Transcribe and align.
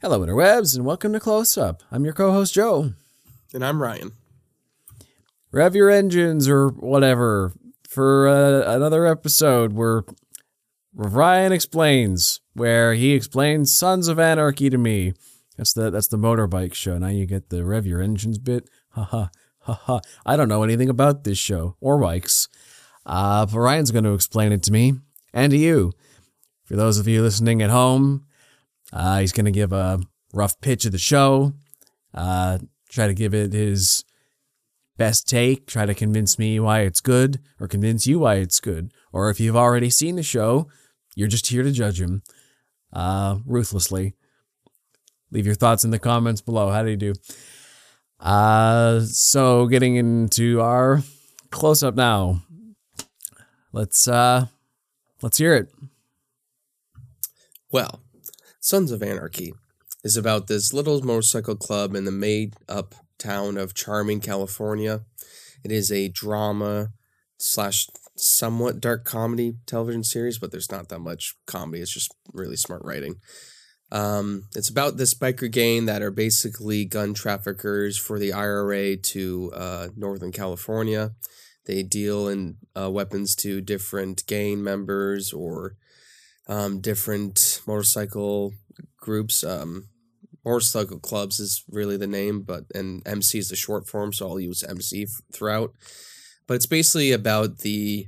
Hello, 0.00 0.20
interwebs, 0.20 0.76
and 0.76 0.84
welcome 0.84 1.12
to 1.12 1.18
Close 1.18 1.58
Up. 1.58 1.82
I'm 1.90 2.04
your 2.04 2.14
co 2.14 2.30
host, 2.30 2.54
Joe. 2.54 2.92
And 3.52 3.64
I'm 3.64 3.82
Ryan. 3.82 4.12
Rev 5.50 5.74
your 5.74 5.90
engines 5.90 6.48
or 6.48 6.68
whatever 6.68 7.52
for 7.88 8.28
uh, 8.28 8.76
another 8.76 9.08
episode 9.08 9.72
where 9.72 10.04
Ryan 10.94 11.50
explains, 11.50 12.40
where 12.52 12.94
he 12.94 13.12
explains 13.12 13.76
Sons 13.76 14.06
of 14.06 14.20
Anarchy 14.20 14.70
to 14.70 14.78
me. 14.78 15.14
That's 15.56 15.72
the 15.72 15.90
that's 15.90 16.06
the 16.06 16.16
motorbike 16.16 16.74
show. 16.74 16.96
Now 16.96 17.08
you 17.08 17.26
get 17.26 17.50
the 17.50 17.64
rev 17.64 17.84
your 17.84 18.00
engines 18.00 18.38
bit. 18.38 18.70
Ha 18.90 19.02
ha 19.02 19.30
ha 19.62 19.72
ha. 19.72 20.00
I 20.24 20.36
don't 20.36 20.48
know 20.48 20.62
anything 20.62 20.88
about 20.88 21.24
this 21.24 21.38
show 21.38 21.74
or 21.80 21.98
bikes. 21.98 22.48
Uh, 23.04 23.46
but 23.46 23.58
Ryan's 23.58 23.90
going 23.90 24.04
to 24.04 24.14
explain 24.14 24.52
it 24.52 24.62
to 24.62 24.72
me 24.72 24.94
and 25.34 25.50
to 25.50 25.58
you. 25.58 25.92
For 26.62 26.76
those 26.76 27.00
of 27.00 27.08
you 27.08 27.20
listening 27.20 27.62
at 27.62 27.70
home, 27.70 28.26
uh, 28.92 29.20
he's 29.20 29.32
going 29.32 29.46
to 29.46 29.50
give 29.50 29.72
a 29.72 30.00
rough 30.32 30.60
pitch 30.60 30.84
of 30.84 30.92
the 30.92 30.98
show, 30.98 31.52
uh, 32.14 32.58
try 32.88 33.06
to 33.06 33.14
give 33.14 33.34
it 33.34 33.52
his 33.52 34.04
best 34.96 35.28
take, 35.28 35.66
try 35.66 35.86
to 35.86 35.94
convince 35.94 36.38
me 36.38 36.58
why 36.58 36.80
it's 36.80 37.00
good, 37.00 37.40
or 37.60 37.68
convince 37.68 38.06
you 38.06 38.18
why 38.18 38.36
it's 38.36 38.60
good. 38.60 38.92
Or 39.12 39.30
if 39.30 39.40
you've 39.40 39.56
already 39.56 39.90
seen 39.90 40.16
the 40.16 40.22
show, 40.22 40.68
you're 41.14 41.28
just 41.28 41.46
here 41.46 41.62
to 41.62 41.72
judge 41.72 42.00
him 42.00 42.22
uh, 42.92 43.38
ruthlessly. 43.46 44.14
Leave 45.30 45.46
your 45.46 45.54
thoughts 45.54 45.84
in 45.84 45.90
the 45.90 45.98
comments 45.98 46.40
below. 46.40 46.70
How 46.70 46.82
do 46.82 46.90
you 46.90 46.96
do? 46.96 47.14
Uh, 48.18 49.00
so 49.00 49.66
getting 49.66 49.96
into 49.96 50.60
our 50.60 51.02
close 51.50 51.82
up 51.82 51.94
now. 51.94 52.42
Let's 53.72 54.08
uh, 54.08 54.46
let's 55.22 55.38
hear 55.38 55.54
it. 55.54 55.70
Well, 57.70 58.00
Sons 58.68 58.92
of 58.92 59.02
Anarchy 59.02 59.54
is 60.04 60.18
about 60.18 60.46
this 60.46 60.74
little 60.74 61.00
motorcycle 61.00 61.56
club 61.56 61.94
in 61.94 62.04
the 62.04 62.12
made 62.12 62.52
up 62.68 62.94
town 63.18 63.56
of 63.56 63.72
Charming, 63.72 64.20
California. 64.20 65.06
It 65.64 65.72
is 65.72 65.90
a 65.90 66.10
drama 66.10 66.88
slash 67.38 67.88
somewhat 68.14 68.78
dark 68.78 69.06
comedy 69.06 69.54
television 69.64 70.04
series, 70.04 70.38
but 70.38 70.50
there's 70.50 70.70
not 70.70 70.90
that 70.90 70.98
much 70.98 71.34
comedy. 71.46 71.80
It's 71.80 71.94
just 71.94 72.14
really 72.34 72.56
smart 72.56 72.82
writing. 72.84 73.14
Um, 73.90 74.42
it's 74.54 74.68
about 74.68 74.98
this 74.98 75.14
biker 75.14 75.50
gang 75.50 75.86
that 75.86 76.02
are 76.02 76.10
basically 76.10 76.84
gun 76.84 77.14
traffickers 77.14 77.96
for 77.96 78.18
the 78.18 78.34
IRA 78.34 78.98
to 78.98 79.50
uh, 79.54 79.88
Northern 79.96 80.30
California. 80.30 81.12
They 81.64 81.82
deal 81.82 82.28
in 82.28 82.58
uh, 82.78 82.90
weapons 82.90 83.34
to 83.36 83.62
different 83.62 84.26
gang 84.26 84.62
members 84.62 85.32
or 85.32 85.76
um, 86.48 86.80
different 86.80 87.60
motorcycle 87.66 88.54
groups. 88.96 89.44
Um, 89.44 89.88
motorcycle 90.44 90.98
clubs 90.98 91.38
is 91.38 91.64
really 91.70 91.96
the 91.96 92.06
name, 92.06 92.42
but 92.42 92.64
and 92.74 93.06
MC 93.06 93.38
is 93.38 93.48
the 93.50 93.56
short 93.56 93.86
form, 93.86 94.12
so 94.12 94.28
I'll 94.28 94.40
use 94.40 94.64
MC 94.64 95.06
throughout. 95.32 95.74
But 96.46 96.54
it's 96.54 96.66
basically 96.66 97.12
about 97.12 97.58
the 97.58 98.06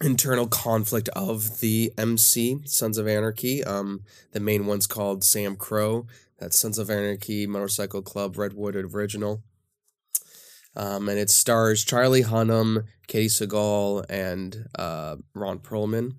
internal 0.00 0.48
conflict 0.48 1.08
of 1.10 1.60
the 1.60 1.92
MC 1.96 2.58
Sons 2.64 2.98
of 2.98 3.06
Anarchy. 3.06 3.62
Um, 3.62 4.00
the 4.32 4.40
main 4.40 4.66
one's 4.66 4.88
called 4.88 5.22
SAMCRO. 5.22 6.06
That's 6.38 6.58
Sons 6.58 6.78
of 6.78 6.90
Anarchy 6.90 7.46
Motorcycle 7.46 8.02
Club 8.02 8.36
Redwood 8.36 8.74
Original. 8.74 9.44
Um, 10.74 11.08
and 11.08 11.18
it 11.18 11.30
stars 11.30 11.84
Charlie 11.84 12.24
Hunnam, 12.24 12.84
Katey 13.06 13.26
Sagal, 13.26 14.04
and 14.08 14.66
uh, 14.76 15.16
Ron 15.34 15.60
Perlman. 15.60 16.14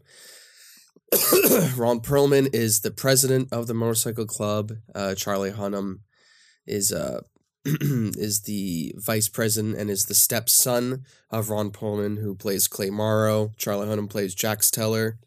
Ron 1.78 2.00
Perlman 2.00 2.50
is 2.56 2.81
the 2.81 2.89
president 2.89 3.50
of 3.52 3.67
the 3.67 3.73
motorcycle 3.75 4.25
club. 4.25 4.73
Uh, 4.95 5.14
Charlie 5.14 5.52
Hunnam 5.52 6.00
is 6.66 6.92
uh, 6.92 7.22
is 7.66 8.42
the 8.42 8.95
vice 8.97 9.30
president 9.30 9.78
and 9.78 9.91
is 9.91 10.06
the 10.06 10.16
stepson 10.16 11.03
of 11.29 11.52
Ron 11.52 11.69
Perlman, 11.69 12.19
who 12.19 12.34
plays 12.34 12.68
Clay 12.68 12.90
Morrow. 12.90 13.52
Charlie 13.57 13.88
Hunnam 13.88 14.09
plays 14.09 14.34
Jax 14.34 14.72
Teller, 14.72 15.19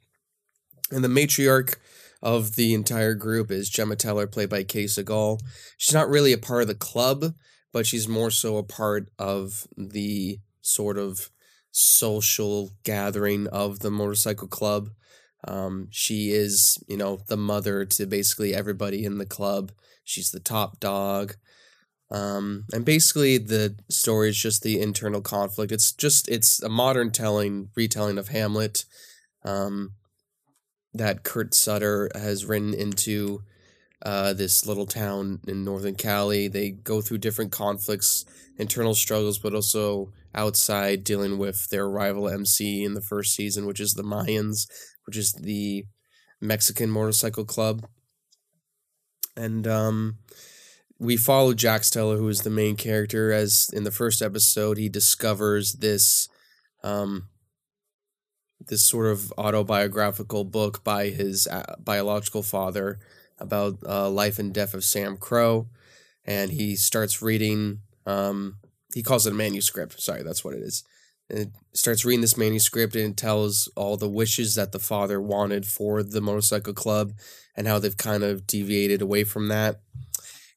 and 0.90 1.04
the 1.04 1.08
matriarch 1.08 1.76
of 2.20 2.56
the 2.56 2.74
entire 2.74 3.14
group 3.14 3.52
is 3.52 3.70
Gemma 3.70 3.94
Teller, 3.94 4.26
played 4.26 4.48
by 4.48 4.64
Kay 4.64 4.84
Sagal. 4.84 5.40
She's 5.76 5.94
not 5.94 6.08
really 6.08 6.32
a 6.32 6.38
part 6.38 6.62
of 6.62 6.68
the 6.68 6.74
club, 6.74 7.34
but 7.72 7.86
she's 7.86 8.08
more 8.08 8.32
so 8.32 8.56
a 8.56 8.64
part 8.64 9.08
of 9.20 9.68
the 9.76 10.40
sort 10.62 10.98
of 10.98 11.30
social 11.70 12.72
gathering 12.82 13.46
of 13.48 13.80
the 13.80 13.90
motorcycle 13.90 14.48
club. 14.48 14.88
Um, 15.46 15.88
she 15.90 16.30
is, 16.30 16.82
you 16.88 16.96
know, 16.96 17.20
the 17.28 17.36
mother 17.36 17.84
to 17.84 18.06
basically 18.06 18.54
everybody 18.54 19.04
in 19.04 19.18
the 19.18 19.26
club. 19.26 19.72
She's 20.04 20.30
the 20.30 20.40
top 20.40 20.80
dog. 20.80 21.36
Um, 22.10 22.64
and 22.72 22.84
basically 22.84 23.38
the 23.38 23.76
story 23.88 24.28
is 24.28 24.40
just 24.40 24.62
the 24.62 24.80
internal 24.80 25.20
conflict. 25.20 25.72
It's 25.72 25.92
just 25.92 26.28
it's 26.28 26.62
a 26.62 26.68
modern 26.68 27.10
telling, 27.10 27.70
retelling 27.74 28.18
of 28.18 28.28
Hamlet, 28.28 28.84
um, 29.44 29.92
that 30.94 31.24
Kurt 31.24 31.54
Sutter 31.54 32.10
has 32.14 32.44
written 32.44 32.72
into 32.74 33.42
uh, 34.02 34.32
this 34.32 34.66
little 34.66 34.86
town 34.86 35.40
in 35.46 35.64
northern 35.64 35.94
Cali. 35.94 36.48
They 36.48 36.70
go 36.70 37.00
through 37.00 37.18
different 37.18 37.52
conflicts, 37.52 38.24
internal 38.58 38.94
struggles, 38.94 39.38
but 39.38 39.54
also 39.54 40.12
outside 40.34 41.02
dealing 41.02 41.38
with 41.38 41.68
their 41.70 41.88
rival 41.88 42.28
MC 42.28 42.84
in 42.84 42.94
the 42.94 43.00
first 43.00 43.34
season, 43.34 43.66
which 43.66 43.80
is 43.80 43.94
the 43.94 44.04
Mayans, 44.04 44.68
which 45.06 45.16
is 45.16 45.32
the 45.32 45.86
Mexican 46.40 46.90
motorcycle 46.90 47.44
club. 47.44 47.86
And 49.36 49.66
um, 49.66 50.18
we 50.98 51.16
follow 51.16 51.54
Jax 51.54 51.90
Teller, 51.90 52.16
who 52.16 52.28
is 52.28 52.42
the 52.42 52.50
main 52.50 52.76
character, 52.76 53.32
as 53.32 53.70
in 53.72 53.84
the 53.84 53.90
first 53.90 54.22
episode, 54.22 54.78
he 54.78 54.88
discovers 54.88 55.74
this 55.74 56.28
um, 56.82 57.28
this 58.68 58.82
sort 58.82 59.06
of 59.06 59.32
autobiographical 59.36 60.44
book 60.44 60.82
by 60.82 61.08
his 61.08 61.46
uh, 61.46 61.76
biological 61.78 62.42
father 62.42 62.98
about 63.38 63.76
uh, 63.86 64.08
life 64.08 64.38
and 64.38 64.54
death 64.54 64.72
of 64.72 64.80
SAMCRO, 64.80 65.66
and 66.24 66.52
he 66.52 66.74
starts 66.76 67.20
reading. 67.20 67.80
Um, 68.06 68.56
he 68.94 69.02
calls 69.02 69.26
it 69.26 69.32
a 69.32 69.36
manuscript. 69.36 70.00
Sorry, 70.00 70.22
that's 70.22 70.44
what 70.44 70.54
it 70.54 70.62
is 70.62 70.84
it 71.28 71.50
starts 71.72 72.04
reading 72.04 72.20
this 72.20 72.36
manuscript 72.36 72.94
and 72.94 73.16
tells 73.16 73.68
all 73.76 73.96
the 73.96 74.08
wishes 74.08 74.54
that 74.54 74.72
the 74.72 74.78
father 74.78 75.20
wanted 75.20 75.66
for 75.66 76.02
the 76.02 76.20
motorcycle 76.20 76.74
club 76.74 77.12
and 77.56 77.66
how 77.66 77.78
they've 77.78 77.96
kind 77.96 78.22
of 78.22 78.46
deviated 78.46 79.02
away 79.02 79.24
from 79.24 79.48
that. 79.48 79.80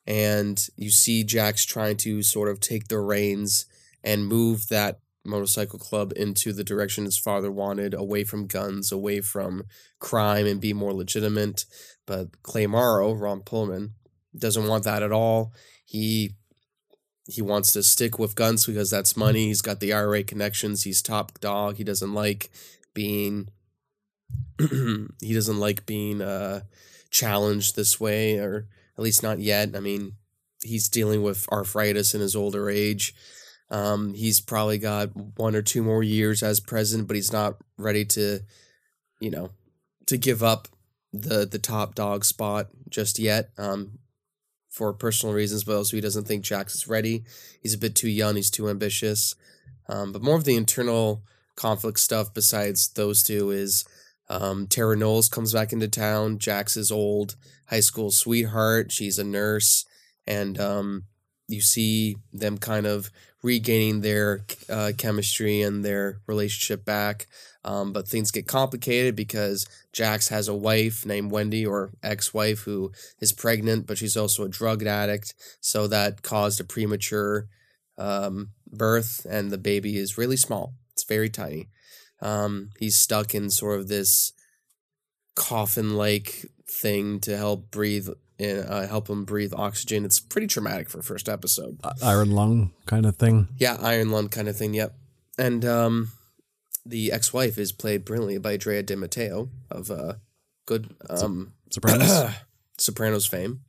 And 0.05 0.59
you 0.75 0.89
see 0.91 1.23
Jax 1.23 1.65
trying 1.65 1.97
to 1.97 2.21
sort 2.21 2.49
of 2.49 2.59
take 2.59 2.87
the 2.87 2.99
reins 2.99 3.65
and 4.03 4.27
move 4.27 4.67
that 4.69 4.99
motorcycle 5.25 5.79
club 5.79 6.13
into 6.15 6.53
the 6.53 6.63
direction 6.63 7.05
his 7.05 7.17
father 7.17 7.51
wanted, 7.51 7.93
away 7.93 8.23
from 8.23 8.47
guns, 8.47 8.91
away 8.91 9.21
from 9.21 9.63
crime, 9.99 10.45
and 10.45 10.61
be 10.61 10.73
more 10.73 10.93
legitimate. 10.93 11.65
But 12.05 12.41
Clay 12.43 12.67
Morrow, 12.67 13.13
Ron 13.13 13.41
Perlman, 13.41 13.91
doesn't 14.37 14.67
want 14.67 14.83
that 14.85 15.03
at 15.03 15.11
all. 15.11 15.53
He 15.85 16.35
he 17.29 17.41
wants 17.41 17.71
to 17.73 17.83
stick 17.83 18.17
with 18.17 18.35
guns 18.35 18.65
because 18.65 18.89
that's 18.89 19.15
money. 19.15 19.47
He's 19.47 19.61
got 19.61 19.79
the 19.79 19.93
IRA 19.93 20.23
connections. 20.23 20.83
He's 20.83 21.01
top 21.01 21.39
dog. 21.39 21.77
He 21.77 21.83
doesn't 21.83 22.13
like 22.13 22.49
being 22.93 23.49
he 24.59 25.33
doesn't 25.33 25.59
like 25.59 25.85
being 25.85 26.21
uh 26.21 26.61
challenged 27.11 27.75
this 27.75 27.99
way 27.99 28.37
or 28.37 28.67
at 28.97 29.03
least 29.03 29.23
not 29.23 29.39
yet. 29.39 29.75
I 29.75 29.79
mean, 29.79 30.13
he's 30.63 30.89
dealing 30.89 31.23
with 31.23 31.47
arthritis 31.51 32.13
in 32.13 32.21
his 32.21 32.35
older 32.35 32.69
age. 32.69 33.13
Um, 33.71 34.13
he's 34.13 34.39
probably 34.39 34.77
got 34.77 35.15
one 35.37 35.55
or 35.55 35.61
two 35.61 35.83
more 35.83 36.03
years 36.03 36.41
as 36.41 36.59
president, 36.59 37.07
but 37.07 37.15
he's 37.15 37.31
not 37.31 37.57
ready 37.77 38.03
to, 38.05 38.39
you 39.19 39.29
know, 39.29 39.51
to 40.07 40.17
give 40.17 40.41
up 40.43 40.67
the 41.13 41.45
the 41.45 41.59
top 41.59 41.95
dog 41.95 42.25
spot 42.25 42.67
just 42.89 43.19
yet. 43.19 43.49
Um, 43.57 43.99
for 44.79 44.93
personal 44.93 45.35
reasons, 45.35 45.65
but 45.65 45.75
also 45.75 45.97
he 45.97 46.01
doesn't 46.01 46.25
think 46.25 46.41
Jax 46.41 46.73
is 46.73 46.87
ready. 46.87 47.25
He's 47.61 47.73
a 47.73 47.77
bit 47.77 47.95
too 47.95 48.07
young. 48.07 48.37
He's 48.37 48.49
too 48.49 48.69
ambitious. 48.69 49.35
Um, 49.89 50.13
but 50.13 50.21
more 50.21 50.37
of 50.37 50.45
the 50.45 50.55
internal 50.55 51.21
conflict 51.57 51.99
stuff 51.99 52.33
besides 52.33 52.87
those 52.87 53.21
two 53.21 53.51
is 53.51 53.83
um, 54.29 54.67
Tara 54.67 54.95
Knowles 54.95 55.27
comes 55.27 55.51
back 55.51 55.73
into 55.73 55.89
town. 55.89 56.37
Jax's 56.39 56.93
old 56.93 57.35
high 57.67 57.81
school 57.81 58.09
sweetheart. 58.09 58.93
She's 58.93 59.19
a 59.19 59.23
nurse, 59.25 59.85
and 60.25 60.57
um, 60.57 61.03
you 61.49 61.59
see 61.59 62.15
them 62.31 62.57
kind 62.57 62.85
of 62.87 63.11
regaining 63.41 64.01
their 64.01 64.41
uh, 64.69 64.91
chemistry 64.97 65.61
and 65.61 65.83
their 65.83 66.19
relationship 66.27 66.85
back. 66.85 67.27
Um, 67.63 67.91
but 67.91 68.07
things 68.07 68.31
get 68.31 68.47
complicated 68.47 69.15
because 69.15 69.67
Jax 69.91 70.29
has 70.29 70.47
a 70.47 70.55
wife 70.55 71.05
named 71.05 71.31
Wendy 71.31 71.65
or 71.65 71.91
ex 72.01 72.33
wife 72.33 72.59
who 72.61 72.91
is 73.19 73.33
pregnant, 73.33 73.85
but 73.85 73.97
she's 73.97 74.15
also 74.15 74.45
a 74.45 74.49
drug 74.49 74.83
addict. 74.83 75.33
So 75.59 75.87
that 75.87 76.21
caused 76.21 76.59
a 76.59 76.63
premature 76.63 77.47
um, 77.97 78.51
birth, 78.71 79.25
and 79.29 79.51
the 79.51 79.57
baby 79.57 79.97
is 79.97 80.17
really 80.17 80.37
small. 80.37 80.73
It's 80.93 81.03
very 81.03 81.29
tiny. 81.29 81.67
Um, 82.21 82.69
he's 82.79 82.97
stuck 82.97 83.35
in 83.35 83.49
sort 83.49 83.79
of 83.79 83.87
this 83.87 84.33
coffin 85.35 85.95
like 85.95 86.45
thing 86.67 87.19
to 87.21 87.37
help 87.37 87.71
breathe 87.71 88.09
in, 88.39 88.59
uh, 88.59 88.87
help 88.87 89.09
him 89.09 89.25
breathe 89.25 89.53
oxygen. 89.55 90.05
It's 90.05 90.19
pretty 90.19 90.47
traumatic 90.47 90.89
for 90.89 91.01
first 91.01 91.27
episode. 91.29 91.77
Uh, 91.83 91.93
Iron 92.01 92.31
lung 92.31 92.71
kind 92.85 93.05
of 93.05 93.17
thing. 93.17 93.49
Yeah, 93.57 93.77
iron 93.81 94.09
lung 94.09 94.29
kind 94.29 94.47
of 94.47 94.55
thing. 94.55 94.73
Yep. 94.73 94.95
And 95.37 95.65
um, 95.65 96.11
the 96.85 97.11
ex-wife 97.11 97.57
is 97.57 97.71
played 97.71 98.05
brilliantly 98.05 98.39
by 98.39 98.57
Drea 98.57 98.81
De 98.81 98.95
Matteo 98.95 99.49
of 99.69 99.91
uh, 99.91 100.13
good 100.65 100.95
um, 101.09 101.53
Sopranos. 101.69 102.33
Sopranos 102.77 103.25
fame. 103.27 103.61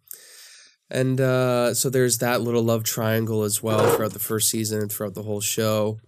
And 0.89 1.21
uh, 1.21 1.75
so 1.75 1.91
there's 1.91 2.19
that 2.19 2.41
little 2.41 2.63
love 2.63 2.85
triangle 2.85 3.43
as 3.45 3.63
well 3.63 3.95
throughout 3.95 4.13
the 4.13 4.19
first 4.19 4.51
season 4.51 4.81
and 4.81 4.91
throughout 4.91 5.15
the 5.15 5.23
whole 5.23 5.41
show. 5.41 5.99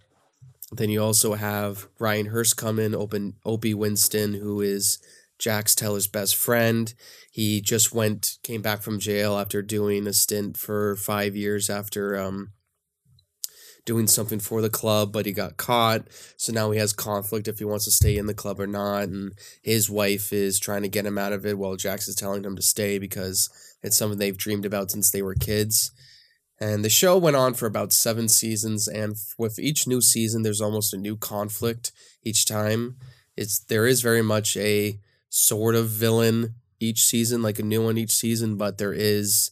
Then 0.71 0.89
you 0.89 1.01
also 1.01 1.35
have 1.35 1.87
Ryan 1.99 2.27
Hurst 2.27 2.57
come 2.57 2.79
in, 2.79 2.95
open 2.95 3.35
Opie 3.45 3.73
Winston, 3.73 4.33
who 4.33 4.59
is 4.59 4.99
Jax 5.39 5.75
Teller's 5.75 6.07
best 6.07 6.35
friend. 6.35 6.93
He 7.31 7.61
just 7.61 7.93
went, 7.93 8.37
came 8.43 8.61
back 8.61 8.81
from 8.81 8.99
jail 8.99 9.37
after 9.37 9.61
doing 9.61 10.07
a 10.07 10.13
stint 10.13 10.57
for 10.57 10.95
five 10.95 11.35
years 11.35 11.69
after 11.69 12.17
um, 12.17 12.53
doing 13.85 14.07
something 14.07 14.39
for 14.39 14.61
the 14.61 14.69
club, 14.69 15.11
but 15.11 15.25
he 15.25 15.31
got 15.31 15.57
caught. 15.57 16.07
So 16.37 16.53
now 16.53 16.71
he 16.71 16.79
has 16.79 16.93
conflict 16.93 17.47
if 17.47 17.59
he 17.59 17.65
wants 17.65 17.85
to 17.85 17.91
stay 17.91 18.17
in 18.17 18.27
the 18.27 18.33
club 18.33 18.59
or 18.59 18.67
not. 18.67 19.03
And 19.03 19.33
his 19.61 19.89
wife 19.89 20.31
is 20.31 20.59
trying 20.59 20.83
to 20.83 20.89
get 20.89 21.05
him 21.05 21.17
out 21.17 21.33
of 21.33 21.45
it 21.45 21.57
while 21.57 21.75
Jax 21.75 22.07
is 22.07 22.15
telling 22.15 22.43
him 22.43 22.55
to 22.55 22.61
stay 22.61 22.97
because 22.97 23.49
it's 23.81 23.97
something 23.97 24.19
they've 24.19 24.37
dreamed 24.37 24.65
about 24.65 24.91
since 24.91 25.11
they 25.11 25.21
were 25.21 25.35
kids. 25.35 25.91
And 26.59 26.85
the 26.85 26.89
show 26.89 27.17
went 27.17 27.35
on 27.35 27.55
for 27.55 27.65
about 27.65 27.91
seven 27.91 28.29
seasons, 28.29 28.87
and 28.87 29.15
with 29.37 29.59
each 29.59 29.87
new 29.87 29.99
season, 29.99 30.43
there's 30.43 30.61
almost 30.61 30.93
a 30.93 30.97
new 30.97 31.17
conflict 31.17 31.91
each 32.23 32.45
time. 32.45 32.95
It's 33.35 33.59
there 33.59 33.85
is 33.85 34.01
very 34.01 34.21
much 34.21 34.55
a 34.55 34.99
sort 35.35 35.73
of 35.73 35.89
villain 35.89 36.53
each 36.79 37.01
season, 37.05 37.41
like 37.41 37.57
a 37.57 37.63
new 37.63 37.83
one 37.83 37.97
each 37.97 38.11
season, 38.11 38.55
but 38.55 38.77
there 38.77 38.93
is 38.93 39.49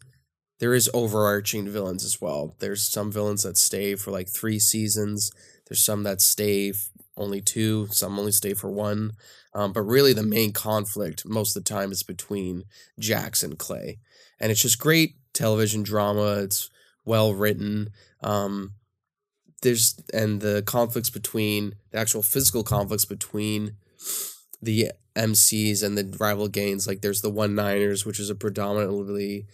there 0.60 0.76
is 0.76 0.92
overarching 0.94 1.68
villains 1.68 2.06
as 2.06 2.22
well. 2.22 2.56
There's 2.60 2.88
some 2.88 3.12
villains 3.12 3.42
that 3.42 3.58
stay 3.58 3.96
for 3.96 4.12
like 4.12 4.30
three 4.30 4.60
seasons. 4.60 5.32
There's 5.68 5.84
some 5.84 6.04
that 6.04 6.22
stay 6.22 6.74
only 7.18 7.42
two. 7.42 7.88
Some 7.90 8.20
only 8.20 8.32
stay 8.32 8.54
for 8.54 8.70
one. 8.70 9.14
Um, 9.56 9.74
but 9.74 9.82
really, 9.82 10.14
the 10.14 10.22
main 10.22 10.54
conflict 10.54 11.26
most 11.26 11.58
of 11.58 11.64
the 11.64 11.70
time 11.70 11.92
is 11.92 12.04
between 12.04 12.66
Jax 13.00 13.42
and 13.42 13.58
Clay, 13.58 13.98
and 14.40 14.52
it's 14.52 14.62
just 14.62 14.78
great 14.78 15.16
television 15.34 15.82
drama. 15.82 16.44
It's 16.44 16.70
well 17.06 17.34
written. 17.34 17.90
Um, 18.22 18.74
there's 19.64 20.00
and 20.14 20.42
the 20.42 20.62
conflicts 20.62 21.10
between 21.10 21.74
the 21.90 21.98
actual 21.98 22.22
physical 22.22 22.64
conflicts 22.64 23.06
between 23.06 23.78
the 24.62 24.92
MCs 25.16 25.84
and 25.84 25.98
the 25.98 26.18
rival 26.20 26.48
gangs. 26.48 26.88
Like 26.88 27.02
there's 27.02 27.22
the 27.22 27.30
One 27.30 27.56
Niners, 27.56 28.06
which 28.06 28.20
is 28.20 28.30
a 28.30 28.36
predominantly 28.36 29.46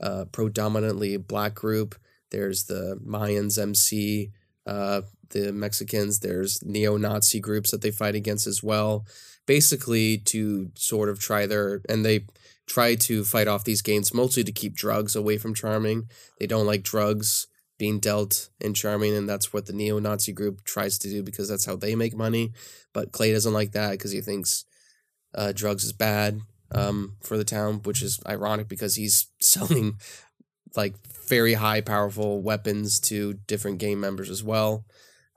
uh, 0.00 0.26
predominantly 0.32 1.16
black 1.16 1.54
group. 1.54 1.94
There's 2.30 2.64
the 2.64 3.00
Mayans 3.06 3.60
MC, 3.60 4.32
uh, 4.66 5.02
the 5.30 5.52
Mexicans. 5.52 6.20
There's 6.20 6.64
neo-Nazi 6.64 7.40
groups 7.40 7.70
that 7.70 7.80
they 7.80 7.90
fight 7.90 8.14
against 8.14 8.46
as 8.46 8.62
well. 8.62 9.06
Basically, 9.46 10.18
to 10.18 10.70
sort 10.74 11.08
of 11.08 11.20
try 11.20 11.46
their 11.46 11.82
and 11.88 12.04
they 12.04 12.26
try 12.66 12.94
to 12.94 13.24
fight 13.24 13.46
off 13.46 13.64
these 13.64 13.82
gangs 13.82 14.14
mostly 14.14 14.42
to 14.42 14.52
keep 14.52 14.74
drugs 14.74 15.14
away 15.14 15.38
from 15.38 15.54
Charming. 15.54 16.08
They 16.40 16.46
don't 16.46 16.66
like 16.66 16.82
drugs 16.82 17.46
being 17.78 17.98
dealt 18.00 18.48
in 18.60 18.74
Charming, 18.74 19.14
and 19.14 19.28
that's 19.28 19.52
what 19.52 19.66
the 19.66 19.72
neo 19.72 19.98
Nazi 19.98 20.32
group 20.32 20.64
tries 20.64 20.98
to 20.98 21.08
do 21.08 21.22
because 21.22 21.48
that's 21.48 21.66
how 21.66 21.76
they 21.76 21.94
make 21.94 22.16
money. 22.16 22.52
But 22.92 23.12
Clay 23.12 23.32
doesn't 23.32 23.52
like 23.52 23.72
that 23.72 23.92
because 23.92 24.12
he 24.12 24.20
thinks 24.20 24.64
uh, 25.34 25.52
drugs 25.52 25.84
is 25.84 25.92
bad 25.92 26.40
um, 26.72 27.16
for 27.22 27.36
the 27.36 27.44
town, 27.44 27.80
which 27.82 28.02
is 28.02 28.20
ironic 28.26 28.68
because 28.68 28.96
he's 28.96 29.28
selling 29.40 29.98
like 30.76 30.94
very 31.28 31.54
high 31.54 31.80
powerful 31.80 32.42
weapons 32.42 32.98
to 33.00 33.34
different 33.46 33.78
gang 33.78 34.00
members 34.00 34.30
as 34.30 34.42
well. 34.42 34.84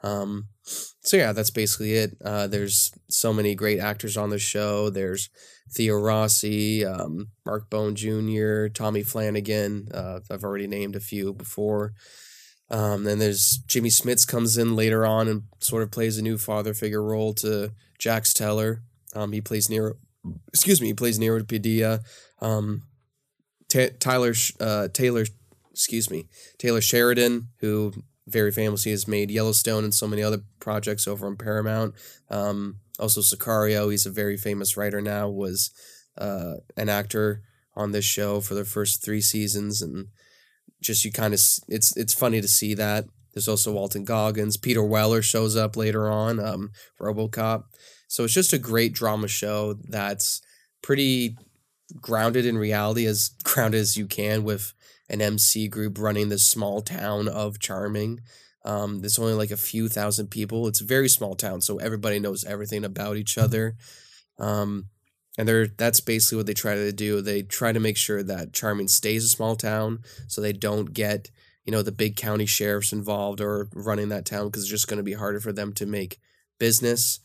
Um, 0.03 0.47
so 0.63 1.17
yeah, 1.17 1.31
that's 1.31 1.49
basically 1.49 1.93
it. 1.93 2.17
Uh, 2.23 2.47
there's 2.47 2.91
so 3.09 3.33
many 3.33 3.55
great 3.55 3.79
actors 3.79 4.17
on 4.17 4.29
the 4.29 4.39
show. 4.39 4.89
There's 4.89 5.29
Theo 5.71 5.95
Rossi, 5.95 6.85
um, 6.85 7.29
Mark 7.45 7.69
Boone 7.69 7.95
Jr., 7.95 8.67
Tommy 8.67 9.03
Flanagan. 9.03 9.89
Uh, 9.93 10.19
I've 10.29 10.43
already 10.43 10.67
named 10.67 10.95
a 10.95 11.01
few 11.01 11.33
before. 11.33 11.93
Um, 12.69 13.05
then 13.05 13.19
there's 13.19 13.59
Jimmy 13.67 13.89
Smits 13.89 14.27
comes 14.27 14.57
in 14.57 14.75
later 14.75 15.05
on 15.05 15.27
and 15.27 15.43
sort 15.59 15.83
of 15.83 15.91
plays 15.91 16.17
a 16.17 16.21
new 16.21 16.37
father 16.37 16.73
figure 16.73 17.01
role 17.01 17.33
to 17.35 17.71
Jax 17.97 18.33
Teller. 18.33 18.81
Um, 19.15 19.31
he 19.31 19.41
plays 19.41 19.69
Nero. 19.69 19.95
Excuse 20.49 20.81
me, 20.81 20.87
he 20.87 20.93
plays 20.93 21.19
Nero 21.19 21.43
Padilla. 21.43 22.01
Um, 22.41 22.83
T- 23.69 23.89
Tyler 23.99 24.33
uh, 24.59 24.87
Taylor, 24.89 25.25
excuse 25.71 26.09
me, 26.09 26.27
Taylor 26.57 26.81
Sheridan, 26.81 27.49
who 27.59 27.93
very 28.27 28.51
famously 28.51 28.91
has 28.91 29.07
made 29.07 29.31
Yellowstone 29.31 29.83
and 29.83 29.93
so 29.93 30.07
many 30.07 30.21
other 30.21 30.39
projects 30.59 31.07
over 31.07 31.27
on 31.27 31.37
Paramount. 31.37 31.95
Um, 32.29 32.79
also 32.99 33.21
Sicario, 33.21 33.89
he's 33.89 34.05
a 34.05 34.11
very 34.11 34.37
famous 34.37 34.75
writer 34.75 35.01
now. 35.01 35.29
Was 35.29 35.71
uh, 36.17 36.55
an 36.75 36.89
actor 36.89 37.41
on 37.75 37.91
this 37.91 38.05
show 38.05 38.41
for 38.41 38.53
the 38.53 38.65
first 38.65 39.03
three 39.03 39.21
seasons, 39.21 39.81
and 39.81 40.07
just 40.81 41.05
you 41.05 41.11
kind 41.11 41.33
of 41.33 41.39
it's 41.67 41.95
it's 41.95 42.13
funny 42.13 42.41
to 42.41 42.47
see 42.47 42.73
that. 42.73 43.05
There's 43.33 43.47
also 43.47 43.73
Walton 43.73 44.03
Goggins. 44.03 44.57
Peter 44.57 44.83
Weller 44.83 45.21
shows 45.21 45.55
up 45.55 45.77
later 45.77 46.09
on, 46.09 46.39
um, 46.39 46.71
RoboCop. 46.99 47.65
So 48.07 48.23
it's 48.23 48.33
just 48.33 48.53
a 48.53 48.57
great 48.57 48.93
drama 48.93 49.27
show 49.27 49.73
that's 49.73 50.41
pretty 50.81 51.37
grounded 52.01 52.45
in 52.45 52.57
reality, 52.57 53.05
as 53.05 53.29
grounded 53.43 53.81
as 53.81 53.97
you 53.97 54.05
can, 54.05 54.43
with 54.43 54.73
an 55.09 55.21
MC 55.21 55.67
group 55.67 55.97
running 55.99 56.29
this 56.29 56.45
small 56.45 56.81
town 56.81 57.27
of 57.27 57.59
Charming. 57.59 58.21
Um, 58.65 58.99
there's 58.99 59.19
only 59.19 59.33
like 59.33 59.51
a 59.51 59.57
few 59.57 59.87
thousand 59.87 60.27
people. 60.27 60.67
It's 60.67 60.81
a 60.81 60.85
very 60.85 61.07
small 61.07 61.35
town, 61.35 61.61
so 61.61 61.77
everybody 61.77 62.19
knows 62.19 62.43
everything 62.43 62.83
about 62.83 63.15
each 63.15 63.37
other. 63.37 63.75
Um, 64.39 64.87
and 65.37 65.47
they're 65.47 65.67
that's 65.67 65.99
basically 65.99 66.37
what 66.37 66.47
they 66.47 66.53
try 66.53 66.75
to 66.75 66.91
do. 66.91 67.21
They 67.21 67.43
try 67.43 67.71
to 67.71 67.79
make 67.79 67.95
sure 67.95 68.23
that 68.23 68.53
Charming 68.53 68.87
stays 68.87 69.23
a 69.23 69.29
small 69.29 69.55
town, 69.55 69.99
so 70.27 70.41
they 70.41 70.53
don't 70.53 70.93
get 70.93 71.31
you 71.63 71.71
know 71.71 71.81
the 71.81 71.91
big 71.91 72.15
county 72.15 72.45
sheriffs 72.45 72.91
involved 72.91 73.39
or 73.39 73.69
running 73.73 74.09
that 74.09 74.25
town 74.25 74.47
because 74.47 74.63
it's 74.63 74.71
just 74.71 74.87
going 74.87 74.97
to 74.97 75.03
be 75.03 75.13
harder 75.13 75.39
for 75.39 75.53
them 75.53 75.73
to 75.73 75.85
make 75.85 76.19
business. 76.59 77.19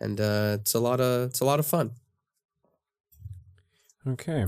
And 0.00 0.20
uh, 0.20 0.58
it's 0.60 0.74
a 0.74 0.80
lot 0.80 1.00
of 1.00 1.28
it's 1.28 1.40
a 1.40 1.44
lot 1.44 1.58
of 1.58 1.66
fun. 1.66 1.92
Okay. 4.06 4.46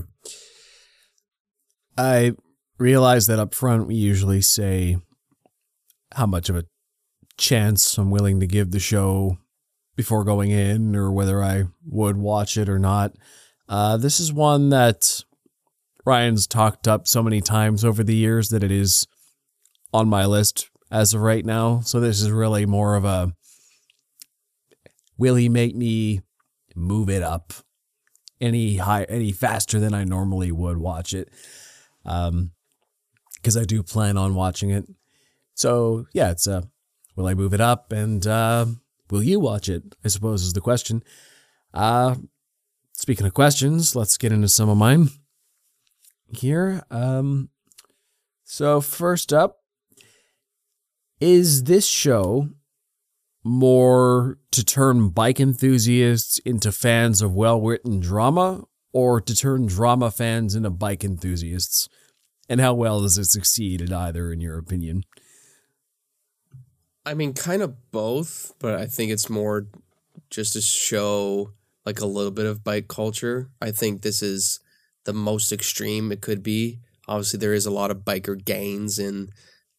I 1.97 2.33
realize 2.79 3.27
that 3.27 3.39
up 3.39 3.53
front 3.53 3.87
we 3.87 3.95
usually 3.95 4.41
say 4.41 4.97
how 6.13 6.25
much 6.25 6.49
of 6.49 6.55
a 6.55 6.65
chance 7.37 7.97
I'm 7.97 8.09
willing 8.09 8.39
to 8.39 8.47
give 8.47 8.71
the 8.71 8.79
show 8.79 9.37
before 9.95 10.23
going 10.23 10.49
in 10.49 10.95
or 10.95 11.11
whether 11.11 11.43
I 11.43 11.65
would 11.85 12.17
watch 12.17 12.57
it 12.57 12.67
or 12.67 12.79
not. 12.79 13.15
Uh, 13.69 13.97
this 13.97 14.19
is 14.19 14.33
one 14.33 14.69
that 14.69 15.23
Ryan's 16.05 16.47
talked 16.47 16.87
up 16.87 17.07
so 17.07 17.23
many 17.23 17.41
times 17.41 17.85
over 17.85 18.03
the 18.03 18.15
years 18.15 18.49
that 18.49 18.63
it 18.63 18.71
is 18.71 19.07
on 19.93 20.07
my 20.07 20.25
list 20.25 20.69
as 20.91 21.13
of 21.13 21.21
right 21.21 21.45
now. 21.45 21.79
So 21.81 21.99
this 21.99 22.21
is 22.21 22.31
really 22.31 22.65
more 22.65 22.95
of 22.95 23.05
a 23.05 23.33
will 25.17 25.35
he 25.35 25.49
make 25.49 25.75
me 25.75 26.21
move 26.75 27.09
it 27.09 27.23
up 27.23 27.53
any 28.41 28.77
high 28.77 29.03
any 29.03 29.31
faster 29.31 29.79
than 29.79 29.93
I 29.93 30.03
normally 30.03 30.51
would 30.51 30.77
watch 30.77 31.13
it. 31.13 31.29
Um 32.05 32.51
because 33.35 33.57
I 33.57 33.63
do 33.65 33.83
plan 33.83 34.17
on 34.17 34.35
watching 34.35 34.69
it. 34.69 34.85
So 35.53 36.05
yeah, 36.13 36.31
it's 36.31 36.47
a 36.47 36.63
will 37.15 37.27
I 37.27 37.33
move 37.33 37.53
it 37.53 37.61
up 37.61 37.91
and 37.91 38.25
uh 38.25 38.65
will 39.09 39.23
you 39.23 39.39
watch 39.39 39.69
it? 39.69 39.95
I 40.03 40.07
suppose 40.07 40.43
is 40.43 40.53
the 40.53 40.61
question. 40.61 41.03
Uh 41.73 42.15
speaking 42.93 43.25
of 43.25 43.33
questions, 43.33 43.95
let's 43.95 44.17
get 44.17 44.31
into 44.31 44.49
some 44.49 44.69
of 44.69 44.77
mine 44.77 45.09
here. 46.27 46.83
Um 46.89 47.49
so 48.43 48.81
first 48.81 49.31
up 49.31 49.59
is 51.19 51.63
this 51.63 51.87
show 51.87 52.49
more 53.43 54.37
to 54.51 54.63
turn 54.63 55.09
bike 55.09 55.39
enthusiasts 55.39 56.39
into 56.39 56.71
fans 56.71 57.21
of 57.21 57.33
well 57.33 57.61
written 57.61 57.99
drama 57.99 58.63
or 58.91 59.19
to 59.19 59.35
turn 59.35 59.65
drama 59.65 60.11
fans 60.11 60.55
into 60.55 60.69
bike 60.69 61.03
enthusiasts? 61.03 61.89
And 62.49 62.59
how 62.59 62.73
well 62.73 63.01
does 63.01 63.17
it 63.17 63.25
succeed 63.25 63.81
at 63.81 63.91
either, 63.91 64.31
in 64.31 64.41
your 64.41 64.57
opinion? 64.57 65.03
I 67.05 67.13
mean, 67.13 67.33
kind 67.33 67.61
of 67.61 67.91
both, 67.91 68.53
but 68.59 68.75
I 68.75 68.85
think 68.85 69.11
it's 69.11 69.29
more 69.29 69.67
just 70.29 70.53
to 70.53 70.61
show 70.61 71.51
like 71.85 71.99
a 71.99 72.05
little 72.05 72.31
bit 72.31 72.45
of 72.45 72.63
bike 72.63 72.87
culture. 72.87 73.49
I 73.61 73.71
think 73.71 74.01
this 74.01 74.21
is 74.21 74.59
the 75.05 75.13
most 75.13 75.51
extreme 75.51 76.11
it 76.11 76.21
could 76.21 76.43
be. 76.43 76.79
Obviously, 77.07 77.39
there 77.39 77.53
is 77.53 77.65
a 77.65 77.71
lot 77.71 77.91
of 77.91 78.05
biker 78.05 78.43
gangs 78.43 78.99
in 78.99 79.29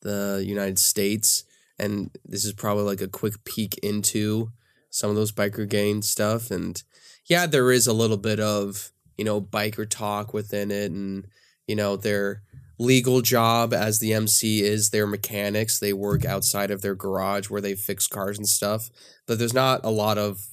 the 0.03 0.43
United 0.47 0.79
States, 0.79 1.45
and 1.79 2.11
this 2.25 2.45
is 2.45 2.53
probably 2.53 2.85
like 2.85 3.01
a 3.01 3.09
quick 3.09 3.45
peek 3.45 3.79
into 3.79 4.51
some 4.91 5.11
of 5.11 5.17
those 5.17 5.33
biker 5.33 5.69
gang 5.69 6.03
stuff. 6.03 6.51
And 6.51 6.83
yeah, 7.27 7.47
there 7.47 7.73
is 7.73 7.87
a 7.87 7.93
little 7.93 8.17
bit 8.17 8.41
of 8.41 8.93
you 9.17 9.25
know 9.25 9.41
biker 9.41 9.89
talk 9.89 10.33
within 10.33 10.71
it, 10.71 10.91
and 10.91 11.27
you 11.67 11.77
know 11.77 11.97
their 11.97 12.43
legal 12.79 13.23
job 13.23 13.73
as 13.73 13.99
the 13.99 14.13
MC 14.13 14.63
is 14.63 14.91
their 14.91 15.07
mechanics. 15.07 15.79
They 15.79 15.93
work 15.93 16.25
outside 16.25 16.71
of 16.71 16.83
their 16.83 16.95
garage 16.95 17.49
where 17.49 17.61
they 17.61 17.75
fix 17.75 18.07
cars 18.07 18.39
and 18.39 18.49
stuff. 18.49 18.91
But 19.27 19.39
there's 19.39 19.55
not 19.55 19.81
a 19.85 19.91
lot 19.91 20.19
of 20.19 20.47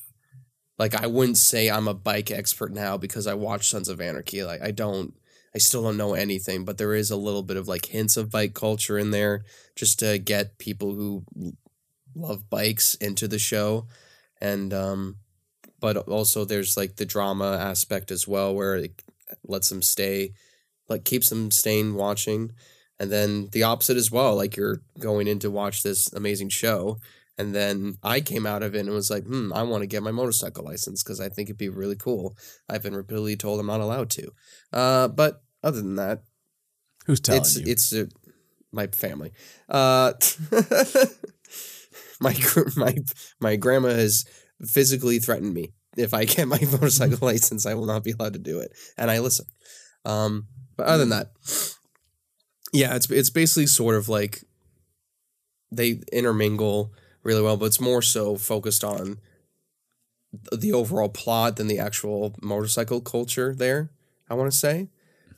like 0.78 0.96
I 0.96 1.08
wouldn't 1.08 1.38
say 1.38 1.70
I'm 1.70 1.88
a 1.88 1.94
bike 1.94 2.32
expert 2.32 2.72
now 2.72 2.98
because 2.98 3.28
I 3.28 3.34
watch 3.36 3.70
Sons 3.70 3.90
of 3.90 4.02
Anarchy. 4.02 4.44
Like 4.44 4.62
I 4.62 4.72
don't 4.72 5.14
I 5.54 5.58
still 5.58 5.84
don't 5.84 5.98
know 5.98 6.14
anything, 6.14 6.66
but 6.66 6.78
there 6.78 6.94
is 6.94 7.12
a 7.12 7.18
little 7.18 7.44
bit 7.44 7.58
of 7.58 7.68
like 7.68 7.88
hints 7.88 8.18
of 8.18 8.32
bike 8.32 8.54
culture 8.54 8.98
in 8.98 9.12
there 9.12 9.44
just 9.76 10.00
to 10.00 10.18
get 10.18 10.58
people 10.58 10.94
who 10.94 11.24
love 12.16 12.50
bikes 12.50 12.96
into 12.96 13.28
the 13.28 13.40
show. 13.40 13.88
And 14.40 14.74
um 14.74 15.18
but 15.80 15.98
also 15.98 16.46
there's 16.46 16.78
like 16.78 16.96
the 16.96 17.06
drama 17.06 17.58
aspect 17.58 18.12
as 18.12 18.28
well 18.28 18.54
where 18.54 18.76
it 18.76 19.02
lets 19.48 19.70
them 19.70 19.82
stay 19.82 20.34
like 20.88 21.06
keeps 21.06 21.30
them 21.30 21.52
staying 21.52 21.96
watching. 21.96 22.52
And 23.00 23.12
then 23.12 23.50
the 23.52 23.64
opposite 23.64 23.98
as 23.98 24.12
well, 24.12 24.36
like 24.36 24.56
you're 24.56 24.82
going 25.00 25.28
in 25.28 25.40
to 25.40 25.50
watch 25.50 25.82
this 25.82 26.14
amazing 26.14 26.50
show 26.50 27.00
and 27.42 27.56
then 27.56 27.98
I 28.04 28.22
came 28.22 28.46
out 28.46 28.62
of 28.62 28.76
it 28.76 28.82
and 28.82 28.90
was 28.92 29.10
like, 29.10 29.26
hmm, 29.26 29.52
I 29.52 29.64
want 29.64 29.82
to 29.82 29.88
get 29.88 30.04
my 30.04 30.12
motorcycle 30.12 30.64
license 30.64 31.02
because 31.02 31.20
I 31.20 31.28
think 31.28 31.50
it'd 31.50 31.58
be 31.58 31.70
really 31.70 31.96
cool. 31.96 32.38
I've 32.70 32.84
been 32.84 32.96
repeatedly 32.96 33.36
told 33.36 33.60
I'm 33.60 33.66
not 33.66 33.82
allowed 33.82 34.12
to. 34.12 34.32
Uh, 34.72 35.08
but 35.08 35.42
other 35.64 35.82
than 35.82 35.96
that, 35.96 36.22
Who's 37.08 37.20
telling 37.20 37.42
it's 37.42 37.58
you? 37.58 37.64
it's 37.66 37.94
uh, 37.94 38.06
my 38.72 38.86
family. 38.88 39.32
Uh, 39.68 40.14
my 42.22 42.36
my 42.76 42.96
my 43.40 43.56
grandma 43.56 43.90
has 43.90 44.24
physically 44.64 45.18
threatened 45.18 45.56
me. 45.56 45.74
If 45.98 46.14
I 46.14 46.26
get 46.26 46.48
my 46.48 46.60
motorcycle 46.72 47.28
license, 47.28 47.66
I 47.66 47.74
will 47.74 47.88
not 47.88 48.04
be 48.04 48.12
allowed 48.12 48.34
to 48.34 48.40
do 48.40 48.60
it, 48.60 48.72
and 48.98 49.10
I 49.10 49.18
listen. 49.18 49.48
Um, 50.06 50.46
but 50.78 50.86
other 50.86 51.00
than 51.00 51.10
that, 51.10 51.32
yeah, 52.72 52.96
it's 52.96 53.10
it's 53.10 53.32
basically 53.32 53.66
sort 53.66 53.96
of 53.96 54.08
like 54.10 54.44
they 55.72 56.02
intermingle 56.14 56.94
really 57.24 57.42
well, 57.42 57.58
but 57.58 57.66
it's 57.66 57.82
more 57.82 58.02
so 58.02 58.36
focused 58.36 58.84
on 58.84 59.20
the 60.52 60.72
overall 60.72 61.10
plot 61.10 61.58
than 61.58 61.68
the 61.68 61.80
actual 61.80 62.36
motorcycle 62.42 63.02
culture 63.02 63.54
there. 63.54 63.92
I 64.30 64.34
want 64.34 64.52
to 64.52 64.58
say. 64.58 64.90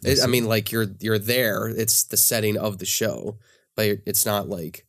It, 0.03 0.19
I 0.23 0.27
mean, 0.27 0.45
like 0.45 0.71
you're 0.71 0.87
you're 0.99 1.19
there. 1.19 1.67
It's 1.67 2.03
the 2.03 2.17
setting 2.17 2.57
of 2.57 2.77
the 2.77 2.85
show, 2.85 3.37
but 3.75 3.99
it's 4.05 4.25
not 4.25 4.49
like 4.49 4.85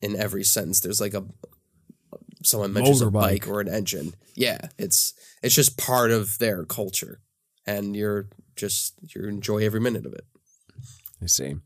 in 0.00 0.16
every 0.16 0.44
sentence 0.44 0.80
there's 0.80 1.00
like 1.00 1.14
a 1.14 1.24
someone 2.42 2.72
mentions 2.72 3.00
a 3.00 3.10
bike 3.10 3.48
or 3.48 3.60
an 3.60 3.68
engine. 3.68 4.14
Yeah, 4.34 4.68
it's 4.78 5.14
it's 5.42 5.54
just 5.54 5.78
part 5.78 6.10
of 6.10 6.38
their 6.38 6.64
culture, 6.64 7.20
and 7.66 7.96
you're 7.96 8.28
just 8.56 8.94
you 9.14 9.26
enjoy 9.28 9.64
every 9.64 9.80
minute 9.80 10.04
of 10.04 10.12
it. 10.12 10.26
I 11.22 11.26
see. 11.26 11.56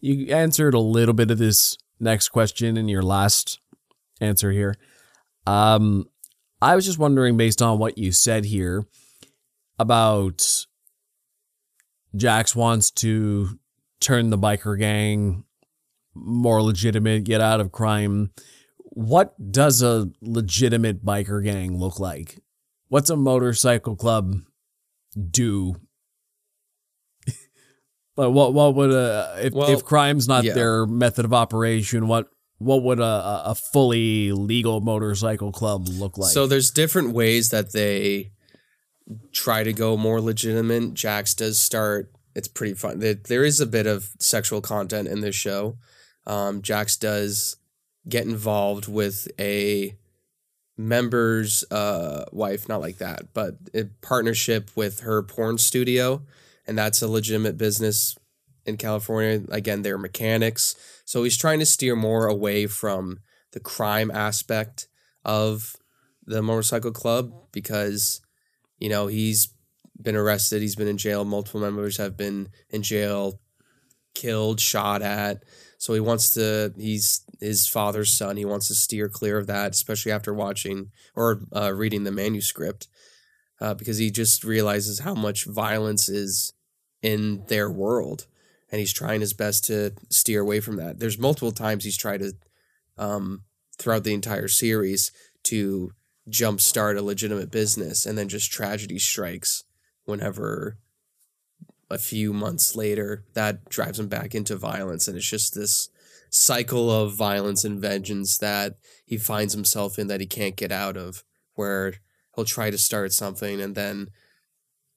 You 0.00 0.34
answered 0.34 0.74
a 0.74 0.80
little 0.80 1.14
bit 1.14 1.30
of 1.30 1.38
this 1.38 1.76
next 2.00 2.28
question 2.28 2.76
in 2.76 2.88
your 2.88 3.02
last 3.02 3.60
answer 4.20 4.50
here. 4.52 4.74
Um, 5.46 6.06
I 6.60 6.74
was 6.76 6.84
just 6.84 6.98
wondering, 6.98 7.36
based 7.36 7.62
on 7.62 7.78
what 7.78 7.98
you 7.98 8.12
said 8.12 8.44
here, 8.44 8.84
about 9.78 10.66
Jax 12.16 12.56
wants 12.56 12.90
to 12.92 13.58
turn 14.00 14.30
the 14.30 14.38
biker 14.38 14.78
gang 14.78 15.44
more 16.14 16.62
legitimate, 16.62 17.24
get 17.24 17.40
out 17.40 17.60
of 17.60 17.72
crime. 17.72 18.30
What 18.90 19.34
does 19.52 19.82
a 19.82 20.10
legitimate 20.20 21.04
biker 21.04 21.42
gang 21.42 21.78
look 21.78 22.00
like? 22.00 22.40
What's 22.88 23.10
a 23.10 23.16
motorcycle 23.16 23.96
club 23.96 24.34
do? 25.30 25.76
But 28.18 28.32
what 28.32 28.52
what 28.52 28.74
would 28.74 28.90
a 28.90 29.36
if 29.42 29.52
Well, 29.52 29.70
if 29.70 29.84
crime's 29.84 30.26
not 30.26 30.42
yeah. 30.42 30.52
their 30.52 30.86
method 30.86 31.24
of 31.24 31.32
operation? 31.32 32.08
What 32.08 32.28
what 32.58 32.82
would 32.82 32.98
a, 32.98 33.42
a 33.44 33.54
fully 33.54 34.32
legal 34.32 34.80
motorcycle 34.80 35.52
club 35.52 35.86
look 35.86 36.18
like? 36.18 36.32
So 36.32 36.48
there's 36.48 36.72
different 36.72 37.12
ways 37.12 37.50
that 37.50 37.72
they 37.72 38.32
try 39.30 39.62
to 39.62 39.72
go 39.72 39.96
more 39.96 40.20
legitimate. 40.20 40.94
Jax 40.94 41.32
does 41.32 41.60
start. 41.60 42.10
It's 42.34 42.48
pretty 42.48 42.74
fun. 42.74 42.98
There, 42.98 43.14
there 43.14 43.44
is 43.44 43.60
a 43.60 43.66
bit 43.66 43.86
of 43.86 44.10
sexual 44.18 44.62
content 44.62 45.06
in 45.06 45.20
this 45.20 45.36
show. 45.36 45.76
Um, 46.26 46.60
Jax 46.60 46.96
does 46.96 47.54
get 48.08 48.26
involved 48.26 48.88
with 48.88 49.28
a 49.38 49.96
member's 50.76 51.62
uh, 51.70 52.24
wife, 52.32 52.68
not 52.68 52.80
like 52.80 52.98
that, 52.98 53.32
but 53.32 53.58
a 53.72 53.84
partnership 54.02 54.72
with 54.74 55.00
her 55.00 55.22
porn 55.22 55.58
studio, 55.58 56.22
and 56.68 56.78
that's 56.78 57.02
a 57.02 57.08
legitimate 57.08 57.56
business 57.56 58.16
in 58.64 58.76
California. 58.76 59.42
Again, 59.50 59.82
they're 59.82 59.98
mechanics, 59.98 60.76
so 61.04 61.24
he's 61.24 61.38
trying 61.38 61.58
to 61.58 61.66
steer 61.66 61.96
more 61.96 62.26
away 62.26 62.66
from 62.66 63.20
the 63.52 63.60
crime 63.60 64.10
aspect 64.10 64.88
of 65.24 65.74
the 66.26 66.42
motorcycle 66.42 66.92
club 66.92 67.32
because 67.52 68.20
you 68.78 68.88
know 68.88 69.06
he's 69.06 69.54
been 70.00 70.14
arrested 70.14 70.60
he's 70.62 70.76
been 70.76 70.86
in 70.86 70.98
jail 70.98 71.24
multiple 71.24 71.60
members 71.60 71.96
have 71.96 72.16
been 72.16 72.48
in 72.70 72.82
jail 72.82 73.40
killed 74.14 74.60
shot 74.60 75.00
at 75.02 75.42
so 75.78 75.94
he 75.94 76.00
wants 76.00 76.30
to 76.30 76.72
he's 76.76 77.24
his 77.40 77.66
father's 77.66 78.12
son 78.12 78.36
he 78.36 78.44
wants 78.44 78.68
to 78.68 78.74
steer 78.74 79.08
clear 79.08 79.38
of 79.38 79.46
that 79.46 79.72
especially 79.72 80.12
after 80.12 80.34
watching 80.34 80.90
or 81.16 81.40
uh, 81.56 81.72
reading 81.72 82.04
the 82.04 82.12
manuscript 82.12 82.88
uh, 83.60 83.74
because 83.74 83.98
he 83.98 84.10
just 84.10 84.44
realizes 84.44 85.00
how 85.00 85.14
much 85.14 85.46
violence 85.46 86.08
is 86.08 86.52
in 87.02 87.44
their 87.46 87.70
world 87.70 88.26
and 88.70 88.80
he's 88.80 88.92
trying 88.92 89.20
his 89.20 89.32
best 89.32 89.64
to 89.66 89.92
steer 90.10 90.40
away 90.40 90.60
from 90.60 90.76
that. 90.76 90.98
There's 90.98 91.18
multiple 91.18 91.52
times 91.52 91.84
he's 91.84 91.96
tried 91.96 92.20
to 92.20 92.32
um, 92.98 93.44
throughout 93.78 94.04
the 94.04 94.14
entire 94.14 94.48
series 94.48 95.12
to 95.44 95.92
jumpstart 96.28 96.98
a 96.98 97.02
legitimate 97.02 97.50
business 97.50 98.04
and 98.04 98.18
then 98.18 98.28
just 98.28 98.52
tragedy 98.52 98.98
strikes 98.98 99.64
whenever 100.04 100.76
a 101.90 101.96
few 101.96 102.32
months 102.32 102.76
later 102.76 103.24
that 103.32 103.66
drives 103.70 103.98
him 103.98 104.08
back 104.08 104.34
into 104.34 104.56
violence 104.56 105.08
and 105.08 105.16
it's 105.16 105.30
just 105.30 105.54
this 105.54 105.88
cycle 106.28 106.90
of 106.90 107.14
violence 107.14 107.64
and 107.64 107.80
vengeance 107.80 108.36
that 108.36 108.74
he 109.06 109.16
finds 109.16 109.54
himself 109.54 109.98
in 109.98 110.06
that 110.08 110.20
he 110.20 110.26
can't 110.26 110.56
get 110.56 110.70
out 110.70 110.98
of 110.98 111.24
where 111.54 111.94
he'll 112.34 112.44
try 112.44 112.70
to 112.70 112.76
start 112.76 113.12
something 113.12 113.58
and 113.58 113.74
then 113.74 114.08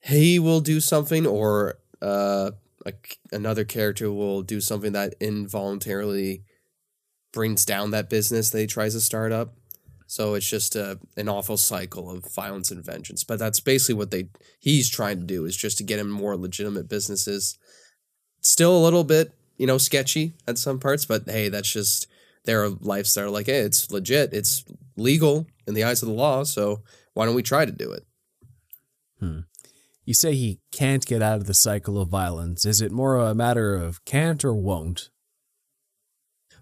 he 0.01 0.37
will 0.37 0.59
do 0.59 0.81
something 0.81 1.25
or 1.25 1.77
uh, 2.01 2.51
a, 2.85 2.93
another 3.31 3.63
character 3.63 4.11
will 4.11 4.41
do 4.41 4.59
something 4.59 4.93
that 4.93 5.15
involuntarily 5.19 6.43
brings 7.31 7.63
down 7.63 7.91
that 7.91 8.09
business 8.09 8.49
that 8.49 8.59
he 8.59 8.67
tries 8.67 8.93
to 8.93 8.99
start 8.99 9.31
up 9.31 9.53
so 10.11 10.33
it's 10.33 10.49
just 10.49 10.75
a, 10.75 10.99
an 11.15 11.29
awful 11.29 11.55
cycle 11.55 12.11
of 12.11 12.25
violence 12.35 12.69
and 12.69 12.83
vengeance. 12.83 13.23
But 13.23 13.39
that's 13.39 13.61
basically 13.61 13.95
what 13.95 14.11
they 14.11 14.27
he's 14.59 14.89
trying 14.89 15.21
to 15.21 15.25
do 15.25 15.45
is 15.45 15.55
just 15.55 15.77
to 15.77 15.85
get 15.85 15.99
him 15.99 16.09
more 16.09 16.35
legitimate 16.35 16.89
businesses. 16.89 17.57
Still 18.41 18.77
a 18.77 18.83
little 18.83 19.05
bit, 19.05 19.31
you 19.57 19.65
know, 19.65 19.77
sketchy 19.77 20.33
at 20.45 20.57
some 20.57 20.79
parts, 20.79 21.05
but 21.05 21.29
hey, 21.29 21.47
that's 21.47 21.71
just 21.71 22.07
their 22.43 22.67
lives 22.67 23.13
that 23.13 23.23
are 23.23 23.29
Like, 23.29 23.45
hey, 23.45 23.59
it's 23.59 23.89
legit, 23.89 24.33
it's 24.33 24.65
legal 24.97 25.47
in 25.65 25.75
the 25.75 25.85
eyes 25.85 26.03
of 26.03 26.09
the 26.09 26.13
law, 26.13 26.43
so 26.43 26.81
why 27.13 27.25
don't 27.25 27.33
we 27.33 27.41
try 27.41 27.63
to 27.63 27.71
do 27.71 27.93
it? 27.93 28.05
You 30.05 30.13
say 30.13 30.33
he 30.33 30.59
can't 30.71 31.05
get 31.05 31.21
out 31.21 31.37
of 31.37 31.47
the 31.47 31.53
cycle 31.53 31.99
of 31.99 32.09
violence. 32.09 32.65
Is 32.65 32.81
it 32.81 32.91
more 32.91 33.17
a 33.17 33.35
matter 33.35 33.75
of 33.75 34.03
can't 34.05 34.43
or 34.43 34.53
won't? 34.53 35.09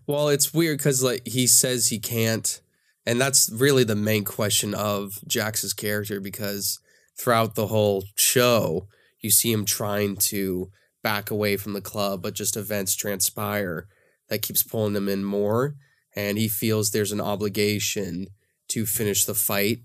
Well, 0.06 0.30
it's 0.30 0.54
weird 0.54 0.80
because 0.80 1.04
like 1.04 1.28
he 1.28 1.48
says 1.48 1.88
he 1.88 2.00
can't, 2.00 2.62
and 3.06 3.22
that's 3.22 3.50
really 3.52 3.84
the 3.84 3.96
main 3.96 4.24
question 4.24 4.74
of 4.74 5.20
Jax's 5.28 5.74
character 5.74 6.20
because 6.20 6.80
throughout 7.18 7.56
the 7.56 7.68
whole 7.68 8.04
show, 8.18 8.88
you 9.20 9.30
see 9.30 9.52
him 9.52 9.66
trying 9.66 10.16
to 10.16 10.72
back 11.04 11.32
away 11.32 11.58
from 11.58 11.74
the 11.74 11.82
club, 11.82 12.22
but 12.22 12.34
just 12.34 12.58
events 12.58 12.96
transpire 12.96 13.88
that 14.30 14.42
keeps 14.42 14.64
pulling 14.64 14.96
him 14.96 15.08
in 15.08 15.24
more, 15.24 15.76
and 16.16 16.38
he 16.38 16.48
feels 16.48 16.90
there's 16.90 17.12
an 17.12 17.22
obligation 17.22 18.28
to 18.70 18.86
finish 18.86 19.26
the 19.26 19.36
fight 19.36 19.80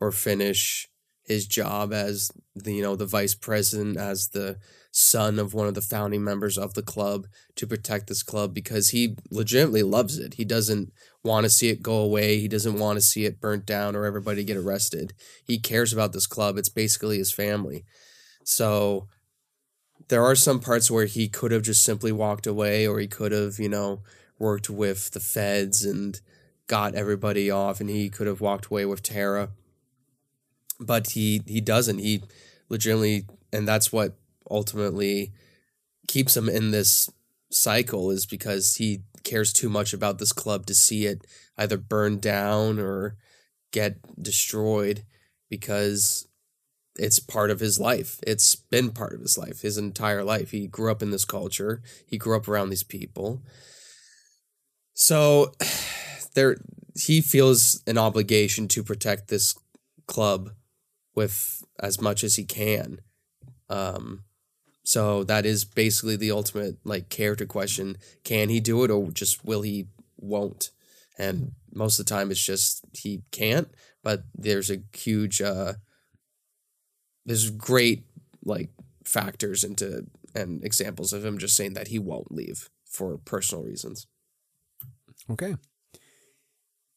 or 0.00 0.12
finish 0.12 0.89
his 1.30 1.46
job 1.46 1.92
as 1.92 2.30
the 2.54 2.74
you 2.74 2.82
know 2.82 2.96
the 2.96 3.06
vice 3.06 3.34
president 3.34 3.96
as 3.96 4.28
the 4.28 4.58
son 4.92 5.38
of 5.38 5.54
one 5.54 5.68
of 5.68 5.74
the 5.74 5.80
founding 5.80 6.24
members 6.24 6.58
of 6.58 6.74
the 6.74 6.82
club 6.82 7.26
to 7.54 7.66
protect 7.66 8.08
this 8.08 8.24
club 8.24 8.52
because 8.52 8.88
he 8.88 9.16
legitimately 9.30 9.84
loves 9.84 10.18
it. 10.18 10.34
He 10.34 10.44
doesn't 10.44 10.92
want 11.22 11.44
to 11.44 11.50
see 11.50 11.68
it 11.68 11.82
go 11.82 11.98
away. 11.98 12.40
He 12.40 12.48
doesn't 12.48 12.78
want 12.78 12.96
to 12.96 13.00
see 13.00 13.24
it 13.24 13.40
burnt 13.40 13.64
down 13.64 13.94
or 13.94 14.04
everybody 14.04 14.42
get 14.42 14.56
arrested. 14.56 15.12
He 15.44 15.60
cares 15.60 15.92
about 15.92 16.12
this 16.12 16.26
club. 16.26 16.58
It's 16.58 16.68
basically 16.68 17.18
his 17.18 17.32
family. 17.32 17.84
So 18.44 19.06
there 20.08 20.24
are 20.24 20.34
some 20.34 20.58
parts 20.58 20.90
where 20.90 21.06
he 21.06 21.28
could 21.28 21.52
have 21.52 21.62
just 21.62 21.84
simply 21.84 22.10
walked 22.10 22.48
away 22.48 22.86
or 22.86 22.98
he 22.98 23.06
could 23.06 23.30
have, 23.30 23.60
you 23.60 23.68
know, 23.68 24.02
worked 24.40 24.68
with 24.68 25.12
the 25.12 25.20
feds 25.20 25.84
and 25.84 26.20
got 26.66 26.96
everybody 26.96 27.48
off 27.48 27.80
and 27.80 27.88
he 27.88 28.08
could 28.08 28.26
have 28.26 28.40
walked 28.40 28.66
away 28.66 28.84
with 28.84 29.04
Tara. 29.04 29.50
But 30.80 31.10
he 31.10 31.42
he 31.46 31.60
doesn't. 31.60 31.98
He 31.98 32.22
legitimately, 32.68 33.26
and 33.52 33.68
that's 33.68 33.92
what 33.92 34.16
ultimately 34.50 35.32
keeps 36.08 36.36
him 36.36 36.48
in 36.48 36.70
this 36.70 37.10
cycle 37.50 38.10
is 38.10 38.26
because 38.26 38.76
he 38.76 39.02
cares 39.22 39.52
too 39.52 39.68
much 39.68 39.92
about 39.92 40.18
this 40.18 40.32
club 40.32 40.66
to 40.66 40.74
see 40.74 41.06
it 41.06 41.26
either 41.58 41.76
burn 41.76 42.18
down 42.18 42.78
or 42.78 43.16
get 43.72 43.98
destroyed 44.20 45.04
because 45.48 46.26
it's 46.96 47.18
part 47.18 47.50
of 47.50 47.60
his 47.60 47.78
life. 47.78 48.18
It's 48.26 48.54
been 48.54 48.90
part 48.90 49.14
of 49.14 49.20
his 49.20 49.38
life, 49.38 49.62
his 49.62 49.78
entire 49.78 50.24
life. 50.24 50.50
He 50.50 50.66
grew 50.66 50.90
up 50.90 51.02
in 51.02 51.10
this 51.10 51.24
culture. 51.24 51.82
He 52.06 52.18
grew 52.18 52.36
up 52.36 52.48
around 52.48 52.70
these 52.70 52.82
people. 52.82 53.42
So 54.94 55.52
there 56.34 56.56
he 56.94 57.20
feels 57.20 57.82
an 57.86 57.98
obligation 57.98 58.68
to 58.68 58.82
protect 58.82 59.28
this 59.28 59.54
club 60.06 60.50
with 61.14 61.64
as 61.80 62.00
much 62.00 62.24
as 62.24 62.36
he 62.36 62.44
can. 62.44 63.00
Um 63.68 64.24
so 64.82 65.24
that 65.24 65.46
is 65.46 65.64
basically 65.64 66.16
the 66.16 66.30
ultimate 66.32 66.78
like 66.84 67.08
character 67.08 67.46
question. 67.46 67.96
Can 68.24 68.48
he 68.48 68.60
do 68.60 68.82
it 68.84 68.90
or 68.90 69.10
just 69.10 69.44
will 69.44 69.62
he 69.62 69.86
won't? 70.16 70.70
And 71.18 71.52
most 71.72 71.98
of 71.98 72.06
the 72.06 72.10
time 72.10 72.30
it's 72.30 72.44
just 72.44 72.84
he 72.94 73.22
can't, 73.30 73.68
but 74.02 74.24
there's 74.34 74.70
a 74.70 74.82
huge 74.94 75.40
uh 75.40 75.74
there's 77.26 77.50
great 77.50 78.04
like 78.44 78.70
factors 79.04 79.64
into 79.64 80.06
and 80.34 80.64
examples 80.64 81.12
of 81.12 81.24
him 81.24 81.38
just 81.38 81.56
saying 81.56 81.74
that 81.74 81.88
he 81.88 81.98
won't 81.98 82.32
leave 82.32 82.68
for 82.84 83.18
personal 83.18 83.64
reasons. 83.64 84.06
Okay. 85.30 85.56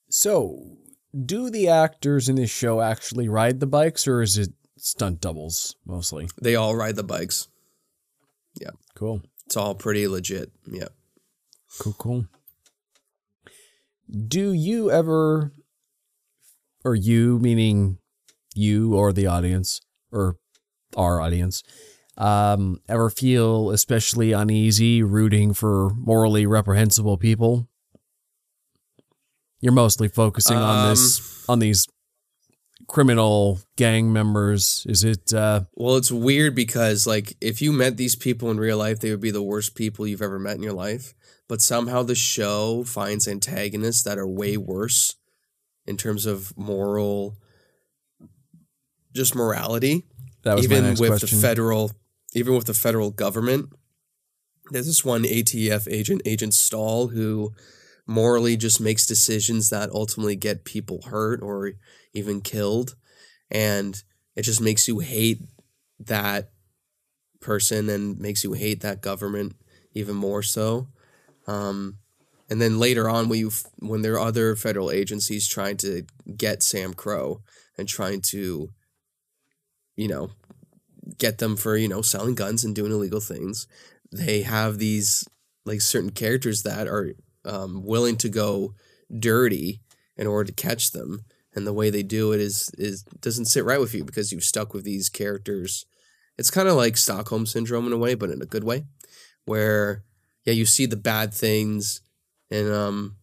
So, 0.09 0.77
do 1.13 1.49
the 1.49 1.67
actors 1.67 2.27
in 2.27 2.35
this 2.35 2.49
show 2.49 2.81
actually 2.81 3.29
ride 3.29 3.59
the 3.59 3.67
bikes 3.67 4.07
or 4.07 4.21
is 4.21 4.37
it 4.37 4.53
stunt 4.77 5.21
doubles 5.21 5.75
mostly? 5.85 6.27
They 6.41 6.55
all 6.55 6.75
ride 6.75 6.95
the 6.95 7.03
bikes. 7.03 7.47
Yeah. 8.59 8.71
Cool. 8.95 9.21
It's 9.45 9.57
all 9.57 9.75
pretty 9.75 10.07
legit. 10.07 10.51
Yeah. 10.69 10.87
Cool, 11.79 11.95
cool. 11.97 12.25
Do 14.27 14.53
you 14.53 14.91
ever, 14.91 15.53
or 16.83 16.95
you 16.95 17.39
meaning 17.39 17.97
you 18.53 18.95
or 18.95 19.11
the 19.13 19.27
audience 19.27 19.81
or 20.11 20.37
our 20.95 21.19
audience, 21.19 21.63
um, 22.17 22.79
ever 22.87 23.09
feel 23.09 23.71
especially 23.71 24.31
uneasy 24.31 25.01
rooting 25.01 25.53
for 25.53 25.89
morally 25.95 26.45
reprehensible 26.45 27.17
people? 27.17 27.67
You're 29.63 29.71
mostly 29.71 30.09
focusing 30.09 30.57
on 30.57 30.89
this 30.89 31.47
on 31.47 31.59
these 31.59 31.87
criminal 32.87 33.61
gang 33.77 34.11
members. 34.11 34.85
Is 34.89 35.05
it? 35.05 35.33
Uh, 35.33 35.61
Well, 35.75 35.95
it's 35.95 36.11
weird 36.11 36.53
because 36.53 37.07
like 37.07 37.37
if 37.39 37.61
you 37.61 37.71
met 37.71 37.95
these 37.95 38.17
people 38.17 38.51
in 38.51 38.59
real 38.59 38.77
life, 38.77 38.99
they 38.99 39.09
would 39.09 39.21
be 39.21 39.31
the 39.31 39.41
worst 39.41 39.73
people 39.73 40.05
you've 40.05 40.21
ever 40.21 40.37
met 40.37 40.57
in 40.57 40.63
your 40.63 40.73
life. 40.73 41.13
But 41.47 41.61
somehow 41.61 42.03
the 42.03 42.13
show 42.13 42.83
finds 42.83 43.25
antagonists 43.25 44.03
that 44.03 44.17
are 44.17 44.27
way 44.27 44.57
worse 44.57 45.15
in 45.87 45.95
terms 45.95 46.25
of 46.25 46.51
moral 46.57 47.37
just 49.15 49.33
morality. 49.33 50.03
that 50.41 50.57
was 50.57 50.67
my 50.67 50.75
even 50.75 50.89
with 50.95 51.19
question. 51.21 51.39
the 51.39 51.47
federal 51.47 51.91
even 52.33 52.53
with 52.53 52.65
the 52.65 52.73
federal 52.73 53.11
government. 53.11 53.69
There's 54.71 54.87
this 54.87 55.05
one 55.05 55.23
ATF 55.23 55.87
agent, 55.89 56.21
Agent 56.25 56.53
Stahl, 56.53 57.07
who 57.07 57.53
morally 58.05 58.57
just 58.57 58.81
makes 58.81 59.05
decisions 59.05 59.69
that 59.69 59.89
ultimately 59.91 60.35
get 60.35 60.65
people 60.65 61.01
hurt 61.03 61.41
or 61.41 61.71
even 62.13 62.41
killed. 62.41 62.95
And 63.49 64.01
it 64.35 64.41
just 64.43 64.61
makes 64.61 64.87
you 64.87 64.99
hate 64.99 65.41
that 65.99 66.51
person 67.39 67.89
and 67.89 68.19
makes 68.19 68.43
you 68.43 68.53
hate 68.53 68.81
that 68.81 69.01
government 69.01 69.55
even 69.93 70.15
more 70.15 70.41
so. 70.41 70.87
Um, 71.47 71.99
and 72.49 72.61
then 72.61 72.79
later 72.79 73.09
on, 73.09 73.29
when 73.29 73.39
you 73.39 73.51
when 73.79 74.01
there 74.01 74.13
are 74.13 74.27
other 74.27 74.55
federal 74.55 74.91
agencies 74.91 75.47
trying 75.47 75.77
to 75.77 76.03
get 76.35 76.59
SAMCRO 76.59 77.41
and 77.77 77.87
trying 77.87 78.21
to, 78.29 78.69
you 79.95 80.07
know, 80.07 80.31
get 81.17 81.37
them 81.37 81.55
for 81.55 81.77
you 81.77 81.87
know 81.87 82.01
selling 82.01 82.35
guns 82.35 82.63
and 82.63 82.75
doing 82.75 82.91
illegal 82.91 83.19
things, 83.19 83.67
they 84.11 84.41
have 84.41 84.77
these 84.77 85.27
like 85.65 85.81
certain 85.81 86.11
characters 86.11 86.63
that 86.63 86.87
are 86.87 87.13
um, 87.45 87.83
willing 87.83 88.17
to 88.17 88.29
go 88.29 88.73
dirty 89.19 89.81
in 90.17 90.27
order 90.27 90.45
to 90.45 90.53
catch 90.53 90.91
them, 90.91 91.25
and 91.55 91.67
the 91.67 91.73
way 91.73 91.89
they 91.89 92.03
do 92.03 92.31
it 92.31 92.39
is 92.39 92.71
is 92.77 93.03
doesn't 93.03 93.45
sit 93.45 93.65
right 93.65 93.79
with 93.79 93.93
you 93.93 94.03
because 94.03 94.31
you've 94.31 94.43
stuck 94.43 94.73
with 94.73 94.83
these 94.83 95.09
characters. 95.09 95.85
It's 96.37 96.51
kind 96.51 96.67
of 96.67 96.75
like 96.75 96.97
Stockholm 96.97 97.45
syndrome 97.45 97.85
in 97.85 97.93
a 97.93 97.97
way, 97.97 98.15
but 98.15 98.29
in 98.29 98.41
a 98.41 98.45
good 98.45 98.63
way, 98.63 98.85
where 99.45 100.03
yeah, 100.45 100.53
you 100.53 100.65
see 100.65 100.85
the 100.85 100.97
bad 100.97 101.33
things 101.33 102.01
and 102.49 102.71
um 102.71 103.17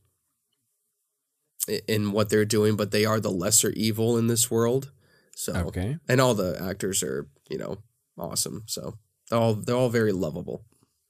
in 1.86 2.12
what 2.12 2.30
they're 2.30 2.44
doing, 2.44 2.76
but 2.76 2.90
they 2.90 3.04
are 3.04 3.20
the 3.20 3.30
lesser 3.30 3.70
evil 3.70 4.16
in 4.16 4.26
this 4.26 4.50
world. 4.50 4.90
So 5.34 5.52
okay. 5.54 5.98
and 6.08 6.20
all 6.20 6.34
the 6.34 6.58
actors 6.60 7.02
are 7.02 7.28
you 7.48 7.58
know 7.58 7.78
awesome. 8.18 8.64
So 8.66 8.98
they're 9.28 9.38
all 9.38 9.54
they're 9.54 9.76
all 9.76 9.88
very 9.88 10.12
lovable 10.12 10.64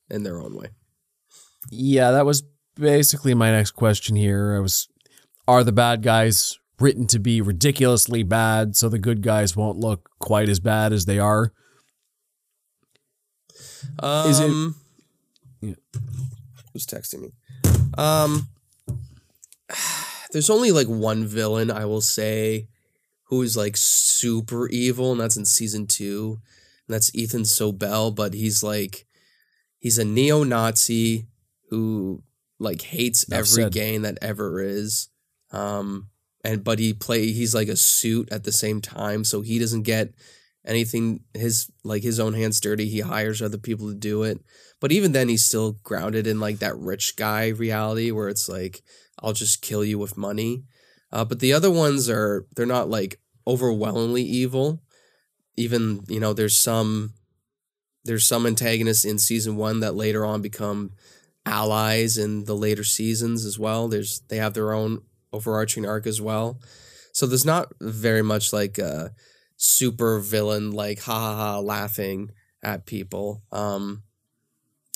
in 0.08 0.22
their 0.22 0.40
own 0.40 0.54
way. 0.56 0.68
Yeah, 1.70 2.12
that 2.12 2.26
was 2.26 2.42
basically 2.76 3.35
my 3.35 3.50
next 3.50 3.72
question 3.72 4.16
here. 4.16 4.54
I 4.56 4.61
was 4.61 4.88
are 5.48 5.64
the 5.64 5.72
bad 5.72 6.02
guys 6.02 6.59
written 6.78 7.06
to 7.09 7.18
be 7.18 7.40
ridiculously 7.40 8.22
bad 8.22 8.74
so 8.76 8.88
the 8.88 8.98
good 8.98 9.22
guys 9.22 9.56
won't 9.56 9.78
look 9.78 10.09
quite 10.18 10.48
as 10.48 10.61
bad 10.61 10.92
as 10.92 11.04
they 11.04 11.18
are? 11.18 11.52
Um, 13.98 14.30
Is 14.30 14.40
it- 14.40 14.74
Yeah. 15.61 15.74
Who's 16.72 16.87
texting 16.87 17.20
me? 17.20 17.33
Um, 17.98 18.48
there's 20.33 20.50
only 20.50 20.72
like 20.72 20.87
one 20.87 21.26
villain 21.26 21.70
I 21.70 21.85
will 21.85 22.00
say 22.00 22.68
who 23.24 23.42
is 23.42 23.56
like 23.56 23.76
super 23.76 24.68
evil, 24.68 25.12
and 25.12 25.20
that's 25.20 25.37
in 25.37 25.44
season 25.44 25.87
two, 25.87 26.40
and 26.88 26.94
that's 26.94 27.14
Ethan 27.14 27.42
Zobelle. 27.42 28.14
But 28.14 28.35
he's 28.35 28.62
like, 28.62 29.06
he's 29.78 29.98
a 29.98 30.04
neo-Nazi 30.04 31.26
who 31.68 32.22
like 32.60 32.82
hates 32.82 33.24
Enough 33.24 33.38
every 33.38 33.64
said. 33.64 33.72
gang 33.72 34.02
that 34.02 34.18
ever 34.22 34.60
is. 34.62 35.08
Um, 35.50 36.10
and 36.44 36.62
but 36.62 36.78
he 36.78 36.92
play 36.92 37.32
he's 37.32 37.54
like 37.54 37.68
a 37.68 37.76
suit 37.76 38.30
at 38.30 38.44
the 38.44 38.52
same 38.52 38.80
time, 38.80 39.24
so 39.24 39.40
he 39.40 39.58
doesn't 39.58 39.82
get 39.82 40.14
anything 40.64 41.24
his 41.34 41.70
like 41.82 42.02
his 42.02 42.20
own 42.20 42.34
hands 42.34 42.60
dirty. 42.60 42.88
He 42.88 43.00
hires 43.00 43.42
other 43.42 43.58
people 43.58 43.88
to 43.88 43.94
do 43.94 44.22
it. 44.22 44.40
But 44.80 44.92
even 44.92 45.12
then 45.12 45.28
he's 45.28 45.44
still 45.44 45.72
grounded 45.82 46.26
in 46.26 46.38
like 46.38 46.58
that 46.60 46.78
rich 46.78 47.16
guy 47.16 47.48
reality 47.48 48.10
where 48.10 48.28
it's 48.28 48.48
like 48.48 48.82
I'll 49.22 49.32
just 49.32 49.62
kill 49.62 49.84
you 49.84 49.98
with 49.98 50.16
money. 50.16 50.64
Uh, 51.12 51.24
but 51.24 51.40
the 51.40 51.52
other 51.52 51.70
ones 51.70 52.08
are 52.08 52.46
they're 52.54 52.66
not 52.66 52.88
like 52.88 53.20
overwhelmingly 53.46 54.22
evil. 54.22 54.82
Even, 55.56 56.04
you 56.08 56.20
know, 56.20 56.32
there's 56.32 56.56
some 56.56 57.14
there's 58.04 58.26
some 58.26 58.46
antagonists 58.46 59.04
in 59.04 59.18
season 59.18 59.56
1 59.56 59.80
that 59.80 59.94
later 59.94 60.24
on 60.24 60.40
become 60.40 60.92
allies 61.46 62.18
in 62.18 62.44
the 62.44 62.57
later 62.57 62.85
seasons 62.85 63.44
as 63.44 63.59
well. 63.59 63.88
There's 63.88 64.20
they 64.29 64.37
have 64.37 64.55
their 64.55 64.72
own 64.72 65.03
overarching 65.33 65.87
arc 65.87 66.07
as 66.07 66.20
well. 66.20 66.61
So 67.12 67.26
there's 67.26 67.44
not 67.44 67.72
very 67.81 68.22
much 68.22 68.53
like 68.53 68.79
a 68.79 69.12
super 69.57 70.20
villain 70.20 70.70
like 70.70 71.00
ha 71.00 71.12
ha 71.12 71.37
ha 71.37 71.59
laughing 71.61 72.31
at 72.62 72.87
people. 72.87 73.42
Um 73.53 74.03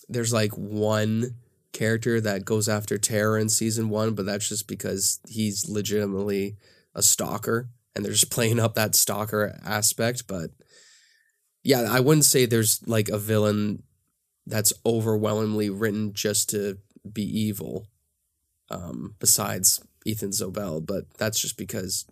there's 0.08 0.32
like 0.32 0.52
one 0.52 1.36
character 1.72 2.20
that 2.20 2.44
goes 2.44 2.68
after 2.68 2.98
Tara 2.98 3.40
in 3.40 3.48
season 3.48 3.88
1, 3.88 4.14
but 4.14 4.26
that's 4.26 4.48
just 4.48 4.68
because 4.68 5.18
he's 5.26 5.68
legitimately 5.68 6.56
a 6.94 7.02
stalker 7.02 7.68
and 7.94 8.04
they're 8.04 8.12
just 8.12 8.30
playing 8.30 8.60
up 8.60 8.74
that 8.74 8.94
stalker 8.94 9.58
aspect, 9.64 10.26
but 10.26 10.50
yeah, 11.62 11.86
I 11.90 12.00
wouldn't 12.00 12.26
say 12.26 12.44
there's 12.44 12.86
like 12.86 13.08
a 13.08 13.18
villain 13.18 13.82
that's 14.46 14.72
overwhelmingly 14.84 15.70
written 15.70 16.12
just 16.12 16.50
to 16.50 16.78
be 17.10 17.22
evil 17.22 17.86
um, 18.70 19.14
besides 19.18 19.82
Ethan 20.04 20.30
Zobelle, 20.30 20.84
but 20.84 21.04
that's 21.18 21.40
just 21.40 21.56
because 21.56 22.06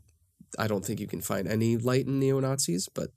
I 0.58 0.66
don't 0.66 0.84
think 0.84 1.00
you 1.00 1.06
can 1.06 1.20
find 1.20 1.46
any 1.48 1.76
light 1.76 2.06
in 2.06 2.18
neo 2.18 2.40
Nazis, 2.40 2.88
but 2.88 3.10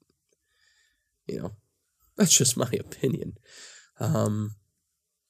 you 1.28 1.39
know, 1.39 1.51
that's 2.17 2.38
just 2.38 2.58
my 2.58 2.69
opinion. 2.80 3.38
Um, 3.99 4.56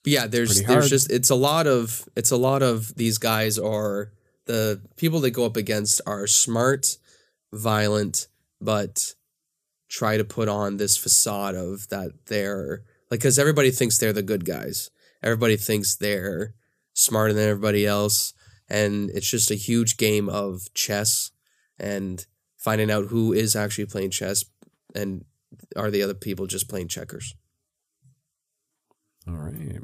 yeah, 0.05 0.27
there's 0.27 0.63
there's 0.63 0.89
just 0.89 1.11
it's 1.11 1.29
a 1.29 1.35
lot 1.35 1.67
of 1.67 2.07
it's 2.15 2.31
a 2.31 2.37
lot 2.37 2.61
of 2.61 2.95
these 2.95 3.17
guys 3.17 3.57
are 3.57 4.11
the 4.45 4.81
people 4.97 5.19
they 5.19 5.31
go 5.31 5.45
up 5.45 5.57
against 5.57 5.99
are 6.05 6.27
smart, 6.27 6.97
violent, 7.51 8.27
but 8.61 9.15
try 9.89 10.17
to 10.17 10.23
put 10.23 10.47
on 10.47 10.77
this 10.77 10.97
facade 10.97 11.55
of 11.55 11.87
that 11.89 12.11
they're 12.27 12.83
like 13.11 13.19
because 13.19 13.39
everybody 13.39 13.71
thinks 13.71 13.97
they're 13.97 14.13
the 14.13 14.21
good 14.21 14.45
guys. 14.45 14.89
Everybody 15.23 15.57
thinks 15.57 15.95
they're 15.95 16.53
smarter 16.93 17.33
than 17.33 17.49
everybody 17.49 17.85
else, 17.85 18.33
and 18.69 19.09
it's 19.11 19.29
just 19.29 19.51
a 19.51 19.55
huge 19.55 19.97
game 19.97 20.29
of 20.29 20.73
chess 20.73 21.31
and 21.79 22.25
finding 22.57 22.89
out 22.89 23.07
who 23.07 23.33
is 23.33 23.55
actually 23.55 23.85
playing 23.85 24.11
chess 24.11 24.43
and 24.95 25.25
are 25.75 25.91
the 25.91 26.01
other 26.01 26.13
people 26.13 26.47
just 26.47 26.69
playing 26.69 26.87
checkers. 26.87 27.35
All 29.27 29.35
right. 29.35 29.79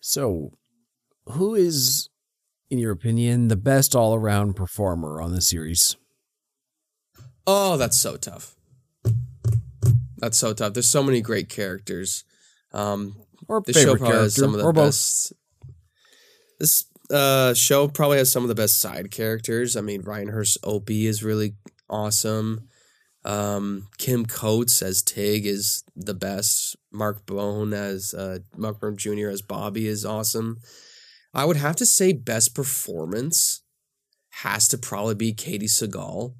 So, 0.00 0.52
who 1.26 1.54
is, 1.54 2.08
in 2.70 2.78
your 2.78 2.92
opinion, 2.92 3.48
the 3.48 3.56
best 3.56 3.94
all 3.94 4.14
around 4.14 4.54
performer 4.56 5.20
on 5.20 5.32
the 5.32 5.40
series? 5.40 5.96
Oh, 7.46 7.76
that's 7.76 7.98
so 7.98 8.16
tough. 8.16 8.56
That's 10.20 10.38
so 10.38 10.52
tough. 10.52 10.74
There's 10.74 10.88
so 10.90 11.02
many 11.02 11.20
great 11.20 11.48
characters. 11.48 12.24
Um, 12.72 13.16
Or 13.48 13.62
the 13.64 13.72
show 13.72 13.96
probably 13.96 14.18
has 14.18 14.34
some 14.36 14.52
of 14.54 14.58
the 14.60 14.64
or 14.64 14.72
both. 14.72 14.86
best. 14.86 15.32
This 16.58 16.84
uh, 17.10 17.54
show 17.54 17.88
probably 17.88 18.18
has 18.18 18.30
some 18.30 18.42
of 18.42 18.48
the 18.48 18.54
best 18.54 18.76
side 18.76 19.10
characters. 19.10 19.76
I 19.76 19.80
mean, 19.80 20.02
Ryan 20.02 20.28
Hurst 20.28 20.58
Opie 20.62 21.06
is 21.06 21.24
really 21.24 21.54
awesome. 21.88 22.68
Um, 23.24 23.88
Kim 23.98 24.24
Coates 24.26 24.80
as 24.82 25.02
Tig 25.02 25.46
is 25.46 25.84
the 25.96 26.14
best. 26.14 26.76
Mark 26.92 27.26
Boone 27.26 27.72
as 27.72 28.14
uh, 28.14 28.38
Mark 28.56 28.80
Boone 28.80 28.96
Jr. 28.96 29.28
as 29.28 29.42
Bobby 29.42 29.86
is 29.86 30.04
awesome. 30.04 30.58
I 31.32 31.44
would 31.44 31.56
have 31.56 31.76
to 31.76 31.86
say 31.86 32.12
best 32.12 32.54
performance 32.54 33.62
has 34.42 34.68
to 34.68 34.78
probably 34.78 35.14
be 35.14 35.32
Katey 35.34 35.64
Sagal 35.64 36.34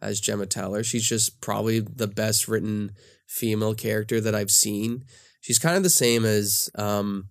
as 0.00 0.20
Gemma 0.20 0.46
Teller. 0.46 0.82
She's 0.84 1.08
just 1.08 1.40
probably 1.40 1.80
the 1.80 2.06
best 2.08 2.46
written 2.46 2.92
female 3.28 3.74
character 3.74 4.20
that 4.20 4.34
I've 4.34 4.50
seen. 4.50 5.04
She's 5.40 5.58
kind 5.60 5.76
of 5.76 5.84
the 5.84 5.90
same 5.90 6.24
as 6.24 6.68
um 6.74 7.28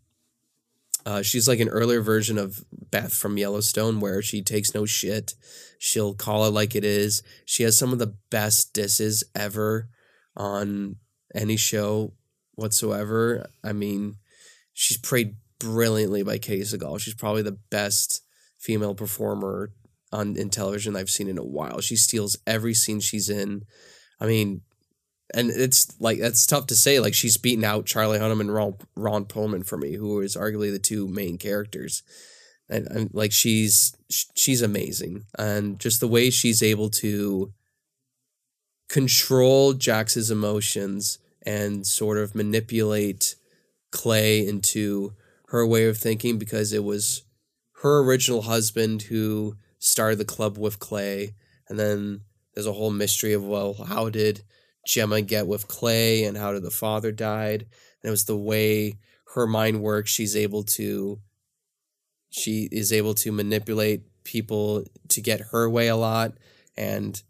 uh, 1.06 1.22
she's 1.22 1.48
like 1.48 1.62
an 1.62 1.70
earlier 1.70 2.02
version 2.02 2.38
of 2.38 2.66
Beth 2.92 3.14
from 3.14 3.38
Yellowstone 3.38 4.02
where 4.02 4.22
she 4.22 4.42
takes 4.42 4.76
no 4.76 4.86
shit. 4.86 5.36
She'll 5.80 6.14
call 6.14 6.44
it 6.46 6.52
like 6.52 6.76
it 6.76 6.84
is. 6.84 7.24
She 7.46 7.64
has 7.64 7.78
some 7.78 7.94
of 7.94 8.00
the 8.00 8.14
best 8.30 8.74
disses 8.74 9.24
ever 9.34 9.88
on 10.36 10.98
any 11.34 11.56
show 11.56 12.12
whatsoever. 12.56 13.50
I 13.64 13.72
mean, 13.72 14.18
she's 14.74 14.98
played 14.98 15.36
brilliantly 15.60 16.24
by 16.24 16.40
Katey 16.40 16.64
Sagal. 16.64 17.00
She's 17.00 17.14
probably 17.14 17.42
the 17.42 17.58
best 17.70 18.22
female 18.58 18.94
performer 18.94 19.72
on 20.12 20.36
in 20.36 20.50
television 20.50 20.98
I've 20.98 21.10
seen 21.10 21.30
in 21.30 21.38
a 21.38 21.46
while. 21.46 21.80
She 21.80 21.96
steals 21.96 22.38
every 22.46 22.74
scene 22.74 23.00
she's 23.00 23.30
in. 23.30 23.64
I 24.20 24.26
mean, 24.26 24.62
and 25.34 25.50
it's 25.50 26.00
like 26.00 26.20
that's 26.20 26.46
tough 26.46 26.68
to 26.68 26.76
say. 26.76 27.00
Like 27.00 27.14
she's 27.14 27.38
beaten 27.38 27.64
out 27.64 27.86
Charlie 27.86 28.20
Hunnam 28.20 28.42
and 28.42 28.54
Ron, 28.54 28.76
Ron 28.96 29.26
Perlman 29.26 29.66
for 29.66 29.78
me, 29.78 29.96
who 29.96 30.22
is 30.22 30.36
arguably 30.36 30.72
the 30.72 30.80
two 30.80 31.08
main 31.08 31.38
characters. 31.38 32.04
And, 32.70 32.88
and 32.88 33.10
like 33.14 33.32
she's 33.32 33.96
she's 34.36 34.62
amazing, 34.62 35.26
and 35.38 35.80
just 35.80 36.00
the 36.00 36.08
way 36.08 36.30
she's 36.30 36.62
able 36.62 36.90
to 36.92 37.54
control 38.90 39.74
Jax's 39.74 40.32
emotions 40.32 41.20
and 41.46 41.88
sort 41.88 42.18
of 42.18 42.36
manipulate 42.36 43.36
Clay 43.92 44.46
into 44.46 45.14
her 45.48 45.66
way 45.66 45.86
of 45.86 45.98
thinking 45.98 46.38
because 46.38 46.74
it 46.74 46.84
was 46.84 47.24
her 47.84 48.00
original 48.04 48.44
husband 48.44 49.04
who 49.04 49.56
started 49.80 50.18
the 50.18 50.26
club 50.26 50.58
with 50.58 50.80
Clay, 50.80 51.36
and 51.70 51.80
then 51.80 52.22
there's 52.54 52.68
a 52.68 52.74
whole 52.74 52.92
mystery 52.92 53.32
of 53.32 53.46
well, 53.46 53.76
how 53.88 54.10
did 54.10 54.42
Gemma 54.88 55.22
get 55.22 55.48
with 55.48 55.68
Clay 55.68 56.24
and 56.24 56.38
how 56.38 56.54
did 56.54 56.64
the 56.64 56.72
father 56.72 57.12
died? 57.12 57.64
And 58.02 58.08
it 58.08 58.12
was 58.12 58.26
the 58.26 58.38
way 58.38 58.98
her 59.36 59.46
mind 59.46 59.82
works. 59.82 60.10
She's 60.10 60.36
able 60.36 60.64
to 60.64 61.20
she 62.30 62.68
is 62.72 62.92
able 62.92 63.14
to 63.16 63.32
manipulate 63.32 64.04
people 64.24 64.84
to 65.10 65.22
get 65.22 65.40
her 65.52 65.70
way 65.70 65.88
a 65.88 65.96
lot 65.96 66.34
and 66.76 67.22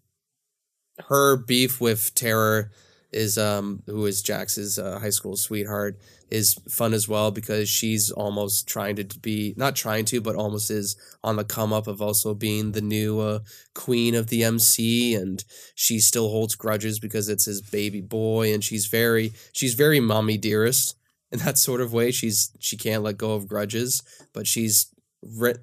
her 1.07 1.37
beef 1.37 1.79
with 1.79 2.13
Tara 2.15 2.69
is 3.11 3.37
um 3.37 3.83
who 3.85 4.05
is 4.05 4.21
Jax's 4.21 4.77
uh, 4.77 4.99
high 4.99 5.09
school 5.09 5.35
sweetheart 5.37 5.97
is 6.29 6.55
fun 6.69 6.93
as 6.93 7.07
well 7.07 7.31
because 7.31 7.69
she's 7.69 8.11
almost 8.11 8.67
trying 8.67 8.95
to 8.95 9.19
be 9.19 9.53
not 9.55 9.75
trying 9.75 10.03
to 10.05 10.19
but 10.19 10.35
almost 10.35 10.69
is 10.69 10.95
on 11.23 11.37
the 11.37 11.43
come 11.43 11.71
up 11.71 11.87
of 11.87 12.01
also 12.01 12.33
being 12.33 12.71
the 12.71 12.81
new 12.81 13.19
uh, 13.19 13.39
queen 13.73 14.13
of 14.13 14.27
the 14.27 14.43
MC 14.43 15.15
and 15.15 15.45
she 15.75 15.99
still 15.99 16.29
holds 16.29 16.55
grudges 16.55 16.99
because 16.99 17.29
it's 17.29 17.45
his 17.45 17.61
baby 17.61 18.01
boy. 18.01 18.53
And 18.53 18.63
she's 18.63 18.87
very 18.87 19.33
she's 19.53 19.73
very 19.73 19.99
mommy 19.99 20.37
dearest 20.37 20.95
in 21.31 21.39
that 21.39 21.57
sort 21.57 21.81
of 21.81 21.93
way. 21.93 22.11
She's 22.11 22.51
she 22.59 22.75
can't 22.75 23.03
let 23.03 23.17
go 23.17 23.33
of 23.33 23.47
grudges 23.47 24.01
but 24.33 24.47
she's 24.47 24.93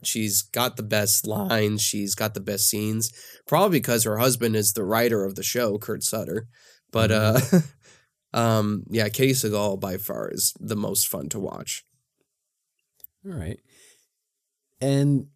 she's 0.03 0.43
got 0.43 0.77
the 0.77 0.83
best 0.83 1.27
lines. 1.27 1.83
She's 1.83 2.15
got 2.15 2.35
the 2.35 2.41
best 2.41 2.69
scenes 2.69 3.13
probably 3.47 3.81
because 3.81 4.05
her 4.05 4.19
husband 4.19 4.57
is 4.57 4.73
the 4.73 4.85
writer 4.85 5.25
of 5.25 5.35
the 5.35 5.43
show 5.43 5.77
Kurt 5.77 6.03
Sutter 6.03 6.49
but 6.95 7.11
uh 7.11 7.39
um 8.33 8.85
yeah 8.89 9.09
Katey 9.09 9.33
Sagal 9.33 9.79
by 9.79 9.99
far 9.99 10.31
is 10.31 10.55
the 10.61 10.77
most 10.77 11.09
fun 11.09 11.29
to 11.31 11.41
watch 11.41 11.85
All 13.27 13.33
right. 13.33 13.59
And 14.81 15.29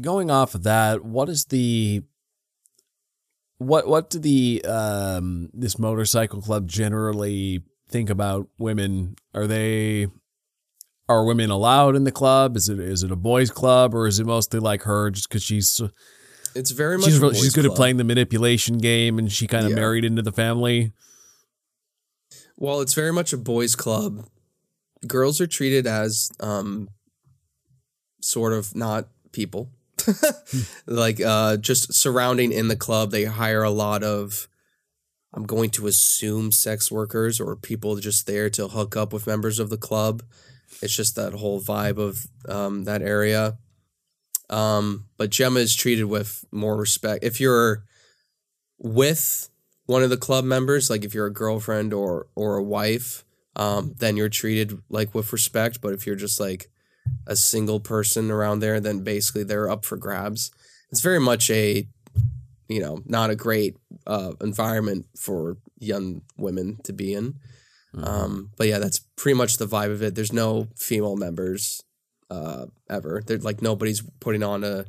going 0.00 0.30
off 0.30 0.54
of 0.54 0.64
that, 0.64 1.04
what 1.04 1.28
is 1.28 1.46
the 1.46 2.02
what 3.58 3.88
what 3.88 4.10
do 4.10 4.18
the 4.18 4.62
um 4.64 5.48
this 5.52 5.78
motorcycle 5.78 6.40
club 6.42 6.68
generally 6.68 7.62
think 7.88 8.10
about 8.10 8.48
women? 8.58 9.16
Are 9.34 9.46
they 9.46 10.08
are 11.08 11.24
women 11.24 11.50
allowed 11.50 11.96
in 11.96 12.04
the 12.04 12.12
club? 12.12 12.56
Is 12.56 12.68
it 12.68 12.78
is 12.78 13.02
it 13.02 13.10
a 13.12 13.16
boys 13.16 13.50
club 13.50 13.94
or 13.94 14.06
is 14.06 14.18
it 14.20 14.26
mostly 14.26 14.60
like 14.60 14.82
her 14.82 15.10
just 15.10 15.28
because 15.28 15.42
she's 15.42 15.80
it's 16.54 16.70
very 16.70 16.96
much 16.98 17.06
she's 17.06 17.18
really, 17.18 17.34
she's 17.34 17.52
good 17.54 17.64
club. 17.64 17.72
at 17.72 17.76
playing 17.76 17.96
the 17.98 18.04
manipulation 18.04 18.78
game 18.78 19.18
and 19.18 19.30
she 19.30 19.46
kind 19.46 19.64
of 19.64 19.70
Yeah. 19.70 19.76
married 19.76 20.04
into 20.04 20.22
the 20.22 20.32
family? 20.32 20.92
Well, 22.56 22.80
it's 22.80 22.94
very 22.94 23.12
much 23.12 23.32
a 23.32 23.36
boys' 23.36 23.76
club. 23.76 24.26
Girls 25.06 25.40
are 25.40 25.46
treated 25.46 25.86
as 25.86 26.30
um 26.40 26.88
sort 28.20 28.52
of 28.52 28.74
not 28.74 29.08
people. 29.32 29.70
like 30.86 31.20
uh 31.20 31.56
just 31.56 31.92
surrounding 31.94 32.52
in 32.52 32.68
the 32.68 32.76
club, 32.76 33.10
they 33.10 33.24
hire 33.24 33.62
a 33.62 33.70
lot 33.70 34.02
of 34.02 34.48
I'm 35.34 35.44
going 35.44 35.70
to 35.70 35.86
assume 35.86 36.50
sex 36.52 36.90
workers 36.90 37.38
or 37.38 37.54
people 37.54 37.96
just 37.96 38.26
there 38.26 38.48
to 38.50 38.68
hook 38.68 38.96
up 38.96 39.12
with 39.12 39.26
members 39.26 39.58
of 39.58 39.68
the 39.70 39.76
club. 39.76 40.22
It's 40.82 40.96
just 40.96 41.14
that 41.16 41.34
whole 41.34 41.60
vibe 41.60 41.98
of 41.98 42.26
um 42.48 42.84
that 42.84 43.02
area. 43.02 43.58
Um 44.50 45.06
but 45.16 45.30
Gemma 45.30 45.60
is 45.60 45.74
treated 45.74 46.04
with 46.04 46.44
more 46.50 46.76
respect. 46.76 47.24
If 47.24 47.40
you're 47.40 47.84
with 48.78 49.50
one 49.86 50.02
of 50.02 50.10
the 50.10 50.16
club 50.16 50.44
members, 50.44 50.90
like 50.90 51.04
if 51.04 51.14
you're 51.14 51.26
a 51.26 51.32
girlfriend 51.32 51.92
or 51.92 52.26
or 52.34 52.56
a 52.56 52.62
wife, 52.62 53.24
um, 53.56 53.94
then 53.98 54.16
you're 54.16 54.28
treated 54.28 54.78
like 54.88 55.14
with 55.14 55.32
respect. 55.32 55.80
But 55.80 55.92
if 55.92 56.06
you're 56.06 56.16
just 56.16 56.38
like 56.38 56.70
a 57.26 57.36
single 57.36 57.80
person 57.80 58.30
around 58.30 58.60
there, 58.60 58.80
then 58.80 59.02
basically 59.02 59.44
they're 59.44 59.70
up 59.70 59.84
for 59.84 59.96
grabs. 59.96 60.50
It's 60.90 61.00
very 61.00 61.20
much 61.20 61.50
a, 61.50 61.86
you 62.68 62.80
know, 62.80 63.00
not 63.04 63.30
a 63.30 63.36
great 63.36 63.76
uh, 64.06 64.32
environment 64.40 65.06
for 65.16 65.58
young 65.78 66.22
women 66.36 66.78
to 66.84 66.92
be 66.92 67.14
in. 67.14 67.34
Um, 67.94 68.50
but 68.56 68.68
yeah, 68.68 68.78
that's 68.78 69.00
pretty 69.16 69.36
much 69.36 69.56
the 69.56 69.66
vibe 69.66 69.90
of 69.90 70.02
it. 70.02 70.14
There's 70.14 70.32
no 70.32 70.68
female 70.76 71.16
members 71.16 71.82
uh, 72.30 72.66
ever. 72.88 73.22
They're 73.26 73.38
like 73.38 73.62
nobody's 73.62 74.02
putting 74.20 74.42
on 74.42 74.64
a 74.64 74.86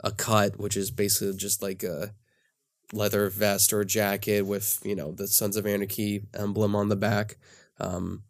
a 0.00 0.12
cut, 0.12 0.58
which 0.58 0.76
is 0.76 0.90
basically 0.90 1.36
just 1.36 1.62
like 1.62 1.82
a 1.82 2.12
leather 2.92 3.28
vest 3.28 3.72
or 3.72 3.84
jacket 3.84 4.42
with 4.42 4.80
you 4.84 4.94
know 4.94 5.12
the 5.12 5.26
Sons 5.26 5.56
of 5.56 5.66
Anarchy 5.66 6.22
emblem 6.34 6.74
on 6.76 6.88
the 6.88 6.96
back. 6.96 7.36
Um, 7.80 8.22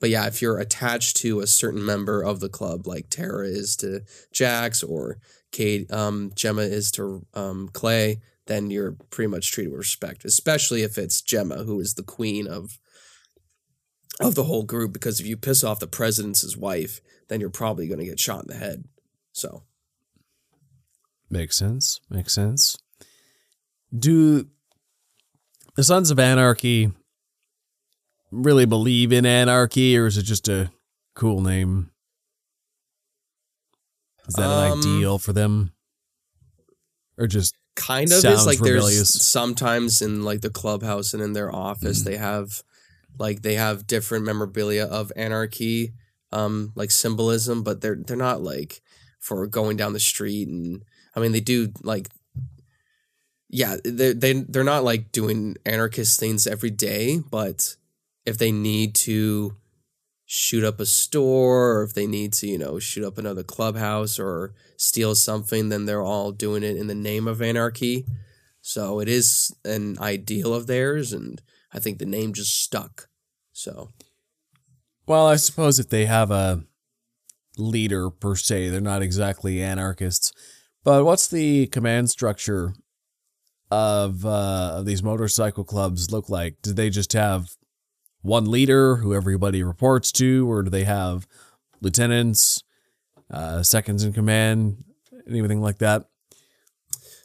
but 0.00 0.10
yeah, 0.10 0.26
if 0.26 0.42
you're 0.42 0.58
attached 0.58 1.16
to 1.18 1.40
a 1.40 1.46
certain 1.46 1.84
member 1.84 2.22
of 2.22 2.40
the 2.40 2.48
club, 2.48 2.86
like 2.88 3.08
Tara 3.08 3.46
is 3.46 3.76
to 3.76 4.00
Jax 4.32 4.82
or 4.82 5.18
Kate, 5.52 5.90
um, 5.92 6.32
Gemma 6.34 6.62
is 6.62 6.90
to 6.92 7.24
um, 7.34 7.68
Clay, 7.72 8.20
then 8.46 8.70
you're 8.70 8.96
pretty 9.10 9.28
much 9.28 9.52
treated 9.52 9.70
with 9.70 9.78
respect. 9.78 10.24
Especially 10.24 10.82
if 10.82 10.98
it's 10.98 11.22
Gemma, 11.22 11.62
who 11.62 11.78
is 11.78 11.94
the 11.94 12.02
queen 12.02 12.48
of 12.48 12.78
of 14.20 14.34
the 14.34 14.44
whole 14.44 14.64
group. 14.64 14.92
Because 14.92 15.20
if 15.20 15.26
you 15.26 15.36
piss 15.36 15.62
off 15.62 15.78
the 15.78 15.86
president's 15.86 16.56
wife, 16.56 17.00
then 17.32 17.40
you're 17.40 17.50
probably 17.50 17.88
going 17.88 17.98
to 18.00 18.04
get 18.06 18.20
shot 18.20 18.42
in 18.42 18.48
the 18.48 18.54
head. 18.54 18.84
So 19.32 19.62
Makes 21.30 21.56
sense. 21.56 21.98
Makes 22.10 22.34
sense. 22.34 22.76
Do 23.96 24.46
the 25.76 25.82
Sons 25.82 26.10
of 26.10 26.18
Anarchy 26.18 26.92
really 28.30 28.66
believe 28.66 29.12
in 29.12 29.24
anarchy, 29.24 29.96
or 29.96 30.06
is 30.06 30.18
it 30.18 30.24
just 30.24 30.48
a 30.48 30.70
cool 31.14 31.40
name? 31.40 31.90
Is 34.28 34.34
that 34.34 34.44
an 34.50 34.72
Um, 34.72 34.78
ideal 34.78 35.18
for 35.18 35.32
them, 35.32 35.72
or 37.18 37.26
just 37.26 37.54
kind 37.74 38.12
of 38.12 38.24
is 38.24 38.46
like 38.46 38.60
rebellious. 38.60 39.12
there's 39.14 39.24
sometimes 39.26 40.00
in 40.02 40.22
like 40.24 40.42
the 40.42 40.50
clubhouse 40.50 41.14
and 41.14 41.22
in 41.22 41.32
their 41.32 41.54
office 41.54 42.02
Mhm. 42.02 42.04
they 42.04 42.16
have 42.18 42.62
like 43.18 43.40
they 43.42 43.54
have 43.54 43.86
different 43.86 44.24
memorabilia 44.26 44.84
of 44.84 45.10
anarchy 45.16 45.94
um 46.32 46.72
like 46.74 46.90
symbolism 46.90 47.62
but 47.62 47.80
they're 47.80 47.96
they're 48.06 48.16
not 48.16 48.42
like 48.42 48.80
for 49.18 49.46
going 49.46 49.76
down 49.76 49.92
the 49.92 50.00
street 50.00 50.48
and 50.48 50.84
i 51.14 51.20
mean 51.20 51.32
they 51.32 51.40
do 51.40 51.72
like 51.82 52.08
yeah, 53.52 53.76
they 53.84 54.14
they 54.14 54.32
they're 54.32 54.64
not 54.64 54.82
like 54.82 55.12
doing 55.12 55.56
anarchist 55.66 56.18
things 56.18 56.46
every 56.46 56.70
day, 56.70 57.20
but 57.30 57.76
if 58.24 58.38
they 58.38 58.50
need 58.50 58.94
to 58.94 59.56
shoot 60.24 60.64
up 60.64 60.80
a 60.80 60.86
store 60.86 61.76
or 61.76 61.82
if 61.82 61.92
they 61.92 62.06
need 62.06 62.32
to, 62.32 62.46
you 62.46 62.56
know, 62.56 62.78
shoot 62.78 63.04
up 63.04 63.18
another 63.18 63.42
clubhouse 63.42 64.18
or 64.18 64.54
steal 64.78 65.14
something, 65.14 65.68
then 65.68 65.84
they're 65.84 66.02
all 66.02 66.32
doing 66.32 66.62
it 66.62 66.78
in 66.78 66.86
the 66.86 66.94
name 66.94 67.28
of 67.28 67.42
anarchy. 67.42 68.06
So 68.62 69.00
it 69.00 69.08
is 69.08 69.54
an 69.66 69.98
ideal 70.00 70.54
of 70.54 70.66
theirs 70.66 71.12
and 71.12 71.42
I 71.74 71.78
think 71.78 71.98
the 71.98 72.06
name 72.06 72.32
just 72.32 72.62
stuck. 72.62 73.08
So 73.52 73.90
Well, 75.06 75.26
I 75.26 75.36
suppose 75.36 75.78
if 75.78 75.88
they 75.88 76.06
have 76.06 76.30
a 76.30 76.64
leader 77.58 78.10
per 78.10 78.36
se, 78.36 78.68
they're 78.68 78.80
not 78.80 79.02
exactly 79.02 79.62
anarchists. 79.62 80.32
But 80.84 81.04
what's 81.04 81.28
the 81.28 81.66
command 81.68 82.10
structure 82.10 82.74
of 83.70 84.24
uh, 84.26 84.82
these 84.82 85.02
motorcycle 85.02 85.64
clubs 85.64 86.10
look 86.10 86.28
like? 86.28 86.56
Do 86.62 86.72
they 86.72 86.90
just 86.90 87.12
have 87.12 87.50
one 88.22 88.50
leader 88.50 88.96
who 88.96 89.14
everybody 89.14 89.62
reports 89.62 90.12
to, 90.12 90.50
or 90.50 90.62
do 90.62 90.70
they 90.70 90.84
have 90.84 91.26
lieutenants, 91.80 92.62
uh, 93.30 93.62
seconds 93.62 94.04
in 94.04 94.12
command, 94.12 94.84
anything 95.28 95.60
like 95.60 95.78
that? 95.78 96.06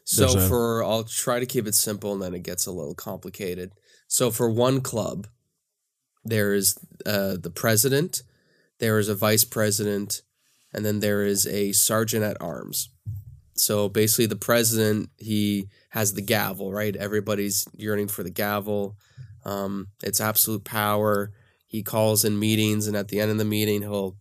So 0.05 0.25
a- 0.37 0.47
for 0.47 0.83
I'll 0.83 1.03
try 1.03 1.39
to 1.39 1.45
keep 1.45 1.67
it 1.67 1.75
simple 1.75 2.13
and 2.13 2.21
then 2.21 2.33
it 2.33 2.43
gets 2.43 2.65
a 2.65 2.71
little 2.71 2.95
complicated. 2.95 3.73
So 4.07 4.31
for 4.31 4.49
one 4.49 4.81
club, 4.81 5.27
there 6.29 6.53
is 6.53 6.77
uh, 7.05 7.37
the 7.39 7.51
president, 7.53 8.21
there 8.79 8.99
is 8.99 9.09
a 9.09 9.15
vice 9.15 9.43
president, 9.43 10.21
and 10.73 10.85
then 10.85 10.99
there 10.99 11.23
is 11.23 11.47
a 11.47 11.71
sergeant 11.71 12.23
at 12.23 12.41
arms. 12.41 12.89
So 13.53 13.89
basically, 13.89 14.27
the 14.27 14.35
president 14.35 15.09
he 15.17 15.67
has 15.89 16.13
the 16.13 16.21
gavel, 16.21 16.71
right? 16.71 16.95
Everybody's 16.95 17.67
yearning 17.75 18.07
for 18.07 18.23
the 18.23 18.29
gavel. 18.29 18.97
Um, 19.45 19.87
it's 20.03 20.21
absolute 20.21 20.63
power. 20.63 21.31
He 21.65 21.81
calls 21.83 22.23
in 22.23 22.39
meetings, 22.39 22.87
and 22.87 22.95
at 22.95 23.07
the 23.07 23.19
end 23.19 23.31
of 23.31 23.37
the 23.37 23.45
meeting, 23.45 23.81
he'll, 23.81 24.17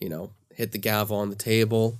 you 0.00 0.08
know, 0.08 0.32
hit 0.54 0.72
the 0.72 0.78
gavel 0.78 1.16
on 1.16 1.30
the 1.30 1.36
table. 1.36 1.98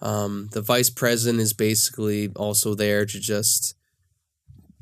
Um, 0.00 0.48
the 0.52 0.62
vice 0.62 0.90
president 0.90 1.40
is 1.40 1.52
basically 1.52 2.28
also 2.36 2.74
there 2.74 3.04
to 3.04 3.20
just 3.20 3.74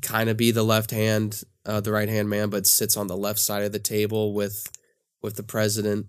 kind 0.01 0.29
of 0.29 0.37
be 0.37 0.51
the 0.51 0.63
left 0.63 0.91
hand, 0.91 1.43
uh, 1.65 1.81
the 1.81 1.91
right 1.91 2.09
hand 2.09 2.29
man, 2.29 2.49
but 2.49 2.65
sits 2.65 2.97
on 2.97 3.07
the 3.07 3.17
left 3.17 3.39
side 3.39 3.63
of 3.63 3.71
the 3.71 3.79
table 3.79 4.33
with 4.33 4.71
with 5.21 5.35
the 5.35 5.43
president, 5.43 6.07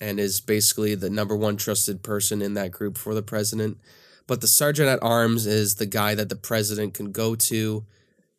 and 0.00 0.18
is 0.18 0.40
basically 0.40 0.94
the 0.94 1.10
number 1.10 1.36
one 1.36 1.56
trusted 1.56 2.02
person 2.02 2.42
in 2.42 2.54
that 2.54 2.72
group 2.72 2.98
for 2.98 3.14
the 3.14 3.22
president. 3.22 3.78
But 4.26 4.40
the 4.40 4.48
sergeant 4.48 4.88
at 4.88 5.02
arms 5.02 5.46
is 5.46 5.76
the 5.76 5.86
guy 5.86 6.14
that 6.14 6.28
the 6.28 6.36
president 6.36 6.94
can 6.94 7.12
go 7.12 7.34
to. 7.34 7.84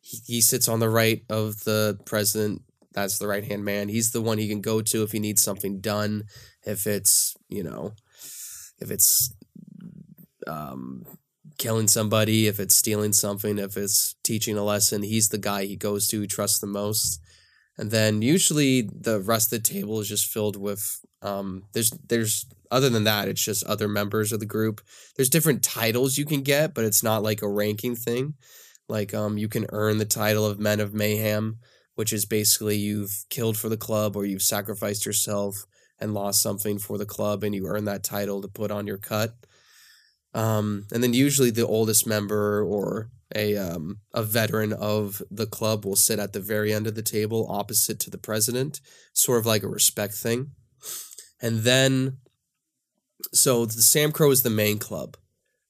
He, 0.00 0.18
he 0.26 0.40
sits 0.40 0.68
on 0.68 0.80
the 0.80 0.90
right 0.90 1.22
of 1.30 1.64
the 1.64 1.98
president. 2.04 2.62
That's 2.92 3.18
the 3.18 3.28
right 3.28 3.44
hand 3.44 3.64
man. 3.64 3.88
He's 3.88 4.10
the 4.10 4.22
one 4.22 4.38
he 4.38 4.48
can 4.48 4.60
go 4.60 4.80
to 4.80 5.02
if 5.02 5.12
he 5.12 5.18
needs 5.20 5.42
something 5.42 5.80
done. 5.80 6.24
If 6.64 6.86
it's 6.86 7.36
you 7.48 7.62
know, 7.62 7.92
if 8.78 8.90
it's 8.90 9.32
um, 10.46 11.04
killing 11.58 11.88
somebody, 11.88 12.46
if 12.46 12.60
it's 12.60 12.76
stealing 12.76 13.12
something, 13.12 13.58
if 13.58 13.76
it's 13.76 14.14
teaching 14.22 14.56
a 14.56 14.64
lesson, 14.64 15.02
he's 15.02 15.28
the 15.28 15.38
guy 15.38 15.64
he 15.64 15.76
goes 15.76 16.08
to, 16.08 16.26
trusts 16.26 16.58
the 16.58 16.66
most. 16.66 17.20
And 17.78 17.90
then 17.90 18.22
usually 18.22 18.82
the 18.82 19.20
rest 19.20 19.52
of 19.52 19.62
the 19.62 19.68
table 19.68 20.00
is 20.00 20.08
just 20.08 20.32
filled 20.32 20.56
with 20.56 21.00
um, 21.22 21.64
there's 21.72 21.90
there's 21.90 22.46
other 22.70 22.88
than 22.88 23.04
that, 23.04 23.28
it's 23.28 23.44
just 23.44 23.64
other 23.64 23.88
members 23.88 24.32
of 24.32 24.40
the 24.40 24.46
group. 24.46 24.80
There's 25.14 25.30
different 25.30 25.62
titles 25.62 26.18
you 26.18 26.24
can 26.24 26.42
get, 26.42 26.74
but 26.74 26.84
it's 26.84 27.02
not 27.02 27.22
like 27.22 27.42
a 27.42 27.48
ranking 27.48 27.96
thing. 27.96 28.34
Like 28.88 29.14
um, 29.14 29.38
you 29.38 29.48
can 29.48 29.66
earn 29.70 29.98
the 29.98 30.04
title 30.04 30.46
of 30.46 30.58
Men 30.58 30.80
of 30.80 30.94
Mayhem, 30.94 31.58
which 31.94 32.12
is 32.12 32.24
basically 32.24 32.76
you've 32.76 33.24
killed 33.30 33.56
for 33.56 33.68
the 33.68 33.76
club 33.76 34.16
or 34.16 34.24
you've 34.24 34.42
sacrificed 34.42 35.06
yourself 35.06 35.66
and 35.98 36.14
lost 36.14 36.42
something 36.42 36.78
for 36.78 36.98
the 36.98 37.06
club, 37.06 37.42
and 37.42 37.54
you 37.54 37.66
earn 37.66 37.84
that 37.86 38.04
title 38.04 38.42
to 38.42 38.48
put 38.48 38.70
on 38.70 38.86
your 38.86 38.98
cut. 38.98 39.34
Um, 40.36 40.84
and 40.92 41.02
then 41.02 41.14
usually 41.14 41.50
the 41.50 41.66
oldest 41.66 42.06
member 42.06 42.62
or 42.62 43.08
a 43.34 43.56
um, 43.56 44.00
a 44.12 44.22
veteran 44.22 44.74
of 44.74 45.22
the 45.30 45.46
club 45.46 45.86
will 45.86 45.96
sit 45.96 46.18
at 46.18 46.34
the 46.34 46.40
very 46.40 46.74
end 46.74 46.86
of 46.86 46.94
the 46.94 47.02
table 47.02 47.46
opposite 47.48 47.98
to 48.00 48.10
the 48.10 48.18
president, 48.18 48.82
sort 49.14 49.40
of 49.40 49.46
like 49.46 49.62
a 49.62 49.68
respect 49.68 50.12
thing. 50.12 50.50
And 51.40 51.60
then, 51.60 52.18
so 53.32 53.64
the 53.64 53.80
SAMCRO 53.80 54.30
is 54.30 54.42
the 54.42 54.50
main 54.50 54.78
club 54.78 55.16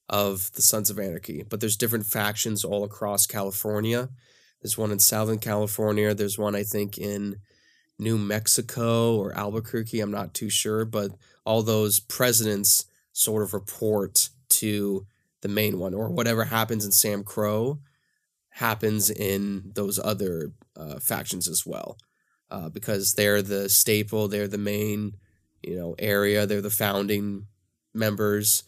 of 0.09 0.51
the 0.53 0.61
Sons 0.61 0.89
of 0.89 0.99
Anarchy, 0.99 1.43
but 1.49 1.61
there's 1.61 1.77
different 1.77 2.05
factions 2.05 2.65
all 2.65 2.83
across 2.83 3.25
California. 3.25 4.09
There's 4.61 4.77
one 4.77 4.91
in 4.91 4.99
Southern 4.99 5.39
California. 5.39 6.13
There's 6.13 6.37
one 6.37 6.55
I 6.55 6.63
think 6.63 6.97
in 6.97 7.37
New 7.97 8.17
Mexico 8.17 9.15
or 9.15 9.33
Albuquerque. 9.33 10.01
I'm 10.01 10.11
not 10.11 10.33
too 10.33 10.49
sure, 10.49 10.83
but 10.83 11.11
all 11.45 11.63
those 11.63 12.01
presidents 12.01 12.85
sort 13.13 13.43
of 13.43 13.53
report 13.53 14.29
to 14.49 15.05
the 15.41 15.47
main 15.47 15.79
one, 15.79 15.93
or 15.93 16.09
whatever 16.09 16.45
happens 16.45 16.85
in 16.85 16.91
SAMCRO 16.91 17.79
happens 18.49 19.09
in 19.09 19.71
those 19.75 19.99
other 19.99 20.51
uh, 20.75 20.99
factions 20.99 21.47
as 21.47 21.65
well, 21.65 21.97
uh, 22.49 22.69
because 22.69 23.13
they're 23.13 23.41
the 23.41 23.69
staple, 23.69 24.27
they're 24.27 24.47
the 24.47 24.57
main, 24.57 25.13
you 25.61 25.77
know, 25.77 25.95
area, 25.99 26.45
they're 26.45 26.61
the 26.61 26.69
founding 26.69 27.45
members. 27.93 28.63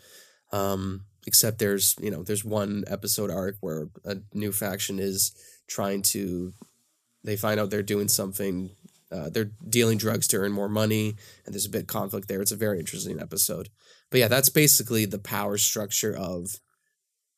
Um, 0.51 1.05
except 1.29 1.59
there's 1.59 1.95
you 2.01 2.09
know 2.09 2.23
there's 2.23 2.43
one 2.43 2.83
episode 2.87 3.29
arc 3.29 3.55
where 3.61 3.87
a 4.05 4.17
new 4.33 4.51
faction 4.51 4.99
is 4.99 5.31
trying 5.67 6.01
to 6.01 6.53
they 7.23 7.35
find 7.35 7.59
out 7.59 7.69
they're 7.69 7.83
doing 7.83 8.07
something 8.07 8.71
uh, 9.11 9.29
they're 9.29 9.51
dealing 9.67 9.97
drugs 9.97 10.27
to 10.27 10.37
earn 10.37 10.51
more 10.51 10.69
money 10.69 11.15
and 11.45 11.53
there's 11.53 11.65
a 11.65 11.69
bit 11.69 11.87
conflict 11.87 12.27
there 12.27 12.41
it's 12.41 12.51
a 12.51 12.65
very 12.65 12.79
interesting 12.79 13.19
episode 13.19 13.69
but 14.09 14.19
yeah 14.19 14.27
that's 14.27 14.49
basically 14.49 15.05
the 15.05 15.19
power 15.19 15.57
structure 15.57 16.15
of 16.15 16.59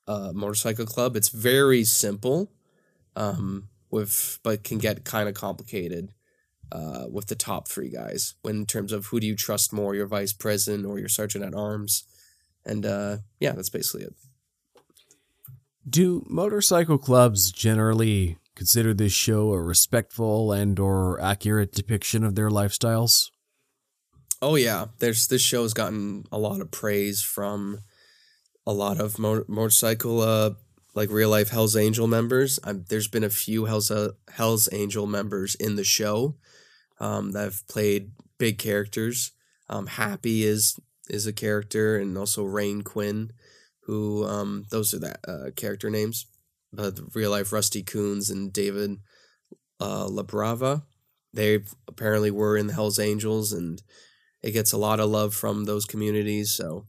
a 0.07 0.33
motorcycle 0.33 0.85
club. 0.85 1.15
It's 1.15 1.29
very 1.29 1.83
simple 1.83 2.51
um, 3.15 3.69
with 3.89 4.39
but 4.43 4.63
can 4.63 4.77
get 4.77 5.05
kind 5.05 5.29
of 5.29 5.35
complicated 5.35 6.13
uh, 6.71 7.05
with 7.11 7.27
the 7.27 7.35
top 7.35 7.67
three 7.67 7.89
guys 7.89 8.35
when 8.41 8.57
in 8.57 8.65
terms 8.65 8.91
of 8.91 9.07
who 9.07 9.19
do 9.19 9.27
you 9.27 9.35
trust 9.35 9.73
more 9.73 9.95
your 9.95 10.07
vice 10.07 10.33
president 10.33 10.85
or 10.85 10.99
your 10.99 11.09
sergeant 11.09 11.45
at 11.45 11.53
arms. 11.53 12.05
And 12.65 12.85
uh, 12.85 13.17
yeah 13.39 13.51
that's 13.51 13.69
basically 13.69 14.03
it. 14.03 14.15
Do 15.87 16.25
motorcycle 16.29 16.97
clubs 16.97 17.51
generally 17.51 18.37
consider 18.55 18.93
this 18.93 19.13
show 19.13 19.51
a 19.51 19.61
respectful 19.61 20.51
and 20.51 20.77
or 20.79 21.19
accurate 21.19 21.71
depiction 21.71 22.23
of 22.23 22.35
their 22.35 22.49
lifestyles? 22.49 23.31
Oh 24.41 24.55
yeah, 24.55 24.85
there's 24.99 25.27
this 25.27 25.41
show's 25.41 25.73
gotten 25.73 26.25
a 26.31 26.39
lot 26.39 26.61
of 26.61 26.71
praise 26.71 27.21
from 27.21 27.79
a 28.65 28.73
lot 28.73 28.99
of 28.99 29.19
mo- 29.19 29.45
motorcycle 29.47 30.21
uh 30.21 30.51
like 30.93 31.09
real 31.09 31.29
life 31.29 31.49
Hell's 31.49 31.75
Angel 31.75 32.07
members. 32.07 32.59
Um, 32.63 32.85
there's 32.89 33.07
been 33.07 33.23
a 33.23 33.29
few 33.29 33.65
Hell's 33.65 33.91
uh, 33.91 34.11
Hell's 34.29 34.67
Angel 34.71 35.07
members 35.07 35.55
in 35.55 35.75
the 35.75 35.83
show 35.83 36.35
um, 36.99 37.31
that 37.31 37.43
have 37.43 37.67
played 37.67 38.11
big 38.37 38.57
characters. 38.57 39.31
Um, 39.69 39.87
Happy 39.87 40.43
is 40.43 40.77
is 41.09 41.27
a 41.27 41.33
character, 41.33 41.97
and 41.97 42.17
also 42.17 42.43
Rane 42.43 42.81
Quinn, 42.81 43.31
who 43.83 44.25
um, 44.25 44.65
those 44.69 44.93
are 44.93 44.99
the 44.99 45.15
uh, 45.27 45.51
character 45.55 45.89
names. 45.89 46.25
Uh, 46.77 46.91
real 47.13 47.31
life 47.31 47.51
Rusty 47.51 47.83
Coones 47.83 48.29
and 48.29 48.51
David 48.51 48.97
uh, 49.79 50.07
LaBrava. 50.07 50.83
They 51.33 51.59
apparently 51.87 52.31
were 52.31 52.57
in 52.57 52.67
the 52.67 52.73
Hell's 52.73 52.99
Angels, 52.99 53.53
and 53.53 53.81
it 54.43 54.51
gets 54.51 54.71
a 54.71 54.77
lot 54.77 54.99
of 54.99 55.09
love 55.09 55.33
from 55.33 55.65
those 55.65 55.85
communities. 55.85 56.51
So 56.51 56.85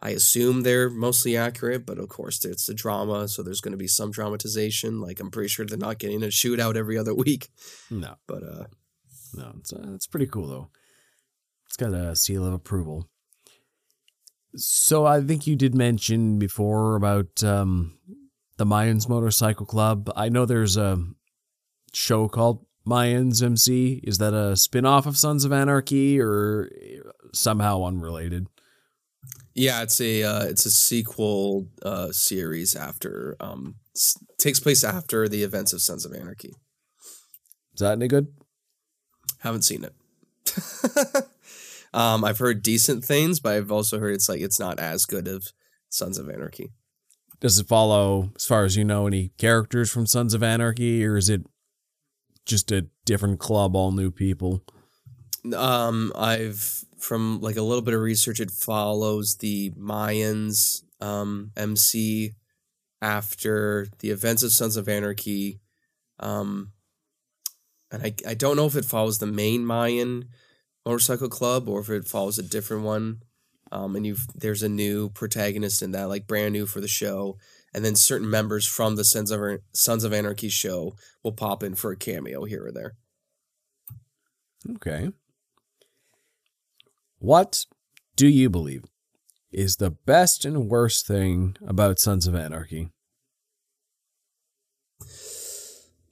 I 0.00 0.10
assume 0.10 0.62
they're 0.62 0.90
mostly 0.90 1.36
accurate, 1.36 1.84
but 1.86 1.98
of 1.98 2.08
course 2.08 2.44
it's 2.44 2.68
a 2.68 2.74
drama, 2.74 3.28
so 3.28 3.42
there's 3.42 3.60
going 3.60 3.72
to 3.72 3.78
be 3.78 3.88
some 3.88 4.10
dramatization. 4.10 5.00
Like 5.00 5.20
I'm 5.20 5.30
pretty 5.30 5.48
sure 5.48 5.66
they're 5.66 5.78
not 5.78 5.98
getting 5.98 6.22
a 6.22 6.26
shootout 6.26 6.76
every 6.76 6.96
other 6.96 7.14
week, 7.24 7.48
No, 7.90 8.14
but 8.26 8.42
uh, 8.42 8.64
no, 9.34 9.52
it's 9.58 9.72
uh, 9.72 9.92
it's 9.94 10.06
pretty 10.06 10.26
cool 10.26 10.48
though. 10.48 10.70
It's 11.66 11.76
got 11.76 11.92
a 11.92 12.16
seal 12.16 12.46
of 12.46 12.52
approval. 12.52 13.08
So 14.56 15.04
I 15.04 15.20
think 15.20 15.46
you 15.46 15.54
did 15.56 15.74
mention 15.74 16.38
before 16.38 16.96
about 16.96 17.44
um, 17.44 17.98
the 18.56 18.64
Mayans 18.64 19.08
Motorcycle 19.08 19.66
Club. 19.66 20.10
I 20.16 20.30
know 20.30 20.46
there's 20.46 20.78
a 20.78 21.04
show 21.92 22.28
called 22.28 22.64
Mayans 22.88 23.42
MC. 23.42 24.00
Is 24.02 24.18
that 24.18 24.34
a 24.34 24.56
spin-off 24.56 25.06
of 25.06 25.16
Sons 25.18 25.44
of 25.44 25.52
Anarchy 25.52 26.20
or 26.20 26.70
somehow 27.32 27.84
unrelated? 27.84 28.46
yeah, 29.54 29.82
it's 29.82 30.00
a 30.00 30.22
uh, 30.22 30.44
it's 30.44 30.66
a 30.66 30.70
sequel 30.70 31.66
uh, 31.82 32.08
series 32.12 32.76
after 32.76 33.36
um, 33.40 33.74
s- 33.96 34.16
takes 34.38 34.60
place 34.60 34.84
after 34.84 35.28
the 35.28 35.42
events 35.42 35.72
of 35.72 35.80
Sons 35.82 36.04
of 36.06 36.12
Anarchy. 36.12 36.54
Is 37.74 37.80
that 37.80 37.92
any 37.92 38.06
good? 38.08 38.28
Haven't 39.40 39.62
seen 39.62 39.84
it. 39.84 39.94
um, 41.94 42.24
I've 42.24 42.38
heard 42.38 42.62
decent 42.62 43.04
things, 43.04 43.40
but 43.40 43.54
I've 43.54 43.72
also 43.72 43.98
heard 43.98 44.14
it's 44.14 44.28
like 44.28 44.40
it's 44.40 44.60
not 44.60 44.78
as 44.78 45.04
good 45.06 45.26
of 45.28 45.48
Sons 45.88 46.18
of 46.18 46.28
Anarchy. 46.30 46.70
does 47.40 47.58
it 47.58 47.66
follow, 47.66 48.30
as 48.36 48.44
far 48.44 48.64
as 48.64 48.76
you 48.76 48.84
know, 48.84 49.06
any 49.08 49.30
characters 49.38 49.90
from 49.90 50.06
Sons 50.06 50.34
of 50.34 50.42
Anarchy, 50.42 51.04
or 51.04 51.16
is 51.16 51.28
it 51.28 51.42
just 52.48 52.72
a 52.72 52.86
different 53.04 53.38
club, 53.38 53.76
all 53.76 53.92
new 53.92 54.10
people? 54.10 54.64
Um, 55.54 56.12
I've 56.16 56.84
from 56.98 57.40
like 57.40 57.56
a 57.56 57.62
little 57.62 57.82
bit 57.82 57.94
of 57.94 58.00
research, 58.00 58.40
it 58.40 58.50
follows 58.50 59.36
the 59.36 59.70
Mayans 59.70 60.82
um, 61.00 61.52
MC 61.56 62.34
after 63.00 63.86
the 64.00 64.10
events 64.10 64.42
of 64.42 64.52
Sons 64.52 64.76
of 64.76 64.88
Anarchy. 64.88 65.60
Um, 66.18 66.72
and 67.92 68.02
I, 68.02 68.14
I 68.26 68.34
don't 68.34 68.56
know 68.56 68.66
if 68.66 68.74
it 68.74 68.84
follows 68.84 69.18
the 69.18 69.26
main 69.26 69.64
Mayan 69.64 70.28
motorcycle 70.84 71.28
club 71.28 71.68
or 71.68 71.80
if 71.80 71.90
it 71.90 72.08
follows 72.08 72.38
a 72.38 72.42
different 72.42 72.82
one. 72.82 73.22
Um, 73.70 73.96
and 73.96 74.06
you've 74.06 74.26
there's 74.34 74.62
a 74.62 74.68
new 74.68 75.10
protagonist 75.10 75.82
in 75.82 75.92
that, 75.92 76.08
like 76.08 76.26
brand 76.26 76.52
new 76.52 76.66
for 76.66 76.80
the 76.80 76.88
show. 76.88 77.36
And 77.74 77.84
then 77.84 77.96
certain 77.96 78.30
members 78.30 78.66
from 78.66 78.96
the 78.96 79.04
Sons 79.04 79.30
of 79.30 79.40
Sons 79.72 80.04
of 80.04 80.12
Anarchy 80.12 80.48
show 80.48 80.94
will 81.22 81.32
pop 81.32 81.62
in 81.62 81.74
for 81.74 81.92
a 81.92 81.96
cameo 81.96 82.44
here 82.44 82.66
or 82.66 82.72
there. 82.72 82.94
Okay. 84.76 85.10
What 87.18 87.66
do 88.16 88.28
you 88.28 88.48
believe 88.48 88.84
is 89.50 89.76
the 89.76 89.90
best 89.90 90.44
and 90.44 90.68
worst 90.68 91.06
thing 91.06 91.56
about 91.66 91.98
Sons 91.98 92.26
of 92.26 92.34
Anarchy? 92.34 92.90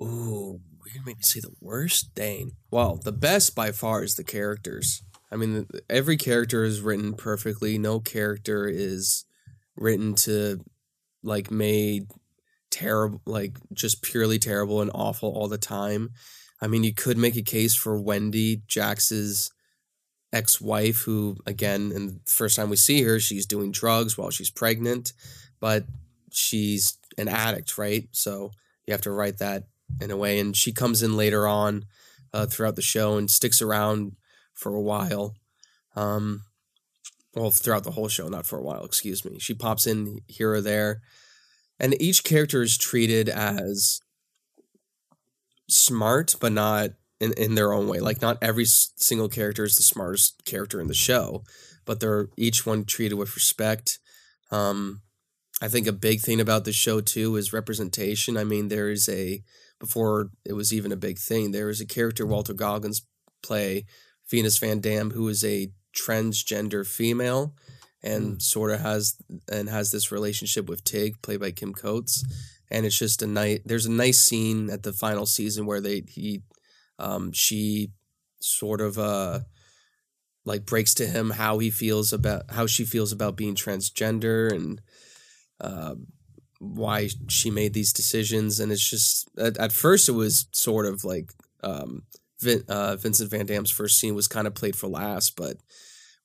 Ooh, 0.01 0.61
you're 0.85 0.95
gonna 0.95 1.07
make 1.07 1.19
me 1.19 1.23
say 1.23 1.41
the 1.41 1.55
worst. 1.61 2.15
thing. 2.15 2.53
Well, 2.71 3.01
the 3.03 3.13
best 3.13 3.55
by 3.55 3.73
far 3.73 4.03
is 4.03 4.15
the 4.15 4.25
characters. 4.25 5.03
I 5.31 5.37
mean, 5.37 5.67
every 5.89 6.17
character 6.17 6.65
is 6.65 6.81
written 6.81 7.15
perfectly. 7.15 7.79
No 7.79 8.01
character 8.01 8.69
is 8.69 9.25
written 9.77 10.15
to 10.15 10.61
like 11.27 11.51
made 11.51 12.07
terrible, 12.71 13.21
like 13.27 13.59
just 13.73 14.03
purely 14.03 14.39
terrible 14.39 14.81
and 14.81 14.91
awful 14.95 15.31
all 15.31 15.49
the 15.49 15.59
time. 15.59 16.11
I 16.61 16.69
mean, 16.69 16.85
you 16.85 16.95
could 16.95 17.19
make 17.19 17.37
a 17.37 17.43
case 17.43 17.75
for 17.75 18.01
Wendy, 18.01 18.63
Jax's 18.67 19.51
ex-wife, 20.33 21.03
who 21.03 21.37
again, 21.47 21.93
and 21.95 22.09
the 22.11 22.31
first 22.31 22.57
time 22.57 22.71
we 22.71 22.77
see 22.77 23.03
her, 23.03 23.21
she's 23.21 23.47
doing 23.47 23.73
drugs 23.73 24.17
while 24.17 24.31
she's 24.31 24.51
pregnant, 24.51 25.13
but 25.61 25.85
she's 26.31 26.99
an 27.19 27.29
addict, 27.29 27.77
right? 27.77 28.09
So 28.13 28.53
you 28.87 28.93
have 28.93 29.03
to 29.03 29.11
write 29.11 29.39
that 29.39 29.65
in 30.01 30.11
a 30.11 30.17
way. 30.17 30.39
And 30.39 30.57
she 30.57 30.73
comes 30.73 31.03
in 31.03 31.17
later 31.17 31.47
on 31.47 31.85
uh, 32.33 32.47
throughout 32.47 32.77
the 32.77 32.83
show 32.83 33.17
and 33.17 33.31
sticks 33.31 33.61
around 33.61 34.17
for 34.55 34.75
a 34.75 34.81
while. 34.81 35.35
Um, 35.95 36.43
well, 37.37 37.51
throughout 37.51 37.85
the 37.85 37.91
whole 37.91 38.09
show, 38.09 38.29
not 38.29 38.47
for 38.47 38.59
a 38.59 38.63
while, 38.63 38.85
excuse 38.85 39.25
me. 39.25 39.39
She 39.39 39.55
pops 39.55 39.87
in 39.87 40.21
here 40.27 40.55
or 40.55 40.63
there. 40.63 41.03
And 41.79 42.01
each 42.01 42.25
character 42.25 42.63
is 42.63 42.79
treated 42.79 43.29
as 43.29 44.01
smart, 45.69 46.35
but 46.41 46.53
not 46.53 46.93
in, 47.21 47.35
in 47.35 47.55
their 47.55 47.75
own 47.75 47.89
way. 47.89 48.01
Like, 48.01 48.23
not 48.23 48.39
every 48.41 48.65
single 48.65 49.29
character 49.29 49.65
is 49.65 49.77
the 49.77 49.83
smartest 49.83 50.47
character 50.47 50.81
in 50.81 50.87
the 50.87 50.95
show, 50.95 51.45
but 51.85 52.01
they're 52.01 52.29
each 52.39 52.65
one 52.65 52.87
treated 52.87 53.17
with 53.17 53.35
respect. 53.35 53.99
Um, 54.51 55.03
I 55.61 55.69
think 55.69 55.87
a 55.87 55.93
big 55.93 56.21
thing 56.21 56.41
about 56.41 56.65
the 56.65 56.73
show, 56.73 57.03
too, 57.03 57.37
is 57.37 57.53
representation. 57.53 58.39
I 58.39 58.45
mean, 58.45 58.69
there 58.69 58.89
is 58.89 59.09
a 59.11 59.43
before 59.79 60.31
it 60.47 60.55
was 60.55 60.73
even 60.73 60.91
a 60.91 60.97
big 60.97 61.19
thing. 61.19 61.51
There 61.51 61.67
was 61.67 61.83
a 61.83 61.87
character 61.87 62.25
Walton 62.25 62.57
Goggins 62.57 63.03
play, 63.43 63.85
Venus 64.31 64.57
Van 64.57 64.81
Dam, 64.81 65.11
who 65.11 65.29
is 65.29 65.45
a 65.45 65.71
transgender 65.97 66.87
female 66.87 67.55
and 68.03 68.37
mm. 68.37 68.43
sort 68.43 68.71
of 68.71 68.81
has 68.81 69.17
and 69.51 69.69
has 69.69 69.91
this 69.91 70.13
relationship 70.13 70.69
with 70.69 70.85
Tig, 70.85 71.21
played 71.23 71.41
by 71.41 71.51
Kim 71.51 71.73
Coates. 71.73 72.25
And 72.71 72.85
it's 72.85 72.99
just 72.99 73.23
a 73.23 73.27
night. 73.27 73.63
There's 73.65 73.87
a 73.87 73.93
nice 73.93 74.19
scene 74.19 74.71
at 74.71 74.83
the 74.83 74.93
final 74.93 75.25
season 75.25 75.67
where 75.67 75.81
they 75.81 76.03
he, 76.09 76.43
um, 76.99 77.33
she, 77.33 77.91
sort 78.41 78.81
of 78.81 78.99
uh, 78.99 79.41
like 80.45 80.65
breaks 80.65 80.95
to 80.95 81.07
him 81.07 81.31
how 81.31 81.59
he 81.59 81.71
feels 81.71 82.13
about 82.13 82.51
how 82.51 82.67
she 82.67 82.85
feels 82.85 83.13
about 83.13 83.37
being 83.37 83.55
transgender 83.55 84.53
and 84.53 84.81
uh, 85.61 85.95
why 86.59 87.09
she 87.29 87.51
made 87.51 87.75
these 87.75 87.93
decisions 87.93 88.61
and 88.61 88.73
it's 88.73 88.89
just 88.89 89.29
at, 89.39 89.57
at 89.59 89.73
first 89.73 90.09
it 90.09 90.13
was 90.13 90.47
sort 90.53 90.87
of 90.87 91.05
like 91.05 91.33
um, 91.63 92.03
Vin, 92.41 92.63
uh, 92.69 92.97
Vincent 92.97 93.31
Van 93.31 93.47
Damme's 93.47 93.71
first 93.71 93.99
scene 93.99 94.15
was 94.15 94.29
kind 94.29 94.47
of 94.47 94.55
played 94.55 94.77
for 94.77 94.89
last 94.89 95.37
but 95.37 95.57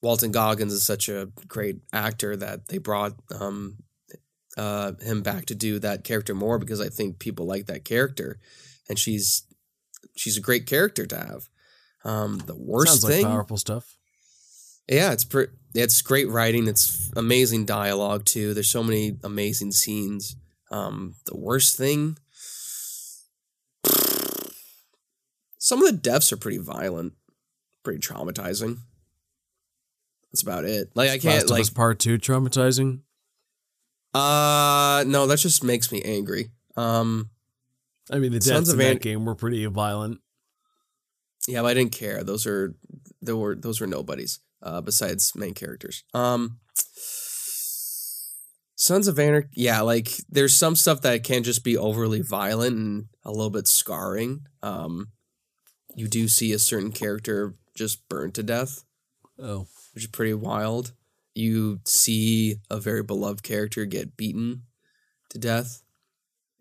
Walton 0.01 0.31
Goggins 0.31 0.73
is 0.73 0.83
such 0.83 1.09
a 1.09 1.29
great 1.47 1.77
actor 1.93 2.35
that 2.35 2.67
they 2.67 2.79
brought 2.79 3.13
um, 3.39 3.77
uh, 4.57 4.93
him 5.01 5.21
back 5.21 5.45
to 5.45 5.55
do 5.55 5.79
that 5.79 6.03
character 6.03 6.33
more 6.33 6.57
because 6.57 6.81
I 6.81 6.89
think 6.89 7.19
people 7.19 7.45
like 7.45 7.67
that 7.67 7.85
character 7.85 8.39
and 8.89 8.97
she's 8.99 9.43
she's 10.15 10.37
a 10.37 10.41
great 10.41 10.65
character 10.65 11.05
to 11.05 11.17
have 11.17 11.49
um, 12.03 12.39
the 12.45 12.55
worst 12.55 13.01
Sounds 13.01 13.07
thing 13.07 13.23
like 13.23 13.31
powerful 13.31 13.57
stuff 13.57 13.97
yeah, 14.91 15.13
it's 15.13 15.23
pretty. 15.23 15.53
It's 15.73 16.01
great 16.01 16.29
writing. 16.29 16.67
It's 16.67 17.09
amazing 17.15 17.65
dialogue 17.65 18.25
too. 18.25 18.53
There's 18.53 18.69
so 18.69 18.83
many 18.83 19.17
amazing 19.23 19.71
scenes. 19.71 20.35
Um, 20.69 21.15
the 21.25 21.37
worst 21.37 21.77
thing, 21.77 22.17
some 25.71 25.81
of 25.81 25.89
the 25.89 25.97
deaths 25.97 26.33
are 26.33 26.37
pretty 26.37 26.57
violent, 26.57 27.13
pretty 27.81 28.01
traumatizing. 28.01 28.79
That's 30.29 30.41
about 30.41 30.65
it. 30.65 30.91
Like 30.95 31.09
I 31.11 31.17
can't 31.17 31.43
Last 31.43 31.49
like 31.49 31.61
Us 31.61 31.69
part 31.69 31.97
two 31.97 32.17
traumatizing. 32.17 33.03
Uh 34.13 35.05
no, 35.07 35.27
that 35.27 35.39
just 35.39 35.63
makes 35.63 35.89
me 35.89 36.01
angry. 36.01 36.49
Um, 36.75 37.29
I 38.11 38.19
mean, 38.19 38.33
the 38.33 38.39
deaths 38.41 38.67
of 38.73 38.81
in 38.81 38.85
An- 38.85 38.93
that 38.95 39.01
game 39.01 39.23
were 39.23 39.33
pretty 39.33 39.65
violent. 39.67 40.19
yeah, 41.47 41.61
but 41.61 41.69
I 41.69 41.73
didn't 41.73 41.93
care. 41.93 42.21
Those 42.21 42.45
are 42.45 42.75
there 43.21 43.37
were 43.37 43.55
those 43.55 43.79
were 43.79 43.87
nobodies 43.87 44.41
uh, 44.61 44.81
besides 44.81 45.31
main 45.37 45.53
characters. 45.53 46.03
Um, 46.13 46.59
Sons 48.75 49.07
of 49.07 49.17
Anarchy, 49.17 49.47
yeah, 49.53 49.79
like 49.79 50.11
there's 50.27 50.57
some 50.57 50.75
stuff 50.75 50.99
that 51.03 51.23
can 51.23 51.43
just 51.43 51.63
be 51.63 51.77
overly 51.77 52.19
violent 52.19 52.75
and 52.75 53.05
a 53.23 53.31
little 53.31 53.49
bit 53.51 53.69
scarring. 53.69 54.47
Um, 54.61 55.13
you 55.95 56.07
do 56.07 56.27
see 56.27 56.53
a 56.53 56.59
certain 56.59 56.91
character 56.91 57.55
just 57.75 58.07
burned 58.09 58.35
to 58.35 58.43
death, 58.43 58.83
Oh, 59.41 59.67
which 59.93 60.03
is 60.03 60.09
pretty 60.09 60.33
wild. 60.33 60.93
You 61.33 61.79
see 61.85 62.57
a 62.69 62.79
very 62.79 63.01
beloved 63.01 63.43
character 63.43 63.85
get 63.85 64.17
beaten 64.17 64.63
to 65.29 65.39
death. 65.39 65.81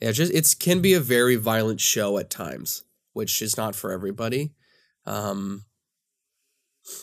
Yeah, 0.00 0.12
just 0.12 0.32
it's 0.32 0.54
can 0.54 0.80
be 0.80 0.94
a 0.94 1.00
very 1.00 1.36
violent 1.36 1.80
show 1.80 2.16
at 2.18 2.30
times, 2.30 2.84
which 3.12 3.42
is 3.42 3.56
not 3.56 3.74
for 3.74 3.92
everybody. 3.92 4.54
Um, 5.04 5.64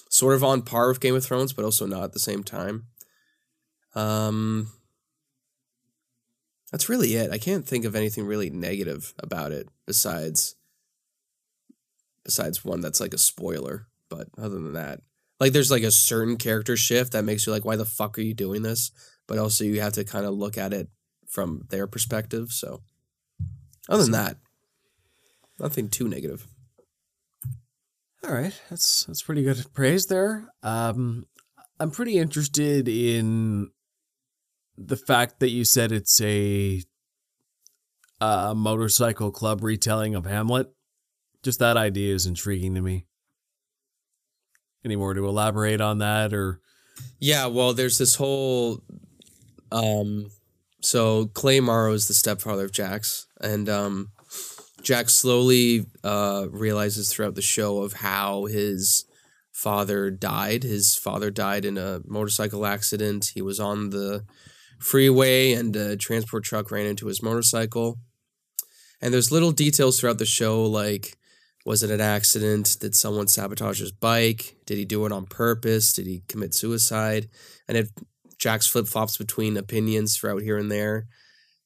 sort 0.10 0.36
of 0.36 0.44
on 0.44 0.63
par 0.63 0.88
with 0.88 1.00
Game 1.00 1.16
of 1.16 1.24
Thrones, 1.24 1.54
but 1.54 1.66
also 1.66 1.86
not 1.86 2.04
at 2.04 2.13
the 2.13 2.20
same 2.20 2.44
time. 2.44 2.88
Um, 3.94 4.72
that's 6.72 6.90
really 6.90 7.16
it. 7.16 7.32
I 7.32 7.38
can't 7.38 7.68
think 7.68 7.86
of 7.86 7.96
anything 7.96 8.26
really 8.26 8.50
negative 8.50 9.13
about 9.20 9.52
it 9.52 9.70
besides 9.86 10.56
besides 12.28 12.63
one 12.63 12.82
that's 12.82 13.00
like 13.00 13.16
a 13.16 13.18
spoiler. 13.18 13.88
But 14.10 14.28
other 14.38 14.60
than 14.60 14.74
that, 14.74 15.02
like 15.40 15.54
there's 15.54 15.72
like 15.72 15.84
a 15.84 15.92
certain 15.92 16.38
character 16.38 16.78
shift 16.78 17.13
that 17.13 17.24
makes 17.26 17.48
you 17.48 17.54
like, 17.54 17.66
why 17.66 17.78
the 17.78 17.86
fuck 17.86 18.20
are 18.20 18.22
you 18.22 18.36
doing 18.36 18.62
this? 18.62 18.92
But 19.28 19.40
also 19.40 19.63
you 19.63 19.82
have 19.82 19.94
to 19.94 20.04
kind 20.04 20.26
of 20.26 20.34
look 20.36 20.58
at 20.58 20.74
it 20.74 20.90
from 21.28 21.63
their 21.70 21.88
perspective. 21.88 22.52
So 22.52 22.82
other 23.90 24.04
than 24.04 24.12
that, 24.12 24.38
nothing 25.60 25.90
too 25.90 26.08
negative. 26.08 26.46
all 28.28 28.34
right. 28.34 28.60
That's 28.70 29.06
that's 29.06 29.22
pretty 29.24 29.44
good 29.44 29.66
praise 29.74 30.08
there. 30.08 30.50
Um, 30.63 31.26
I'm 31.80 31.92
pretty 31.92 32.18
interested 32.18 32.88
in 32.88 33.70
the 34.78 34.98
fact 34.98 35.40
that 35.40 35.50
you 35.50 35.63
said 35.66 35.92
it's 35.92 36.19
a 36.21 36.84
a 38.19 38.56
motorcycle 38.56 39.32
club 39.32 39.63
retelling 39.63 40.15
of 40.15 40.25
Hamlet. 40.25 40.67
Just 41.48 41.60
that 41.60 41.77
idea 41.77 42.13
is 42.13 42.25
intriguing 42.25 42.75
to 42.75 42.81
me. 42.81 43.06
Any 44.83 44.98
more 44.98 45.13
to 45.13 45.25
elaborate 45.25 45.79
on 45.79 46.00
that, 46.00 46.33
or 46.33 46.60
Yeah, 47.19 47.45
well, 47.45 47.73
there's 47.73 47.98
this 47.98 48.15
whole 48.15 48.83
um 49.71 50.29
so 50.81 51.27
Clay 51.27 51.62
Morrow 51.62 51.93
is 51.93 52.10
the 52.10 52.13
stepfather 52.13 52.65
of 52.65 52.73
Jax 52.73 53.27
and 53.39 53.69
um 53.69 54.10
Jax 54.81 55.13
slowly 55.13 55.85
uh 56.04 56.48
realizes 56.52 57.13
throughout 57.13 57.35
the 57.35 57.41
show 57.41 57.77
of 57.81 57.93
how 57.93 58.43
his 58.48 59.06
father 59.54 60.12
died. 60.12 60.63
His 60.63 60.98
father 60.98 61.31
died 61.31 61.63
in 61.63 61.77
a 61.77 62.02
motorcycle 62.06 62.65
accident. 62.65 63.27
He 63.35 63.41
was 63.41 63.58
on 63.58 63.91
the 63.91 64.25
freeway 64.79 65.54
and 65.54 65.73
a 65.77 65.95
transport 65.95 66.43
truck 66.43 66.71
ran 66.71 66.87
into 66.87 67.08
his 67.08 67.23
motorcycle. 67.23 68.00
And 69.00 69.13
there's 69.13 69.31
little 69.31 69.54
details 69.54 69.98
throughout 69.98 70.17
the 70.17 70.25
show 70.25 70.62
like 70.65 71.17
was 71.68 71.84
it 71.84 71.92
an 71.92 72.00
accident? 72.00 72.78
Did 72.80 72.96
someone 72.96 73.28
sabotage 73.28 73.82
his 73.82 73.92
bike? 73.92 74.56
Did 74.65 74.78
he 74.78 74.86
do 74.86 75.06
it 75.06 75.12
on 75.12 75.26
purpose? 75.26 75.92
Did 75.92 76.08
he 76.08 76.24
commit 76.30 76.54
suicide? 76.54 77.28
And 77.68 77.76
it 77.76 77.90
Jax 78.40 78.68
flip 78.68 78.88
flops 78.88 79.18
between 79.18 79.58
opinions 79.58 80.15
throughout 80.15 80.44
here 80.44 80.58
and 80.58 80.72
there. 80.72 81.08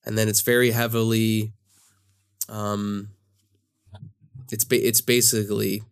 and 0.03 0.17
then 0.17 0.27
it's 0.27 0.41
very 0.41 0.71
heavily, 0.71 1.53
um, 2.49 3.09
it's 4.51 4.63
ba- 4.63 4.87
it's 4.87 5.01
basically. 5.01 5.83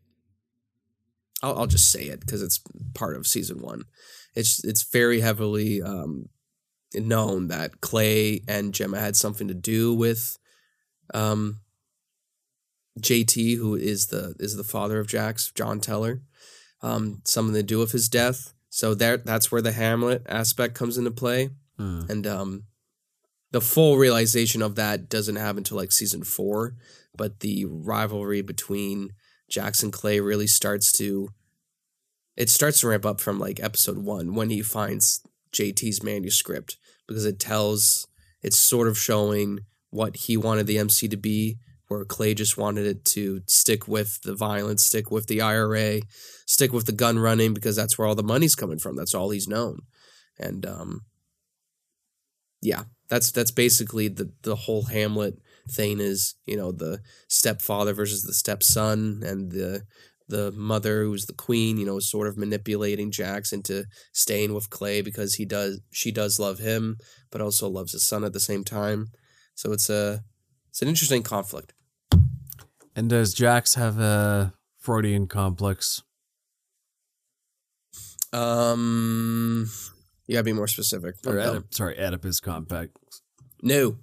I'll, 1.44 1.60
I'll 1.60 1.68
just 1.68 1.92
say 1.92 2.06
it 2.06 2.20
because 2.22 2.42
it's 2.42 2.60
part 2.96 3.16
of 3.16 3.28
season 3.28 3.62
one. 3.62 3.84
It's 4.36 4.64
it's 4.64 4.82
very 4.82 5.22
heavily 5.22 5.84
um, 5.84 6.30
known 6.96 7.50
that 7.50 7.80
Clay 7.80 8.42
and 8.48 8.74
Gemma 8.74 9.00
had 9.00 9.16
something 9.16 9.48
to 9.48 9.54
do 9.54 9.94
with 9.94 10.40
um, 11.14 11.60
JT, 13.02 13.58
who 13.58 13.76
is 13.76 14.08
the 14.08 14.36
is 14.40 14.56
the 14.56 14.64
father 14.64 15.00
of 15.00 15.08
Jax, 15.08 15.52
John 15.52 15.80
Teller, 15.80 16.22
um, 16.82 17.22
something 17.26 17.54
to 17.56 17.64
do 17.64 17.80
with 17.80 17.92
his 17.92 18.10
death. 18.10 18.54
So 18.70 18.94
that 18.96 19.26
that's 19.26 19.52
where 19.52 19.62
the 19.62 19.72
Hamlet 19.72 20.24
aspect 20.28 20.76
comes 20.76 20.98
into 20.98 21.12
play, 21.12 21.50
Hmm. 21.78 22.02
and 22.10 22.28
um, 22.28 22.64
the 23.52 23.62
full 23.62 23.98
realization 23.98 24.62
of 24.62 24.76
that 24.76 25.10
doesn't 25.10 25.38
happen 25.38 25.60
until 25.60 25.78
like 25.78 25.92
season 25.92 26.24
four. 26.24 26.76
But 27.18 27.40
the 27.42 27.66
rivalry 27.66 28.42
between 28.42 29.12
Jax 29.50 29.82
and 29.84 29.92
Clay 29.92 30.20
really 30.20 30.48
starts 30.48 30.92
to 30.94 31.30
it 32.38 32.50
starts 32.50 32.80
to 32.82 32.88
ramp 32.88 33.06
up 33.06 33.20
from 33.20 33.40
like 33.40 33.60
episode 33.62 33.98
one 33.98 34.34
when 34.36 34.50
he 34.50 34.62
finds 34.62 35.22
JT's 35.52 36.04
manuscript 36.04 36.78
because 37.08 37.26
it 37.26 37.40
tells 37.40 38.08
it's 38.42 38.58
sort 38.58 38.88
of 38.88 38.98
showing 38.98 39.60
what 39.90 40.16
he 40.16 40.38
wanted 40.38 40.68
the 40.68 40.78
MC 40.78 41.08
to 41.10 41.18
be, 41.18 41.58
where 41.90 42.06
Clay 42.06 42.34
just 42.34 42.58
wanted 42.58 42.86
it 42.86 43.04
to 43.04 43.42
stick 43.48 43.88
with 43.88 44.22
the 44.22 44.36
violence, 44.36 44.86
stick 44.86 45.12
with 45.12 45.28
the 45.28 45.42
IRA, 45.42 46.02
stick 46.46 46.72
with 46.72 46.86
the 46.86 46.92
gun 46.94 47.20
running 47.20 47.54
because 47.54 47.76
that's 47.76 47.98
where 47.98 48.08
all 48.08 48.16
the 48.16 48.24
money's 48.24 48.56
coming 48.56 48.80
from. 48.80 48.96
That's 48.96 49.14
all 49.14 49.32
he's 49.32 49.48
known. 49.48 49.82
And 50.40 50.66
um 50.66 51.02
yeah, 52.62 52.84
that's 53.10 53.32
that's 53.32 53.52
basically 53.52 54.08
the 54.08 54.32
the 54.44 54.56
whole 54.56 54.84
Hamlet 54.84 55.40
thing 55.70 56.00
is, 56.00 56.36
you 56.46 56.56
know, 56.58 56.72
the 56.72 57.02
stepfather 57.28 57.94
versus 57.94 58.24
the 58.24 58.34
stepson 58.34 59.22
and 59.24 59.52
the 59.52 59.84
the 60.28 60.52
mother 60.52 61.04
who's 61.04 61.26
the 61.26 61.34
queen, 61.34 61.78
you 61.78 61.86
know, 61.86 62.00
sort 62.00 62.28
of 62.28 62.38
manipulating 62.38 63.10
Jax 63.10 63.52
into 63.52 63.86
staying 64.14 64.54
with 64.54 64.70
Clay 64.70 65.02
because 65.02 65.36
he 65.36 65.46
does 65.46 65.82
she 65.92 66.12
does 66.12 66.40
love 66.40 66.60
him, 66.60 66.98
but 67.32 67.42
also 67.42 67.68
loves 67.68 67.94
his 67.94 68.08
son 68.08 68.24
at 68.24 68.34
the 68.34 68.40
same 68.40 68.64
time. 68.64 69.08
So 69.56 69.72
it's 69.72 69.90
a 69.90 70.24
it's 70.70 70.82
an 70.82 70.88
interesting 70.88 71.24
conflict. 71.24 71.74
And 73.00 73.10
does 73.10 73.34
Jax 73.34 73.76
have 73.76 73.98
a 73.98 74.54
Freudian 74.78 75.28
complex? 75.28 76.04
Um 78.34 79.70
you 80.28 80.34
gotta 80.36 80.44
be 80.44 80.52
more 80.52 80.68
specific. 80.68 81.16
Or 81.26 81.36
No. 81.36 81.54
Oedip- 81.54 81.74
sorry, 81.74 81.98
Oedipus 81.98 82.42
complex. 82.42 82.92
no, 83.64 84.00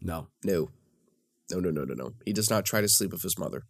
No. 0.00 0.28
no, 0.42 0.70
no, 1.50 1.60
no, 1.60 1.70
no, 1.70 1.84
no, 1.84 1.92
no. 1.92 2.14
He 2.24 2.32
does 2.32 2.48
not 2.48 2.64
try 2.64 2.80
to 2.80 2.88
sleep 2.88 3.12
with 3.12 3.20
his 3.20 3.38
mother. 3.38 3.64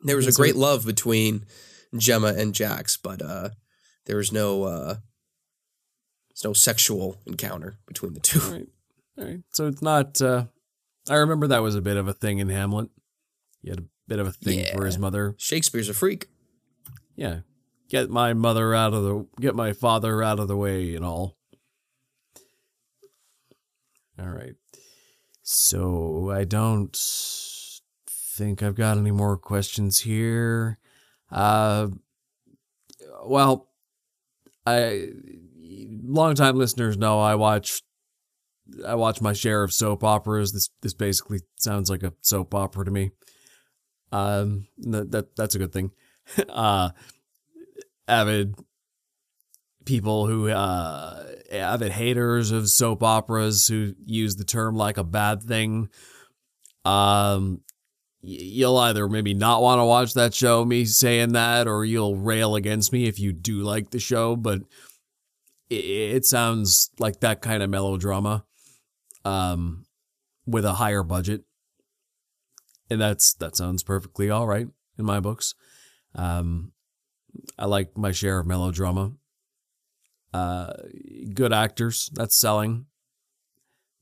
There 0.00 0.16
was 0.16 0.26
a 0.26 0.32
great 0.32 0.56
love 0.56 0.86
between 0.86 1.44
Gemma 1.94 2.28
and 2.38 2.54
Jax, 2.54 2.96
but 2.96 3.20
uh 3.20 3.50
there 4.06 4.16
was 4.16 4.32
no 4.32 4.62
uh 4.62 4.94
there's 6.30 6.42
no 6.44 6.54
sexual 6.54 7.20
encounter 7.26 7.76
between 7.86 8.14
the 8.14 8.20
two. 8.20 8.40
All 8.40 8.50
right. 8.52 8.68
All 9.18 9.24
right. 9.26 9.40
So 9.50 9.66
it's 9.66 9.82
not. 9.82 10.22
Uh, 10.22 10.46
I 11.10 11.16
remember 11.16 11.48
that 11.48 11.58
was 11.62 11.74
a 11.74 11.82
bit 11.82 11.98
of 11.98 12.08
a 12.08 12.14
thing 12.14 12.38
in 12.38 12.48
Hamlet. 12.48 12.88
He 13.62 13.70
had 13.70 13.80
a 13.80 13.84
bit 14.08 14.18
of 14.18 14.26
a 14.26 14.32
thing 14.32 14.64
for 14.74 14.86
his 14.86 14.98
mother. 14.98 15.34
Shakespeare's 15.38 15.88
a 15.88 15.94
freak. 15.94 16.28
Yeah. 17.16 17.40
Get 17.88 18.08
my 18.08 18.34
mother 18.34 18.74
out 18.74 18.94
of 18.94 19.02
the. 19.02 19.26
Get 19.40 19.54
my 19.54 19.72
father 19.72 20.22
out 20.22 20.38
of 20.38 20.48
the 20.48 20.56
way 20.56 20.94
and 20.94 21.04
all. 21.04 21.36
All 24.18 24.28
right. 24.28 24.54
So 25.42 26.30
I 26.30 26.44
don't 26.44 26.96
think 28.08 28.62
I've 28.62 28.76
got 28.76 28.96
any 28.96 29.10
more 29.10 29.36
questions 29.36 30.00
here. 30.00 30.78
Uh, 31.30 31.88
well, 33.24 33.68
I 34.66 35.08
longtime 36.02 36.56
listeners 36.56 36.96
know 36.96 37.20
I 37.20 37.34
watch 37.34 37.82
I 38.86 38.94
watch 38.94 39.20
my 39.20 39.32
share 39.32 39.62
of 39.62 39.72
soap 39.72 40.04
operas. 40.04 40.52
This 40.52 40.70
this 40.82 40.94
basically 40.94 41.40
sounds 41.56 41.90
like 41.90 42.02
a 42.02 42.12
soap 42.20 42.54
opera 42.54 42.84
to 42.84 42.90
me. 42.90 43.10
Um, 44.12 44.66
that, 44.78 45.10
that 45.12 45.36
that's 45.36 45.54
a 45.54 45.58
good 45.58 45.72
thing. 45.72 45.92
uh, 46.48 46.90
avid 48.08 48.54
people 49.84 50.26
who 50.26 50.48
uh 50.48 51.24
avid 51.50 51.92
haters 51.92 52.50
of 52.50 52.68
soap 52.68 53.02
operas 53.02 53.66
who 53.66 53.94
use 54.04 54.36
the 54.36 54.44
term 54.44 54.74
like 54.76 54.98
a 54.98 55.04
bad 55.04 55.42
thing. 55.42 55.88
Um, 56.84 57.60
you'll 58.22 58.78
either 58.78 59.08
maybe 59.08 59.34
not 59.34 59.62
want 59.62 59.80
to 59.80 59.84
watch 59.84 60.14
that 60.14 60.34
show, 60.34 60.64
me 60.64 60.84
saying 60.84 61.32
that, 61.32 61.66
or 61.66 61.84
you'll 61.84 62.16
rail 62.16 62.54
against 62.54 62.92
me 62.92 63.06
if 63.06 63.18
you 63.18 63.32
do 63.32 63.62
like 63.62 63.90
the 63.90 63.98
show. 63.98 64.36
But 64.36 64.60
it, 65.68 65.84
it 65.84 66.24
sounds 66.24 66.90
like 66.98 67.20
that 67.20 67.40
kind 67.42 67.62
of 67.62 67.70
melodrama, 67.70 68.44
um, 69.24 69.86
with 70.46 70.64
a 70.64 70.74
higher 70.74 71.02
budget, 71.02 71.44
and 72.90 73.00
that's 73.00 73.34
that 73.34 73.56
sounds 73.56 73.82
perfectly 73.82 74.30
all 74.30 74.46
right 74.46 74.68
in 74.98 75.04
my 75.04 75.20
books. 75.20 75.54
Um, 76.14 76.72
I 77.58 77.66
like 77.66 77.96
my 77.96 78.12
share 78.12 78.40
of 78.40 78.46
melodrama. 78.46 79.12
Uh, 80.34 80.72
good 81.34 81.52
actors, 81.52 82.10
that's 82.14 82.36
selling. 82.36 82.86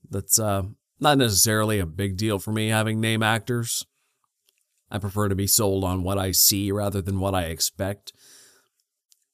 That's 0.09 0.39
uh 0.39 0.63
not 0.99 1.17
necessarily 1.17 1.79
a 1.79 1.85
big 1.85 2.17
deal 2.17 2.39
for 2.39 2.51
me 2.51 2.69
having 2.69 2.99
name 2.99 3.23
actors. 3.23 3.85
I 4.91 4.97
prefer 4.97 5.29
to 5.29 5.35
be 5.35 5.47
sold 5.47 5.83
on 5.83 6.03
what 6.03 6.17
I 6.17 6.31
see 6.31 6.71
rather 6.71 7.01
than 7.01 7.19
what 7.19 7.35
I 7.35 7.43
expect. 7.43 8.11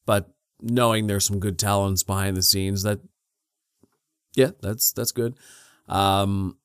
But 0.06 0.30
knowing 0.62 1.08
there's 1.08 1.26
some 1.26 1.40
good 1.40 1.58
talents 1.58 2.04
behind 2.04 2.36
the 2.38 2.44
scenes, 2.44 2.84
that 2.84 3.00
yeah, 4.36 4.52
that's 4.62 4.92
that's 4.92 5.12
good. 5.12 5.38
Um, 5.88 6.58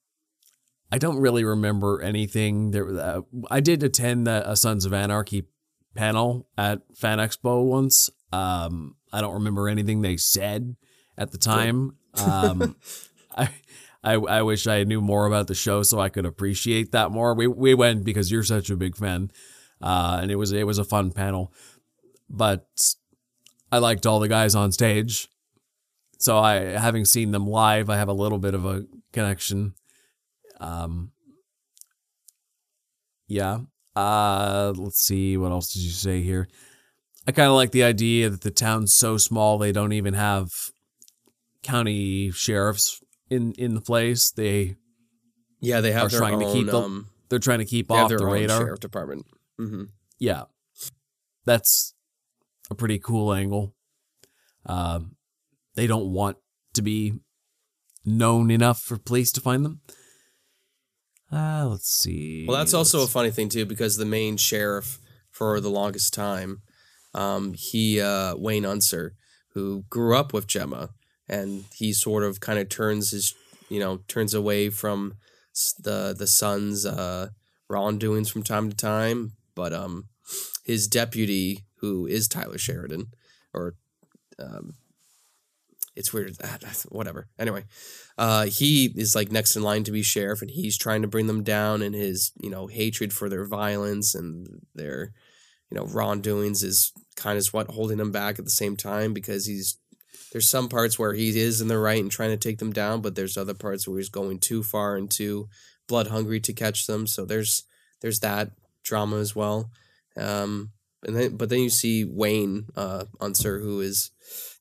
I 0.93 0.99
don't 0.99 1.19
really 1.19 1.45
remember 1.45 2.03
anything. 2.03 2.73
There, 2.73 2.89
uh, 2.99 3.21
I 3.51 3.61
did 3.61 3.83
attend 3.83 4.27
the, 4.27 4.49
a 4.49 4.57
Sons 4.57 4.85
of 4.85 4.93
Anarchy 4.93 5.47
panel 5.95 6.49
at 6.59 6.83
Fan 6.95 7.19
Expo 7.19 7.65
once. 7.65 8.11
Um, 8.33 8.97
I 9.13 9.21
don't 9.21 9.35
remember 9.35 9.69
anything 9.69 10.03
they 10.03 10.17
said 10.17 10.77
at 11.17 11.33
the 11.33 11.39
time. 11.39 11.97
Um, 12.25 12.77
I, 13.37 13.51
I 14.03 14.15
I 14.15 14.43
wish 14.43 14.67
I 14.67 14.85
knew 14.85 15.01
more 15.01 15.27
about 15.27 15.47
the 15.47 15.55
show 15.55 15.83
so 15.83 16.01
I 16.01 16.09
could 16.09 16.27
appreciate 16.27 16.93
that 16.93 17.11
more. 17.11 17.35
We 17.35 17.47
we 17.47 17.75
went 17.75 18.05
because 18.05 18.31
you're 18.31 18.43
such 18.43 18.71
a 18.71 18.77
big 18.77 18.97
fan, 18.97 19.31
uh, 19.81 20.19
and 20.23 20.31
it 20.31 20.37
was 20.37 20.53
it 20.53 20.67
was 20.67 20.79
a 20.79 20.85
fun 20.85 21.13
panel. 21.13 21.53
But 22.29 22.95
I 23.71 23.79
liked 23.79 24.07
all 24.07 24.21
the 24.21 24.29
guys 24.29 24.55
on 24.55 24.73
stage, 24.73 25.29
so 26.19 26.39
I 26.39 26.57
having 26.57 27.05
seen 27.05 27.33
them 27.33 27.47
live, 27.47 27.91
I 27.91 27.97
have 27.97 28.09
a 28.09 28.15
little 28.15 28.39
bit 28.39 28.55
of 28.55 28.65
a 28.65 28.87
connection. 29.13 29.75
Um, 30.61 31.13
yeah. 33.29 33.61
Uh, 33.97 34.73
let's 34.77 35.01
see. 35.01 35.37
What 35.37 35.53
else 35.53 35.73
did 35.73 35.83
you 35.83 35.91
say 35.91 36.23
here? 36.23 36.49
I 37.27 37.33
kind 37.33 37.49
of 37.49 37.55
like 37.55 37.71
the 37.73 37.85
idea 37.85 38.31
that 38.31 38.41
the 38.43 38.51
town's 38.51 38.95
so 38.95 39.17
small 39.17 39.59
they 39.59 39.73
don't 39.73 39.93
even 39.93 40.15
have 40.15 40.49
county 41.63 42.31
sheriffs 42.31 43.01
in 43.29 43.53
in 43.53 43.75
the 43.75 43.81
place. 43.81 44.31
They 44.31 44.77
Yeah, 45.61 45.81
they 45.81 45.93
have 45.93 46.13
Are 46.13 46.17
trying 46.19 46.35
own. 46.35 46.41
to 46.41 46.53
keep 46.53 46.67
the- 46.67 46.79
um, 46.79 47.09
they're 47.29 47.39
trying 47.39 47.59
to 47.59 47.65
keep 47.65 47.91
off 47.91 48.09
their 48.09 48.19
the 48.19 48.27
radar. 48.27 48.61
sheriff 48.61 48.81
department. 48.81 49.27
hmm 49.59 49.85
Yeah, 50.19 50.45
that's 51.45 51.95
a 52.71 52.75
pretty 52.75 52.99
cool 52.99 53.33
angle. 53.33 53.75
Um, 54.67 55.17
they 55.75 55.87
don't 55.87 56.11
want 56.13 56.39
to 56.75 56.83
be 56.83 57.15
known 58.05 58.51
enough 58.51 58.81
for 58.81 58.97
police 58.97 59.31
to 59.33 59.41
find 59.41 59.65
them. 59.65 59.81
Uh, 61.33 61.67
let's 61.71 61.89
see. 61.89 62.45
Well, 62.49 62.57
that's 62.59 62.75
also 62.75 62.99
a 62.99 63.01
Let's- 63.01 63.13
funny 63.13 63.31
thing 63.31 63.49
too, 63.49 63.65
because 63.67 63.97
the 63.97 64.05
main 64.05 64.37
sheriff 64.37 64.99
for 65.31 65.61
the 65.61 65.71
longest 65.71 66.13
time, 66.13 66.63
um, 67.15 67.55
he 67.57 68.01
uh, 68.01 68.35
Wayne 68.37 68.65
Unser, 68.65 69.15
who 69.55 69.85
grew 69.89 70.17
up 70.17 70.33
with 70.33 70.47
Gemma, 70.47 70.91
and 71.29 71.65
he 71.75 71.93
sort 71.93 72.25
of 72.25 72.41
kind 72.41 72.59
of 72.59 72.69
turns 72.69 73.11
his, 73.13 73.35
you 73.69 73.79
know, 73.79 73.99
turns 74.09 74.35
away 74.35 74.71
from 74.71 75.15
the 75.79 76.15
the 76.17 76.27
son's 76.27 76.85
uh, 76.85 77.29
wrongdoings 77.69 78.29
from 78.29 78.43
time 78.43 78.69
to 78.71 78.77
time, 78.77 79.33
but 79.55 79.73
um, 79.73 80.09
his 80.65 80.89
deputy, 80.89 81.65
who 81.81 82.07
is 82.07 82.27
Taylor 82.29 82.59
Sheridan, 82.59 83.07
or 83.55 83.75
um, 84.39 84.75
it's 86.01 86.13
weird, 86.13 86.37
ah, 86.43 86.57
whatever. 86.89 87.29
Anyway, 87.39 87.65
uh, 88.17 88.47
he 88.47 88.87
is 88.97 89.15
like 89.15 89.31
next 89.31 89.55
in 89.55 89.63
line 89.63 89.85
to 89.85 89.93
be 89.93 90.03
sheriff, 90.03 90.41
and 90.41 90.51
he's 90.51 90.79
trying 90.79 91.03
to 91.03 91.09
bring 91.09 91.27
them 91.27 91.43
down. 91.45 91.83
And 91.83 91.95
his, 91.95 92.33
you 92.43 92.51
know, 92.51 92.67
hatred 92.67 93.13
for 93.13 93.29
their 93.29 93.45
violence 93.45 94.15
and 94.15 94.63
their, 94.75 95.13
you 95.71 95.77
know, 95.77 95.85
wrongdoings 95.85 96.63
is 96.63 96.93
kind 97.17 97.39
of 97.39 97.47
what 97.49 97.71
holding 97.71 98.01
him 98.01 98.11
back 98.11 98.39
at 98.39 98.47
the 98.47 98.51
same 98.51 98.77
time 98.77 99.13
because 99.13 99.47
he's 99.47 99.79
there's 100.33 100.49
some 100.49 100.69
parts 100.69 100.99
where 100.99 101.13
he 101.13 101.39
is 101.39 101.61
in 101.61 101.69
the 101.69 101.79
right 101.79 102.01
and 102.01 102.11
trying 102.11 102.31
to 102.31 102.37
take 102.37 102.59
them 102.59 102.73
down, 102.73 103.03
but 103.03 103.15
there's 103.15 103.37
other 103.37 103.55
parts 103.55 103.87
where 103.87 103.99
he's 103.99 104.09
going 104.09 104.39
too 104.39 104.63
far 104.63 104.97
and 104.97 105.11
too 105.11 105.49
blood 105.87 106.07
hungry 106.07 106.41
to 106.41 106.53
catch 106.55 106.87
them. 106.87 107.07
So 107.07 107.27
there's 107.27 107.65
there's 108.01 108.21
that 108.21 108.53
drama 108.83 109.19
as 109.19 109.37
well. 109.37 109.71
Um, 110.17 110.71
and 111.05 111.17
then 111.17 111.37
but 111.37 111.49
then 111.49 111.61
you 111.61 111.71
see 111.71 112.05
Wayne 112.05 112.67
uh, 112.77 113.05
Unser, 113.21 113.61
who 113.61 113.81
is 113.81 114.11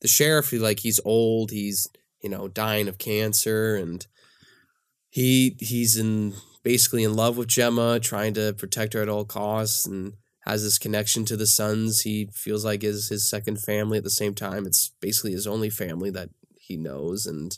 the 0.02 0.08
sheriff. 0.08 0.50
Who 0.50 0.60
like 0.60 0.80
he's 0.80 1.00
old, 1.04 1.52
he's 1.52 1.88
you 2.22 2.30
know 2.30 2.48
dying 2.48 2.88
of 2.88 2.98
cancer, 2.98 3.76
and 3.76 4.06
he 5.10 5.58
he's 5.60 5.98
in 5.98 6.34
basically 6.64 7.04
in 7.04 7.16
love 7.16 7.38
with 7.38 7.48
Gemma, 7.48 8.00
trying 8.00 8.34
to 8.36 8.54
protect 8.54 8.94
her 8.94 9.02
at 9.02 9.10
all 9.10 9.26
costs, 9.26 9.86
and 9.86 10.14
has 10.46 10.64
this 10.64 10.78
connection 10.78 11.26
to 11.26 11.38
the 11.38 11.48
sons. 11.48 12.02
He 12.02 12.30
feels 12.34 12.64
like 12.64 12.84
is 12.84 13.10
his 13.10 13.30
second 13.30 13.62
family. 13.62 13.98
At 13.98 14.04
the 14.04 14.10
same 14.10 14.34
time, 14.34 14.66
it's 14.66 14.92
basically 15.02 15.34
his 15.34 15.48
only 15.48 15.70
family 15.70 16.10
that 16.12 16.30
he 16.56 16.78
knows, 16.78 17.26
and 17.26 17.58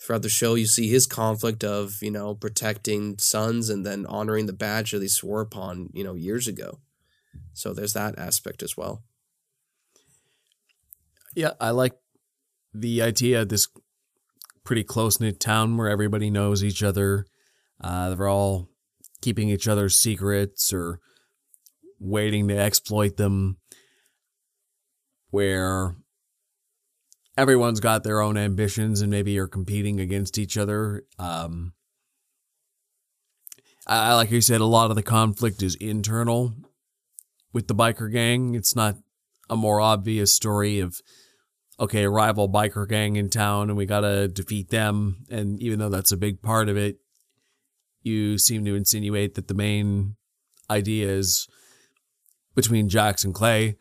throughout 0.00 0.22
the 0.22 0.28
show 0.28 0.54
you 0.54 0.66
see 0.66 0.88
his 0.88 1.06
conflict 1.06 1.64
of 1.64 1.96
you 2.00 2.10
know 2.10 2.34
protecting 2.34 3.18
sons 3.18 3.70
and 3.70 3.84
then 3.84 4.06
honoring 4.06 4.46
the 4.46 4.52
badge 4.52 4.92
that 4.92 5.02
he 5.02 5.08
swore 5.08 5.40
upon 5.40 5.88
you 5.92 6.04
know 6.04 6.14
years 6.14 6.46
ago 6.46 6.78
so 7.52 7.72
there's 7.72 7.92
that 7.92 8.18
aspect 8.18 8.62
as 8.62 8.76
well 8.76 9.02
Yeah, 11.36 11.52
I 11.60 11.70
like 11.70 11.94
the 12.72 13.02
idea 13.02 13.42
of 13.42 13.48
this 13.48 13.66
pretty 14.64 14.84
close 14.84 15.20
knit 15.20 15.40
town 15.40 15.76
where 15.76 15.88
everybody 15.88 16.30
knows 16.30 16.62
each 16.64 16.82
other. 16.82 17.26
Uh, 17.80 18.14
they're 18.14 18.28
all 18.28 18.68
keeping 19.20 19.48
each 19.48 19.66
other's 19.68 19.98
secrets 19.98 20.72
or 20.72 21.00
waiting 21.98 22.48
to 22.48 22.56
exploit 22.56 23.16
them. 23.16 23.58
Where 25.30 25.96
everyone's 27.36 27.80
got 27.80 28.04
their 28.04 28.20
own 28.20 28.36
ambitions 28.36 29.00
and 29.00 29.10
maybe 29.10 29.32
you're 29.32 29.48
competing 29.48 29.98
against 29.98 30.38
each 30.38 30.56
other. 30.56 31.02
Um, 31.18 31.72
I- 33.86 34.14
like 34.14 34.30
you 34.30 34.40
said, 34.40 34.60
a 34.60 34.66
lot 34.66 34.90
of 34.90 34.96
the 34.96 35.02
conflict 35.02 35.62
is 35.62 35.74
internal 35.76 36.54
with 37.54 37.68
the 37.68 37.74
biker 37.74 38.12
gang. 38.12 38.54
It's 38.54 38.76
not 38.76 38.96
a 39.48 39.56
more 39.56 39.80
obvious 39.80 40.34
story 40.34 40.80
of 40.80 41.00
okay, 41.80 42.04
a 42.04 42.10
rival 42.10 42.48
biker 42.48 42.86
gang 42.86 43.16
in 43.16 43.28
town 43.30 43.70
and 43.70 43.76
we 43.76 43.86
gotta 43.86 44.28
defeat 44.28 44.68
them. 44.68 45.24
And 45.30 45.60
even 45.62 45.78
though 45.78 45.88
that's 45.88 46.12
a 46.12 46.16
big 46.16 46.42
part 46.42 46.68
of 46.68 46.76
it, 46.76 46.98
you 48.02 48.36
seem 48.36 48.64
to 48.66 48.74
insinuate 48.74 49.34
that 49.34 49.48
the 49.48 49.54
main 49.54 50.16
idea 50.70 51.08
is 51.08 51.48
between 52.54 52.88
Jax 52.88 53.24
and 53.24 53.34
Clay. 53.34 53.76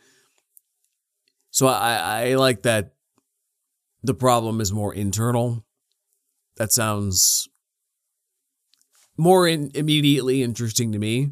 So 1.52 1.68
I, 1.68 2.30
I 2.30 2.36
like 2.36 2.64
that 2.64 2.94
the 4.02 4.16
problem 4.16 4.60
is 4.60 4.72
more 4.72 4.94
internal. 4.94 5.66
That 6.58 6.72
sounds 6.72 7.48
more 9.18 9.48
in, 9.48 9.72
immediately 9.76 10.42
interesting 10.42 10.92
to 10.92 11.00
me 11.00 11.30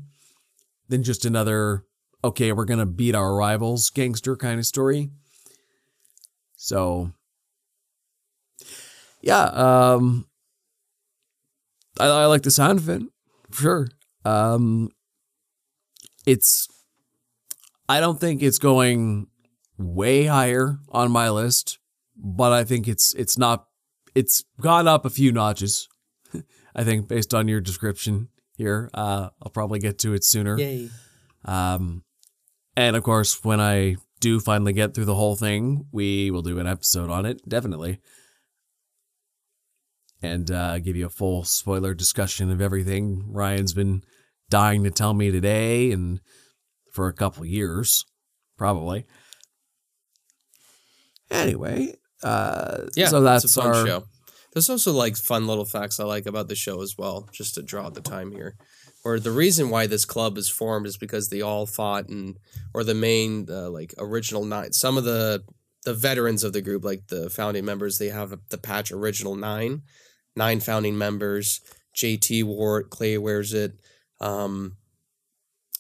than 0.88 1.04
just 1.04 1.26
another, 1.26 1.86
okay, 2.24 2.52
we're 2.52 2.66
going 2.66 2.80
to 2.80 2.86
beat 2.86 3.16
our 3.16 3.36
rivals 3.36 3.90
gangster 3.90 4.36
kind 4.36 4.60
of 4.60 4.66
story. 4.66 5.10
So, 6.56 7.12
yeah, 9.22 9.44
um, 9.46 10.28
I, 12.00 12.06
I 12.06 12.26
like 12.26 12.44
the 12.44 12.52
sound 12.52 12.80
of 12.80 12.90
it, 12.90 13.02
for 13.50 13.62
sure. 13.62 13.88
Um, 14.26 14.92
it's, 16.26 16.68
I 17.90 18.00
don't 18.00 18.20
think 18.20 18.44
it's 18.44 18.60
going 18.60 19.28
way 19.78 20.26
higher 20.26 20.78
on 20.90 21.12
my 21.12 21.30
list, 21.30 21.80
but 22.16 22.52
I 22.52 22.64
think 22.64 22.88
it's 22.88 23.14
it's 23.16 23.38
not 23.38 23.66
it's 24.14 24.44
gone 24.60 24.88
up 24.88 25.06
a 25.06 25.10
few 25.10 25.32
notches. 25.32 25.88
I 26.76 26.84
think 26.84 27.08
based 27.08 27.34
on 27.34 27.48
your 27.48 27.62
description 27.62 28.30
here, 28.56 28.90
uh, 28.94 29.30
I'll 29.42 29.52
probably 29.52 29.80
get 29.80 29.98
to 30.00 30.14
it 30.14 30.24
sooner. 30.24 30.58
yay 30.58 30.90
Um, 31.46 32.04
and 32.82 32.96
of 32.96 33.04
course, 33.04 33.44
when 33.44 33.60
I 33.60 33.98
do 34.20 34.40
finally 34.40 34.74
get 34.74 34.94
through 34.94 35.06
the 35.06 35.16
whole 35.16 35.36
thing, 35.36 35.86
we 35.92 36.32
will 36.32 36.42
do 36.42 36.60
an 36.60 36.68
episode 36.68 37.10
on 37.10 37.26
it, 37.26 37.42
definitely. 37.48 38.00
And 40.22 40.52
uh, 40.52 40.80
give 40.80 40.96
you 40.96 41.08
a 41.08 41.10
full 41.10 41.44
spoiler 41.44 41.94
discussion 41.94 42.52
of 42.52 42.62
everything 42.62 43.26
Ryan's 43.28 43.74
been 43.74 44.04
dying 44.50 44.84
to 44.84 44.92
tell 44.92 45.14
me 45.14 45.32
today 45.32 45.92
and 45.92 46.22
for 46.92 47.08
a 47.08 47.14
couple 47.14 47.44
years, 47.46 48.06
probably. 48.58 49.06
Anyway, 51.32 51.96
uh, 52.24 52.88
yeah 52.96 53.08
so 53.08 53.22
that's 53.22 53.46
it's 53.46 53.58
a 53.58 53.62
fun 53.62 53.76
our 53.76 53.88
show 53.88 54.04
there's 54.54 54.70
also 54.70 54.92
like 54.92 55.16
fun 55.16 55.48
little 55.48 55.66
facts 55.66 56.00
i 56.00 56.04
like 56.04 56.26
about 56.26 56.48
the 56.48 56.56
show 56.56 56.82
as 56.82 56.96
well 56.98 57.28
just 57.32 57.56
to 57.56 57.62
draw 57.62 57.90
the 57.90 58.02
time 58.02 58.32
here 58.32 58.56
or 59.04 59.20
the 59.20 59.32
reason 59.32 59.70
why 59.70 59.88
this 59.88 60.06
club 60.06 60.38
is 60.38 60.50
formed 60.50 60.86
is 60.86 60.98
because 60.98 61.30
they 61.30 61.42
all 61.42 61.66
fought 61.66 62.10
and 62.10 62.38
or 62.74 62.84
the 62.84 62.94
main 62.94 63.48
uh, 63.50 63.70
like 63.70 63.94
original 63.98 64.46
nine 64.46 64.74
some 64.74 64.98
of 64.98 65.04
the 65.04 65.44
the 65.84 65.94
veterans 65.94 66.44
of 66.44 66.54
the 66.54 66.62
group 66.62 66.84
like 66.84 67.08
the 67.08 67.30
founding 67.30 67.66
members 67.66 67.98
they 67.98 68.10
have 68.10 68.38
the 68.50 68.58
patch 68.58 68.92
original 68.92 69.36
nine 69.36 69.82
nine 70.36 70.60
founding 70.60 70.98
members. 70.98 71.62
Jt 71.96 72.80
it 72.80 72.90
clay 72.90 73.18
wears 73.18 73.54
it. 73.54 73.74
Um 74.20 74.78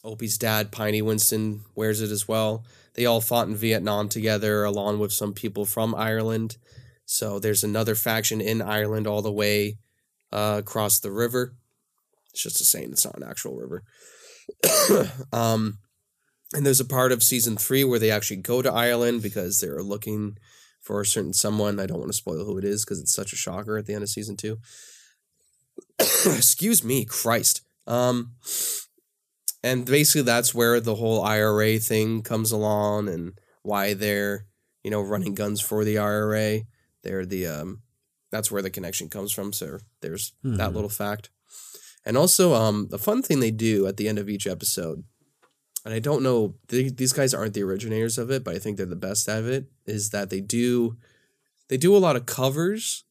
opie's 0.03 0.37
dad 0.37 0.71
piney 0.71 1.01
winston 1.01 1.61
wears 1.75 2.01
it 2.01 2.09
as 2.09 2.27
well. 2.27 2.65
They 2.95 3.05
all 3.05 3.21
fought 3.21 3.47
in 3.47 3.55
vietnam 3.55 4.09
together 4.09 4.63
along 4.63 4.99
with 4.99 5.13
some 5.13 5.33
people 5.33 5.65
from 5.65 5.93
ireland. 5.95 6.57
So 7.05 7.39
there's 7.39 7.63
another 7.63 7.93
faction 7.95 8.41
in 8.41 8.61
ireland 8.61 9.05
all 9.05 9.21
the 9.21 9.31
way 9.31 9.77
uh, 10.33 10.55
across 10.59 10.99
the 10.99 11.11
river 11.11 11.53
it's 12.31 12.41
just 12.43 12.61
a 12.61 12.63
saying 12.65 12.91
it's 12.91 13.05
not 13.05 13.17
an 13.17 13.23
actual 13.23 13.55
river. 13.55 13.83
Um 15.33 15.79
and 16.53 16.65
there's 16.65 16.81
a 16.81 16.85
part 16.85 17.13
of 17.13 17.23
season 17.23 17.55
three 17.55 17.83
where 17.85 17.99
they 17.99 18.11
actually 18.11 18.37
go 18.41 18.61
to 18.61 18.69
ireland 18.73 19.21
because 19.21 19.59
they're 19.59 19.81
looking 19.81 20.37
for 20.81 20.99
a 20.99 21.05
certain 21.05 21.31
someone. 21.33 21.79
I 21.79 21.85
don't 21.85 21.99
want 21.99 22.11
to 22.11 22.17
spoil 22.17 22.43
who 22.43 22.57
it 22.57 22.65
is 22.65 22.83
because 22.83 22.99
it's 22.99 23.13
such 23.13 23.31
a 23.33 23.37
shocker 23.37 23.77
at 23.77 23.85
the 23.85 23.93
end 23.93 24.03
of 24.03 24.09
season 24.09 24.35
two. 24.35 24.57
Excuse 25.99 26.83
me 26.83 27.05
christ. 27.05 27.61
Um 27.87 28.33
and 29.63 29.85
basically 29.85 30.23
that's 30.23 30.53
where 30.55 30.79
the 30.79 30.95
whole 30.95 31.21
ira 31.21 31.77
thing 31.79 32.21
comes 32.23 32.51
along 32.51 33.07
and 33.07 33.33
why 33.63 33.93
they're 33.93 34.45
you 34.83 34.89
know 34.91 35.01
running 35.01 35.35
guns 35.35 35.61
for 35.61 35.83
the 35.83 35.97
ira 35.97 36.61
they're 37.03 37.25
the 37.25 37.45
um 37.47 37.81
that's 38.31 38.49
where 38.51 38.61
the 38.63 38.69
connection 38.69 39.07
comes 39.09 39.31
from 39.31 39.53
so 39.53 39.77
there's 40.01 40.33
that 40.43 40.69
Hmm. 40.69 40.75
little 40.75 40.89
fact 40.89 41.29
and 42.05 42.17
also 42.17 42.53
um 42.53 42.87
the 42.89 42.97
fun 42.97 43.21
thing 43.21 43.39
they 43.39 43.51
do 43.51 43.87
at 43.87 43.97
the 43.97 44.07
end 44.07 44.17
of 44.19 44.29
each 44.29 44.47
episode 44.47 45.03
and 45.85 45.93
i 45.93 45.99
don't 45.99 46.23
know 46.23 46.55
they, 46.69 46.89
these 46.89 47.13
guys 47.13 47.33
aren't 47.33 47.53
the 47.53 47.63
originators 47.63 48.17
of 48.17 48.29
it 48.31 48.43
but 48.43 48.55
i 48.55 48.59
think 48.59 48.77
they're 48.77 48.85
the 48.85 48.95
best 48.95 49.27
at 49.29 49.43
it 49.43 49.65
is 49.85 50.09
that 50.09 50.29
they 50.29 50.41
do 50.41 50.97
they 51.69 51.77
do 51.77 51.95
a 51.95 51.99
lot 51.99 52.15
of 52.15 52.25
covers 52.25 53.03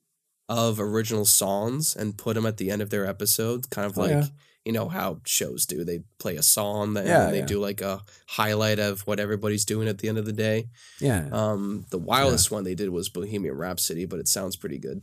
of 0.49 0.81
original 0.81 1.25
songs 1.25 1.95
and 1.95 2.19
put 2.19 2.35
them 2.35 2.45
at 2.47 2.57
the 2.57 2.71
end 2.71 2.83
of 2.83 2.91
their 2.91 3.07
episodes 3.07 3.67
kind 3.69 3.87
of 3.87 3.97
Oh, 3.97 4.03
like 4.03 4.11
yeah. 4.11 4.25
you 4.65 4.73
know 4.73 4.89
how 4.89 5.21
shows 5.25 5.65
do 5.65 5.85
they 5.85 6.01
play 6.19 6.37
a 6.37 6.43
song 6.43 6.97
and 6.97 7.07
Yeah, 7.07 7.21
then 7.21 7.33
they 7.33 7.39
yeah. 7.39 7.47
do 7.47 7.61
like 7.61 7.81
a 7.81 8.03
highlight 8.27 8.79
of 8.81 9.03
what 9.07 9.21
everybody's 9.21 9.65
doing 9.65 9.87
at 9.89 9.99
the 9.99 10.09
end 10.09 10.19
of 10.19 10.27
the 10.27 10.33
day 10.33 10.67
yeah. 11.01 11.29
um, 11.31 11.87
the 11.91 11.99
wildest 11.99 12.51
one 12.51 12.65
they 12.65 12.75
did 12.75 12.91
was 12.91 13.09
Bohemian 13.09 13.55
Rhapsody, 13.57 14.05
but 14.07 14.19
it 14.19 14.27
sounds 14.29 14.57
pretty 14.57 14.79
good. 14.79 15.03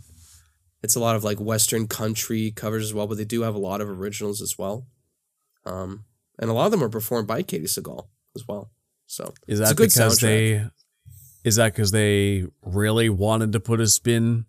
It's 0.88 0.96
a 0.96 1.02
lot 1.02 1.18
of 1.18 1.24
like 1.26 1.38
Western 1.42 1.86
country 1.86 2.50
covers 2.52 2.82
as 2.86 2.94
well, 2.94 3.08
but 3.08 3.18
they 3.18 3.26
do 3.26 3.42
have 3.42 3.56
a 3.56 3.60
lot 3.60 3.82
of 3.82 3.90
originals 3.90 4.42
as 4.42 4.58
well. 4.58 4.88
Um, 5.66 6.06
and 6.40 6.50
a 6.50 6.54
lot 6.54 6.64
of 6.64 6.72
them 6.72 6.82
are 6.82 6.88
performed 6.88 7.28
by 7.28 7.44
Katey 7.44 7.64
Sagal 7.66 8.08
as 8.38 8.48
well. 8.48 8.72
So 9.06 9.34
Is 9.48 9.60
that 9.60 9.76
good 9.76 9.90
because 9.90 10.18
soundtrack. 10.18 10.22
they? 10.22 10.66
Is 11.44 11.58
that 11.58 11.74
because 11.74 11.92
they 11.92 12.46
really 12.62 13.10
wanted 13.10 13.52
to 13.52 13.60
put 13.60 13.82
a 13.82 13.88
spin, 13.88 14.46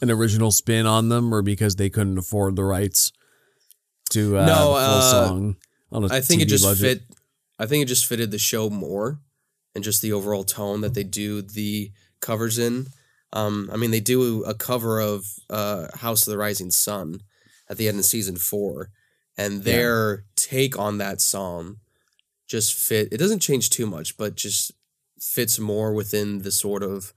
an 0.00 0.10
original 0.10 0.50
spin 0.50 0.86
on 0.86 1.08
them, 1.08 1.32
or 1.32 1.40
because 1.40 1.76
they 1.76 1.88
couldn't 1.88 2.18
afford 2.18 2.56
the 2.56 2.64
rights 2.64 3.12
to 4.10 4.38
uh, 4.38 4.44
No, 4.46 4.56
full 4.56 4.74
uh, 4.74 5.10
song 5.12 5.56
on 5.92 6.02
a 6.02 6.12
I 6.14 6.20
think 6.20 6.42
it 6.42 6.46
just 6.48 6.64
budget? 6.64 6.98
fit. 7.02 7.16
I 7.60 7.66
think 7.66 7.82
it 7.84 7.86
just 7.86 8.06
fitted 8.06 8.32
the 8.32 8.38
show 8.38 8.68
more, 8.68 9.20
and 9.76 9.84
just 9.84 10.02
the 10.02 10.12
overall 10.12 10.42
tone 10.42 10.80
that 10.80 10.94
they 10.94 11.04
do 11.04 11.42
the 11.42 11.92
covers 12.20 12.58
in. 12.58 12.88
Um, 13.32 13.70
I 13.72 13.76
mean, 13.76 13.90
they 13.90 14.00
do 14.00 14.42
a 14.44 14.54
cover 14.54 15.00
of 15.00 15.26
uh, 15.50 15.88
"House 15.96 16.26
of 16.26 16.30
the 16.30 16.38
Rising 16.38 16.70
Sun" 16.70 17.22
at 17.68 17.76
the 17.76 17.88
end 17.88 17.98
of 17.98 18.04
season 18.04 18.36
four, 18.36 18.90
and 19.36 19.64
their 19.64 20.24
take 20.36 20.78
on 20.78 20.98
that 20.98 21.20
song 21.20 21.78
just 22.46 22.74
fit. 22.74 23.08
It 23.12 23.18
doesn't 23.18 23.40
change 23.40 23.70
too 23.70 23.86
much, 23.86 24.16
but 24.16 24.36
just 24.36 24.72
fits 25.20 25.58
more 25.58 25.92
within 25.92 26.40
the 26.42 26.52
sort 26.52 26.82
of 26.82 27.12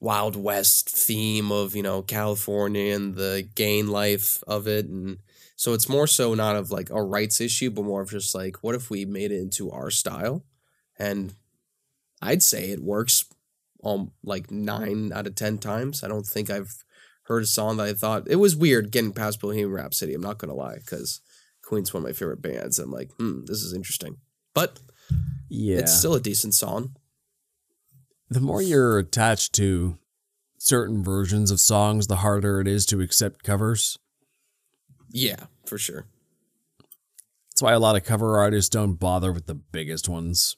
Wild 0.00 0.36
West 0.36 0.90
theme 0.90 1.50
of 1.50 1.74
you 1.74 1.82
know 1.82 2.02
California 2.02 2.94
and 2.94 3.14
the 3.14 3.48
gain 3.54 3.88
life 3.88 4.42
of 4.46 4.66
it, 4.68 4.86
and 4.86 5.18
so 5.56 5.72
it's 5.72 5.88
more 5.88 6.06
so 6.06 6.34
not 6.34 6.56
of 6.56 6.70
like 6.70 6.90
a 6.90 7.02
rights 7.02 7.40
issue, 7.40 7.70
but 7.70 7.84
more 7.84 8.02
of 8.02 8.10
just 8.10 8.34
like 8.34 8.62
what 8.62 8.74
if 8.74 8.90
we 8.90 9.04
made 9.04 9.32
it 9.32 9.40
into 9.40 9.70
our 9.70 9.90
style, 9.90 10.44
and 10.98 11.34
I'd 12.22 12.42
say 12.42 12.70
it 12.70 12.82
works 12.82 13.24
um 13.84 14.10
like 14.22 14.50
nine 14.50 15.12
out 15.12 15.26
of 15.26 15.34
ten 15.34 15.58
times. 15.58 16.02
I 16.02 16.08
don't 16.08 16.26
think 16.26 16.50
I've 16.50 16.74
heard 17.24 17.42
a 17.42 17.46
song 17.46 17.76
that 17.78 17.86
I 17.86 17.92
thought 17.94 18.28
it 18.28 18.36
was 18.36 18.56
weird 18.56 18.90
getting 18.90 19.12
past 19.12 19.40
Bohemian 19.40 19.70
Rhapsody. 19.70 20.14
I'm 20.14 20.20
not 20.20 20.38
gonna 20.38 20.54
lie, 20.54 20.76
because 20.76 21.20
Queen's 21.64 21.92
one 21.94 22.02
of 22.02 22.08
my 22.08 22.12
favorite 22.12 22.42
bands. 22.42 22.78
I'm 22.78 22.90
like, 22.90 23.10
hmm, 23.18 23.44
this 23.46 23.62
is 23.62 23.72
interesting, 23.74 24.16
but 24.54 24.78
Yeah. 25.48 25.78
it's 25.78 25.96
still 25.96 26.14
a 26.14 26.20
decent 26.20 26.54
song. 26.54 26.96
the 28.30 28.40
more 28.40 28.60
you're 28.62 28.98
attached 28.98 29.52
to 29.54 29.96
certain 30.58 31.04
versions 31.04 31.50
of 31.50 31.60
songs, 31.60 32.06
the 32.08 32.16
harder 32.16 32.60
it 32.60 32.66
is 32.66 32.84
to 32.86 33.00
accept 33.00 33.44
covers. 33.44 33.98
Yeah, 35.10 35.46
for 35.66 35.78
sure. 35.78 36.06
That's 37.50 37.62
why 37.62 37.72
a 37.74 37.78
lot 37.78 37.94
of 37.96 38.02
cover 38.04 38.38
artists 38.38 38.68
don't 38.70 38.94
bother 38.94 39.30
with 39.30 39.46
the 39.46 39.54
biggest 39.54 40.08
ones. 40.08 40.56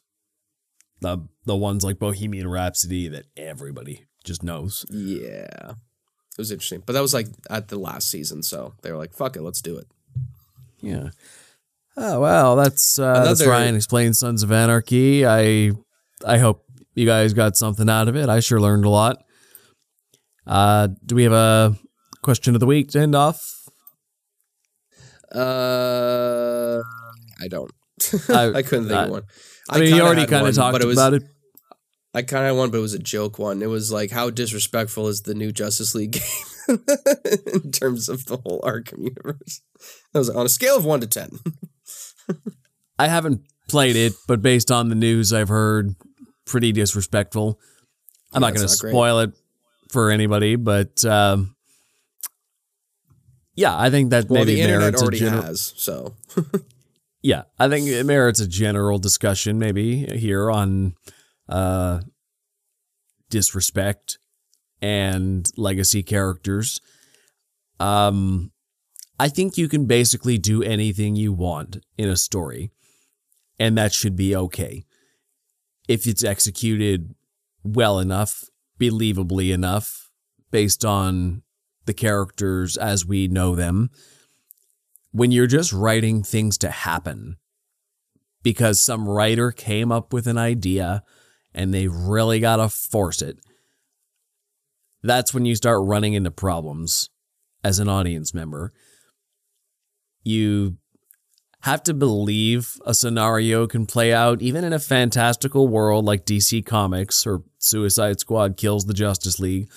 The 1.00 1.26
the 1.44 1.56
ones 1.56 1.84
like 1.84 1.98
Bohemian 1.98 2.48
Rhapsody 2.48 3.08
that 3.08 3.26
everybody 3.36 4.06
just 4.24 4.42
knows. 4.42 4.84
Yeah, 4.90 5.70
it 5.72 6.38
was 6.38 6.50
interesting, 6.50 6.82
but 6.86 6.94
that 6.94 7.02
was 7.02 7.12
like 7.14 7.26
at 7.50 7.68
the 7.68 7.78
last 7.78 8.08
season, 8.10 8.42
so 8.42 8.72
they 8.82 8.90
were 8.90 8.96
like, 8.98 9.12
"Fuck 9.12 9.36
it, 9.36 9.42
let's 9.42 9.60
do 9.60 9.76
it." 9.76 9.86
Yeah. 10.80 11.10
Oh 11.98 12.20
well, 12.20 12.56
that's 12.56 12.98
uh, 12.98 13.24
that's 13.24 13.40
Another- 13.40 13.50
Ryan 13.52 13.74
explains 13.76 14.18
Sons 14.18 14.42
of 14.42 14.50
Anarchy. 14.52 15.26
I 15.26 15.72
I 16.24 16.38
hope 16.38 16.64
you 16.94 17.04
guys 17.06 17.34
got 17.34 17.56
something 17.56 17.88
out 17.90 18.08
of 18.08 18.16
it. 18.16 18.28
I 18.30 18.40
sure 18.40 18.60
learned 18.60 18.84
a 18.86 18.90
lot. 18.90 19.22
Uh, 20.46 20.88
do 21.04 21.14
we 21.14 21.24
have 21.24 21.32
a 21.32 21.76
question 22.22 22.54
of 22.54 22.60
the 22.60 22.66
week 22.66 22.88
to 22.92 23.00
end 23.00 23.14
off? 23.14 23.68
Uh, 25.34 26.80
I 27.40 27.48
don't. 27.48 27.70
I- 28.28 28.52
I, 28.56 28.62
couldn't 28.62 28.86
think 28.88 28.98
I- 28.98 29.04
of 29.04 29.10
one. 29.10 29.22
I 29.68 29.78
mean, 29.80 29.94
you 29.94 30.02
already 30.02 30.26
kind 30.26 30.46
of 30.46 30.54
talked 30.54 30.72
but 30.72 30.82
it 30.82 30.86
was, 30.86 30.96
about 30.98 31.14
it. 31.14 31.22
I 32.14 32.22
kind 32.22 32.46
of 32.46 32.56
one, 32.56 32.70
but 32.70 32.78
it 32.78 32.82
was 32.82 32.94
a 32.94 32.98
joke 32.98 33.38
one. 33.38 33.62
It 33.62 33.68
was 33.68 33.92
like, 33.92 34.10
how 34.10 34.30
disrespectful 34.30 35.08
is 35.08 35.22
the 35.22 35.34
new 35.34 35.52
Justice 35.52 35.94
League 35.94 36.12
game 36.12 36.78
in 37.52 37.72
terms 37.72 38.08
of 38.08 38.24
the 38.26 38.38
whole 38.38 38.60
Arkham 38.62 39.04
universe? 39.04 39.60
That 40.12 40.20
was 40.20 40.30
on 40.30 40.46
a 40.46 40.48
scale 40.48 40.76
of 40.76 40.84
one 40.84 41.00
to 41.00 41.06
ten. 41.06 41.38
I 42.98 43.08
haven't 43.08 43.42
played 43.68 43.96
it, 43.96 44.14
but 44.26 44.40
based 44.40 44.70
on 44.70 44.88
the 44.88 44.94
news 44.94 45.32
I've 45.32 45.48
heard, 45.48 45.94
pretty 46.46 46.72
disrespectful. 46.72 47.60
I'm 48.32 48.40
Yeah, 48.42 48.48
not 48.48 48.54
going 48.54 48.66
to 48.66 48.72
not 48.72 48.80
great. 48.80 48.90
spoil 48.92 49.18
it 49.20 49.32
for 49.90 50.10
anybody, 50.10 50.56
but 50.56 51.04
um, 51.04 51.54
yeah, 53.54 53.76
I 53.78 53.90
think 53.90 54.10
that 54.10 54.28
Well, 54.30 54.44
maybe 54.44 54.54
the 54.54 54.62
internet 54.62 54.94
already 54.96 55.18
has, 55.20 55.74
so 55.76 56.14
Yeah, 57.26 57.42
I 57.58 57.68
think 57.68 57.88
it 57.88 58.06
merits 58.06 58.38
a 58.38 58.46
general 58.46 59.00
discussion 59.00 59.58
maybe 59.58 60.06
here 60.16 60.48
on 60.48 60.94
uh, 61.48 62.02
disrespect 63.30 64.18
and 64.80 65.50
legacy 65.56 66.04
characters. 66.04 66.80
Um, 67.80 68.52
I 69.18 69.28
think 69.28 69.58
you 69.58 69.68
can 69.68 69.86
basically 69.86 70.38
do 70.38 70.62
anything 70.62 71.16
you 71.16 71.32
want 71.32 71.84
in 71.98 72.08
a 72.08 72.16
story, 72.16 72.70
and 73.58 73.76
that 73.76 73.92
should 73.92 74.14
be 74.14 74.36
okay 74.36 74.84
if 75.88 76.06
it's 76.06 76.22
executed 76.22 77.12
well 77.64 77.98
enough, 77.98 78.44
believably 78.78 79.52
enough, 79.52 80.10
based 80.52 80.84
on 80.84 81.42
the 81.86 81.94
characters 81.94 82.76
as 82.76 83.04
we 83.04 83.26
know 83.26 83.56
them 83.56 83.90
when 85.16 85.32
you're 85.32 85.46
just 85.46 85.72
writing 85.72 86.22
things 86.22 86.58
to 86.58 86.68
happen 86.68 87.36
because 88.42 88.82
some 88.82 89.08
writer 89.08 89.50
came 89.50 89.90
up 89.90 90.12
with 90.12 90.26
an 90.26 90.36
idea 90.36 91.02
and 91.54 91.72
they 91.72 91.88
really 91.88 92.38
got 92.38 92.56
to 92.56 92.68
force 92.68 93.22
it, 93.22 93.38
that's 95.02 95.32
when 95.32 95.46
you 95.46 95.54
start 95.54 95.80
running 95.86 96.12
into 96.12 96.30
problems 96.30 97.08
as 97.64 97.78
an 97.78 97.88
audience 97.88 98.34
member. 98.34 98.74
You 100.22 100.76
have 101.62 101.82
to 101.84 101.94
believe 101.94 102.74
a 102.84 102.92
scenario 102.92 103.66
can 103.66 103.86
play 103.86 104.12
out 104.12 104.42
even 104.42 104.64
in 104.64 104.74
a 104.74 104.78
fantastical 104.78 105.66
world 105.66 106.04
like 106.04 106.26
DC 106.26 106.66
Comics 106.66 107.26
or 107.26 107.42
Suicide 107.56 108.20
Squad 108.20 108.58
kills 108.58 108.84
the 108.84 108.92
Justice 108.92 109.40
League. 109.40 109.70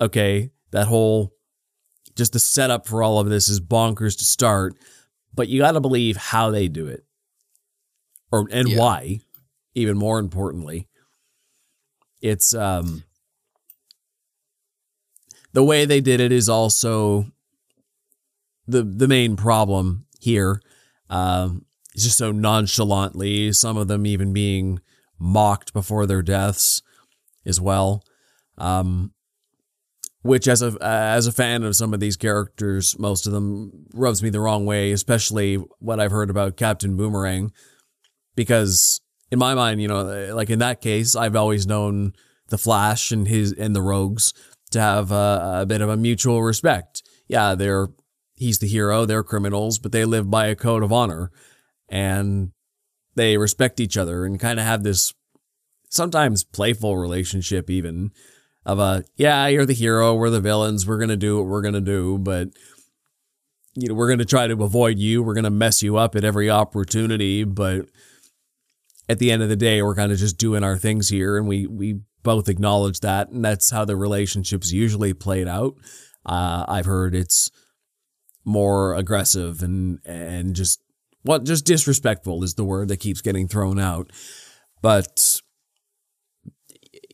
Okay, 0.00 0.52
that 0.70 0.86
whole 0.86 1.32
just 2.16 2.32
the 2.32 2.38
setup 2.38 2.86
for 2.86 3.02
all 3.02 3.18
of 3.18 3.28
this 3.28 3.48
is 3.48 3.60
bonkers 3.60 4.16
to 4.18 4.24
start, 4.24 4.74
but 5.34 5.48
you 5.48 5.60
got 5.60 5.72
to 5.72 5.80
believe 5.80 6.16
how 6.16 6.50
they 6.50 6.68
do 6.68 6.86
it, 6.86 7.04
or 8.30 8.46
and 8.50 8.68
Yeah. 8.68 8.78
why. 8.78 9.20
Even 9.74 9.98
more 9.98 10.20
importantly, 10.20 10.86
it's 12.20 12.54
um 12.54 13.02
the 15.52 15.64
way 15.64 15.84
they 15.84 16.00
did 16.00 16.20
it 16.20 16.30
is 16.32 16.48
also 16.48 17.26
the 18.66 18.82
the 18.82 19.08
main 19.08 19.34
problem 19.36 20.06
here. 20.20 20.60
Um, 21.10 21.64
it's 21.92 22.04
just 22.04 22.18
so 22.18 22.32
nonchalantly, 22.32 23.52
some 23.52 23.76
of 23.76 23.88
them 23.88 24.06
even 24.06 24.32
being 24.32 24.80
mocked 25.18 25.72
before 25.72 26.06
their 26.06 26.22
deaths 26.22 26.82
as 27.46 27.60
well. 27.60 28.04
Um, 28.58 29.12
which 30.24 30.48
as 30.48 30.62
a 30.62 30.68
uh, 30.68 30.78
as 30.80 31.26
a 31.26 31.32
fan 31.32 31.62
of 31.62 31.76
some 31.76 31.92
of 31.92 32.00
these 32.00 32.16
characters, 32.16 32.98
most 32.98 33.26
of 33.26 33.32
them 33.32 33.86
rubs 33.92 34.22
me 34.22 34.30
the 34.30 34.40
wrong 34.40 34.64
way, 34.64 34.90
especially 34.90 35.56
what 35.80 36.00
I've 36.00 36.10
heard 36.10 36.30
about 36.30 36.56
Captain 36.56 36.96
Boomerang, 36.96 37.52
because 38.34 39.02
in 39.30 39.38
my 39.38 39.54
mind, 39.54 39.82
you 39.82 39.88
know, 39.88 40.34
like 40.34 40.48
in 40.48 40.60
that 40.60 40.80
case, 40.80 41.14
I've 41.14 41.36
always 41.36 41.66
known 41.66 42.14
the 42.48 42.56
Flash 42.56 43.12
and 43.12 43.28
his 43.28 43.52
and 43.52 43.76
the 43.76 43.82
Rogues 43.82 44.32
to 44.70 44.80
have 44.80 45.12
a, 45.12 45.58
a 45.60 45.66
bit 45.66 45.82
of 45.82 45.90
a 45.90 45.96
mutual 45.96 46.42
respect. 46.42 47.02
Yeah, 47.28 47.54
they're 47.54 47.88
he's 48.34 48.60
the 48.60 48.66
hero, 48.66 49.04
they're 49.04 49.22
criminals, 49.22 49.78
but 49.78 49.92
they 49.92 50.06
live 50.06 50.30
by 50.30 50.46
a 50.46 50.56
code 50.56 50.82
of 50.82 50.92
honor, 50.92 51.30
and 51.86 52.52
they 53.14 53.36
respect 53.36 53.78
each 53.78 53.98
other 53.98 54.24
and 54.24 54.40
kind 54.40 54.58
of 54.58 54.64
have 54.64 54.84
this 54.84 55.12
sometimes 55.90 56.44
playful 56.44 56.96
relationship, 56.96 57.68
even 57.68 58.10
of 58.66 58.78
a 58.78 59.04
yeah, 59.16 59.46
you're 59.46 59.66
the 59.66 59.74
hero, 59.74 60.14
we're 60.14 60.30
the 60.30 60.40
villains, 60.40 60.86
we're 60.86 60.98
gonna 60.98 61.16
do 61.16 61.38
what 61.38 61.46
we're 61.46 61.62
gonna 61.62 61.80
do, 61.80 62.18
but 62.18 62.48
you 63.74 63.88
know, 63.88 63.94
we're 63.94 64.08
gonna 64.08 64.24
try 64.24 64.46
to 64.46 64.62
avoid 64.62 64.98
you, 64.98 65.22
we're 65.22 65.34
gonna 65.34 65.50
mess 65.50 65.82
you 65.82 65.96
up 65.96 66.14
at 66.16 66.24
every 66.24 66.48
opportunity, 66.48 67.44
but 67.44 67.86
at 69.08 69.18
the 69.18 69.30
end 69.30 69.42
of 69.42 69.48
the 69.48 69.56
day, 69.56 69.82
we're 69.82 69.94
kind 69.94 70.12
of 70.12 70.18
just 70.18 70.38
doing 70.38 70.64
our 70.64 70.78
things 70.78 71.08
here, 71.08 71.36
and 71.36 71.46
we 71.46 71.66
we 71.66 72.00
both 72.22 72.48
acknowledge 72.48 73.00
that, 73.00 73.28
and 73.28 73.44
that's 73.44 73.70
how 73.70 73.84
the 73.84 73.96
relationships 73.96 74.72
usually 74.72 75.12
played 75.12 75.46
out. 75.46 75.74
Uh, 76.24 76.64
I've 76.66 76.86
heard 76.86 77.14
it's 77.14 77.50
more 78.46 78.94
aggressive 78.94 79.62
and 79.62 79.98
and 80.04 80.54
just 80.54 80.80
what 81.22 81.44
just 81.44 81.64
disrespectful 81.64 82.42
is 82.44 82.54
the 82.54 82.64
word 82.64 82.88
that 82.88 82.98
keeps 82.98 83.20
getting 83.20 83.48
thrown 83.48 83.78
out, 83.78 84.10
but 84.80 85.40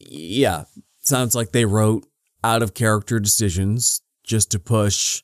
yeah, 0.01 0.65
sounds 1.01 1.35
like 1.35 1.53
they 1.53 1.65
wrote 1.65 2.07
out 2.43 2.63
of 2.63 2.75
character 2.75 3.21
decisions 3.21 4.03
just 4.25 4.51
to 4.51 4.59
push 4.59 5.23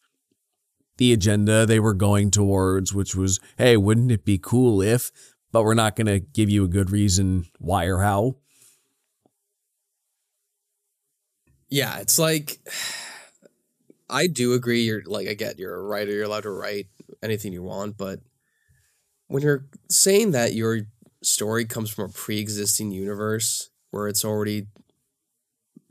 the 0.98 1.12
agenda 1.12 1.66
they 1.66 1.80
were 1.80 1.94
going 1.94 2.30
towards, 2.30 2.94
which 2.94 3.14
was, 3.14 3.38
hey, 3.58 3.76
wouldn't 3.76 4.10
it 4.10 4.24
be 4.24 4.38
cool 4.38 4.80
if, 4.80 5.10
but 5.52 5.62
we're 5.62 5.74
not 5.74 5.96
going 5.96 6.06
to 6.06 6.20
give 6.20 6.48
you 6.48 6.64
a 6.64 6.68
good 6.68 6.90
reason 6.90 7.46
why 7.58 7.84
or 7.84 7.98
how. 7.98 8.36
yeah, 11.68 11.98
it's 11.98 12.18
like 12.18 12.58
I 14.08 14.28
do 14.28 14.52
agree. 14.52 14.82
You're 14.82 15.02
like 15.04 15.28
I 15.28 15.34
get 15.34 15.58
you're 15.58 15.74
a 15.74 15.82
writer. 15.82 16.12
You're 16.12 16.24
allowed 16.24 16.44
to 16.44 16.50
write 16.50 16.86
anything 17.22 17.52
you 17.52 17.62
want, 17.62 17.96
but 17.96 18.20
when 19.28 19.42
you're 19.42 19.66
saying 19.90 20.30
that 20.32 20.54
your 20.54 20.82
story 21.22 21.64
comes 21.64 21.90
from 21.90 22.10
a 22.10 22.12
pre-existing 22.12 22.92
universe 22.92 23.70
where 23.90 24.06
it's 24.06 24.24
already 24.24 24.68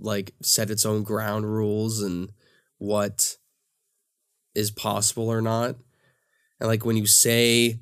like 0.06 0.34
set 0.42 0.70
its 0.70 0.86
own 0.86 1.04
ground 1.04 1.46
rules 1.52 2.02
and 2.02 2.32
what 2.78 3.38
is 4.54 4.72
possible 4.72 5.30
or 5.30 5.42
not, 5.42 5.76
and 6.60 6.70
like 6.70 6.86
when 6.86 6.96
you 6.96 7.08
say 7.08 7.80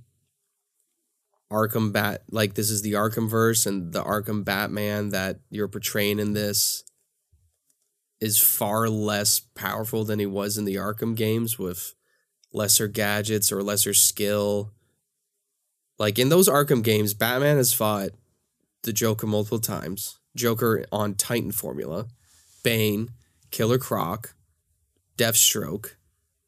Arkham 1.52 1.94
Bat, 1.94 2.24
like 2.32 2.56
this 2.56 2.72
is 2.72 2.82
the 2.82 2.94
Arkham 2.94 3.30
verse 3.30 3.66
and 3.66 3.94
the 3.94 4.04
Arkham 4.04 4.44
Batman 4.44 5.10
that 5.10 5.40
you're 5.52 5.68
portraying 5.68 6.20
in 6.20 6.34
this 6.34 6.84
is 8.20 8.40
far 8.40 8.90
less 8.90 9.40
powerful 9.40 10.04
than 10.04 10.18
he 10.18 10.26
was 10.26 10.58
in 10.58 10.66
the 10.66 10.76
Arkham 10.76 11.16
games 11.16 11.60
with 11.60 11.94
lesser 12.52 12.88
gadgets 12.88 13.52
or 13.52 13.62
lesser 13.62 13.94
skill. 13.94 14.72
Like 16.00 16.18
in 16.18 16.30
those 16.30 16.50
Arkham 16.50 16.84
games, 16.84 17.14
Batman 17.14 17.58
has 17.58 17.74
fought 17.74 18.12
the 18.84 18.94
Joker 18.94 19.28
multiple 19.28 19.60
times. 19.60 20.20
Joker 20.36 20.86
on 20.92 21.16
Titan 21.16 21.52
formula, 21.52 22.08
Bane, 22.64 23.10
Killer 23.52 23.78
Croc, 23.78 24.34
Deathstroke. 25.18 25.92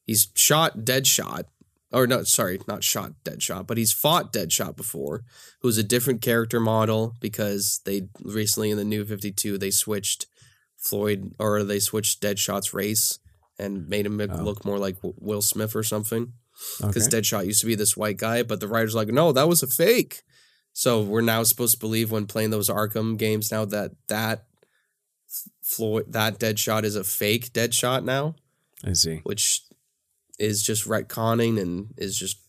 He's 0.06 0.30
shot 0.36 0.80
Deadshot. 0.80 1.44
Or 1.92 2.08
no, 2.08 2.24
sorry, 2.24 2.60
not 2.68 2.84
shot 2.84 3.14
Deadshot, 3.24 3.68
but 3.68 3.78
he's 3.78 3.94
fought 3.94 4.34
Deadshot 4.34 4.76
before, 4.76 5.24
who's 5.62 5.78
a 5.78 5.84
different 5.84 6.22
character 6.22 6.60
model 6.60 7.16
because 7.22 7.80
they 7.86 8.10
recently 8.22 8.70
in 8.72 8.78
the 8.78 8.84
new 8.84 9.06
52 9.06 9.58
they 9.58 9.72
switched 9.72 10.26
Floyd 10.76 11.34
or 11.40 11.64
they 11.64 11.80
switched 11.80 12.22
Deadshot's 12.22 12.74
race 12.74 13.20
and 13.58 13.88
made 13.88 14.06
him 14.06 14.20
Oh. 14.20 14.44
look 14.44 14.66
more 14.66 14.78
like 14.80 14.98
Will 15.02 15.42
Smith 15.42 15.76
or 15.76 15.84
something. 15.84 16.34
Because 16.82 17.08
Okay. 17.08 17.18
Deadshot 17.20 17.46
used 17.46 17.62
to 17.62 17.68
be 17.68 17.76
this 17.76 17.96
white 17.96 18.18
guy, 18.18 18.44
but 18.44 18.60
the 18.60 18.68
writer's 18.68 18.96
like, 18.96 19.08
no, 19.10 19.32
that 19.32 19.48
was 19.48 19.64
a 19.64 19.68
fake. 19.68 20.24
So 20.78 21.02
we're 21.02 21.22
now 21.22 21.42
supposed 21.44 21.76
to 21.76 21.80
believe 21.80 22.12
when 22.12 22.26
playing 22.26 22.50
those 22.50 22.70
Arkham 22.70 23.18
games 23.18 23.50
now 23.50 23.64
that 23.64 23.92
that 24.10 24.44
Floyd 25.64 26.12
that 26.12 26.38
Deadshot 26.38 26.84
is 26.84 26.98
a 26.98 27.04
fake 27.06 27.54
Deadshot 27.54 28.04
now, 28.04 28.36
I 28.84 28.92
see. 28.92 29.22
which 29.24 29.62
is 30.38 30.62
just 30.62 30.86
retconning 30.86 31.58
and 31.62 31.94
is 31.98 32.20
just 32.20 32.40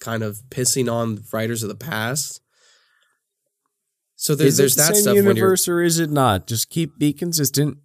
kind 0.00 0.24
of 0.24 0.42
pissing 0.50 0.92
on 0.92 1.22
writers 1.32 1.62
of 1.62 1.68
the 1.68 1.76
past. 1.76 2.40
So 4.16 4.34
there's 4.34 4.54
is 4.54 4.58
it 4.58 4.62
there's 4.62 4.74
the 4.74 4.82
that 4.82 4.94
same 4.96 5.02
stuff 5.02 5.14
when 5.14 5.24
universe 5.36 5.68
or 5.68 5.80
is 5.80 6.00
it 6.00 6.10
not? 6.10 6.48
Just 6.48 6.70
keep 6.70 6.98
be 6.98 7.12
consistent. 7.12 7.78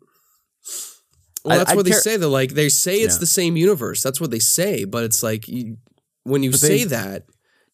Well, 1.46 1.60
that's 1.60 1.72
I 1.72 1.76
what 1.76 1.86
they 1.86 1.92
care- 1.92 2.02
say. 2.02 2.18
They're 2.18 2.28
like 2.28 2.54
they 2.56 2.70
say 2.70 3.02
it's 3.02 3.16
Yeah. 3.18 3.20
the 3.20 3.26
same 3.28 3.56
universe. 3.56 4.02
That's 4.02 4.20
what 4.20 4.32
they 4.32 4.40
say, 4.40 4.84
but 4.84 5.04
it's 5.04 5.22
like 5.22 5.48
you, 5.48 5.78
when 6.24 6.42
you 6.42 6.50
But 6.50 6.60
say 6.60 6.80
they- 6.80 6.84
that, 6.86 7.26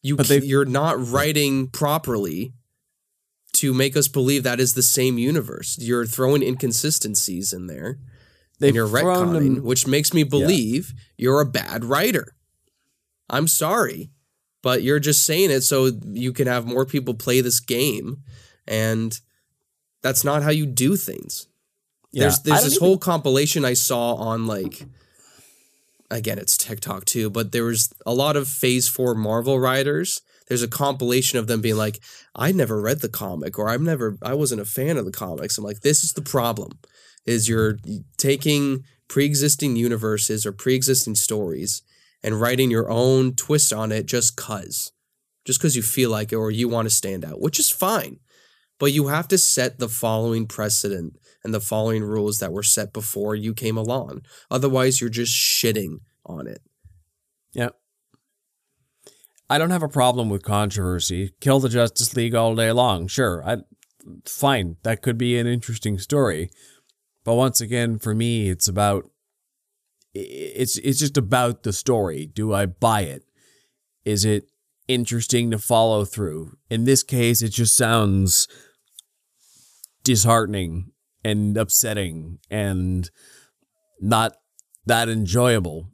you 0.06 0.16
but 0.16 0.28
c- 0.28 0.40
they- 0.40 0.46
you're 0.46 0.66
not 0.66 0.96
writing 1.12 1.68
properly 1.68 2.54
to 3.54 3.74
make 3.74 3.96
us 3.98 4.08
believe 4.08 4.44
that 4.44 4.60
is 4.60 4.74
the 4.74 4.84
same 4.84 5.18
universe. 5.18 5.78
You're 5.80 6.06
throwing 6.06 6.44
inconsistencies 6.44 7.54
in 7.54 7.68
there, 7.68 8.00
They've 8.60 8.70
and 8.70 8.76
you're 8.76 8.88
retconning, 8.88 9.56
them- 9.56 9.64
which 9.64 9.88
makes 9.88 10.14
me 10.14 10.24
believe 10.24 10.94
you're 11.18 11.42
a 11.42 11.46
bad 11.46 11.84
writer. 11.86 12.36
I'm 13.30 13.48
sorry, 13.48 14.12
but 14.62 14.84
you're 14.84 15.00
just 15.00 15.24
saying 15.26 15.52
it 15.52 15.62
so 15.62 15.92
you 16.12 16.32
can 16.34 16.48
have 16.48 16.66
more 16.66 16.86
people 16.86 17.14
play 17.16 17.42
this 17.42 17.60
game, 17.60 18.18
and 18.68 19.20
that's 20.04 20.24
not 20.24 20.44
how 20.44 20.52
you 20.52 20.66
do 20.68 20.96
things 20.96 21.48
Yeah, 22.12 22.24
there's 22.26 22.40
there's 22.40 22.64
this 22.66 22.74
even- 22.76 22.86
whole 22.86 22.98
compilation 23.00 23.66
I 23.66 23.74
saw 23.74 24.14
on 24.16 24.46
like 24.46 24.86
again 26.10 26.38
it's 26.38 26.58
TikTok 26.58 27.06
too, 27.06 27.30
but 27.30 27.52
there 27.52 27.64
was 27.64 27.94
a 28.06 28.14
lot 28.14 28.36
of 28.36 28.48
phase 28.48 28.88
four 28.88 29.16
Marvel 29.16 29.60
writers. 29.60 30.22
There's 30.48 30.62
a 30.62 30.68
compilation 30.68 31.40
of 31.40 31.48
them 31.48 31.62
being 31.62 31.78
like, 31.78 32.00
I 32.36 32.52
never 32.52 32.80
read 32.80 33.00
the 33.00 33.10
comic 33.10 33.58
or 33.58 33.70
I've 33.70 33.82
never 33.82 34.18
I 34.22 34.34
wasn't 34.34 34.62
a 34.62 34.66
fan 34.66 34.98
of 34.98 35.06
the 35.06 35.12
comics. 35.12 35.58
I'm 35.58 35.64
like, 35.64 35.82
this 35.82 36.04
is 36.04 36.14
the 36.14 36.22
problem. 36.22 36.80
Is 37.26 37.50
you're 37.50 37.80
taking 38.18 38.84
pre-existing 39.08 39.76
universes 39.76 40.46
or 40.46 40.52
pre-existing 40.52 41.16
stories 41.16 41.82
and 42.24 42.40
writing 42.40 42.72
your 42.72 42.90
own 42.90 43.34
twist 43.34 43.74
on 43.74 43.92
it 43.92 44.06
just 44.06 44.36
cuz. 44.36 44.92
Just 45.46 45.60
because 45.60 45.76
you 45.76 45.84
feel 45.84 46.10
like 46.10 46.32
it 46.32 46.36
or 46.36 46.52
you 46.52 46.68
want 46.68 46.88
to 46.88 46.94
stand 46.94 47.24
out, 47.24 47.40
which 47.40 47.60
is 47.60 47.70
fine. 47.70 48.20
But 48.80 48.92
you 48.92 49.08
have 49.08 49.28
to 49.30 49.38
set 49.38 49.80
the 49.80 49.90
following 49.90 50.48
precedent 50.48 51.18
and 51.46 51.54
the 51.54 51.62
following 51.62 52.04
rules 52.04 52.40
that 52.40 52.52
were 52.52 52.64
set 52.64 52.92
before 52.92 53.36
you 53.36 53.54
came 53.54 53.78
along. 53.78 54.24
Otherwise, 54.52 55.00
you're 55.00 55.10
just 55.10 55.32
shitting 55.32 56.00
on 56.26 56.48
it. 56.48 56.62
Yeah. 57.54 57.70
I 59.48 59.60
don't 59.60 59.70
have 59.70 59.84
a 59.84 59.88
problem 59.88 60.30
with 60.30 60.44
controversy. 60.44 61.34
Kill 61.40 61.60
the 61.60 61.70
Justice 61.70 62.16
League 62.16 62.34
all 62.34 62.56
day 62.56 62.72
long. 62.72 63.08
Sure. 63.08 63.44
I 63.48 63.58
fine. 64.26 64.78
That 64.84 65.04
could 65.04 65.18
be 65.18 65.38
an 65.38 65.48
interesting 65.48 66.00
story. 66.00 66.50
But 67.24 67.36
once 67.36 67.62
again, 67.62 68.00
for 68.00 68.16
me, 68.16 68.50
it's 68.50 68.68
about 68.68 69.10
it's 70.16 70.78
it's 70.80 71.00
just 71.00 71.18
about 71.18 71.64
the 71.64 71.74
story. 71.74 72.26
Do 72.26 72.54
I 72.54 72.66
buy 72.66 73.02
it? 73.02 73.24
Is 74.04 74.26
it 74.26 74.50
interesting 74.88 75.52
to 75.52 75.60
follow 75.60 76.06
through? 76.06 76.58
In 76.70 76.86
this 76.86 77.04
case, 77.04 77.44
it 77.44 77.50
just 77.50 77.76
sounds 77.76 78.48
disheartening 80.04 80.92
and 81.26 81.58
upsetting 81.58 82.38
and 82.52 83.10
not 84.00 84.36
that 84.86 85.10
enjoyable 85.10 85.90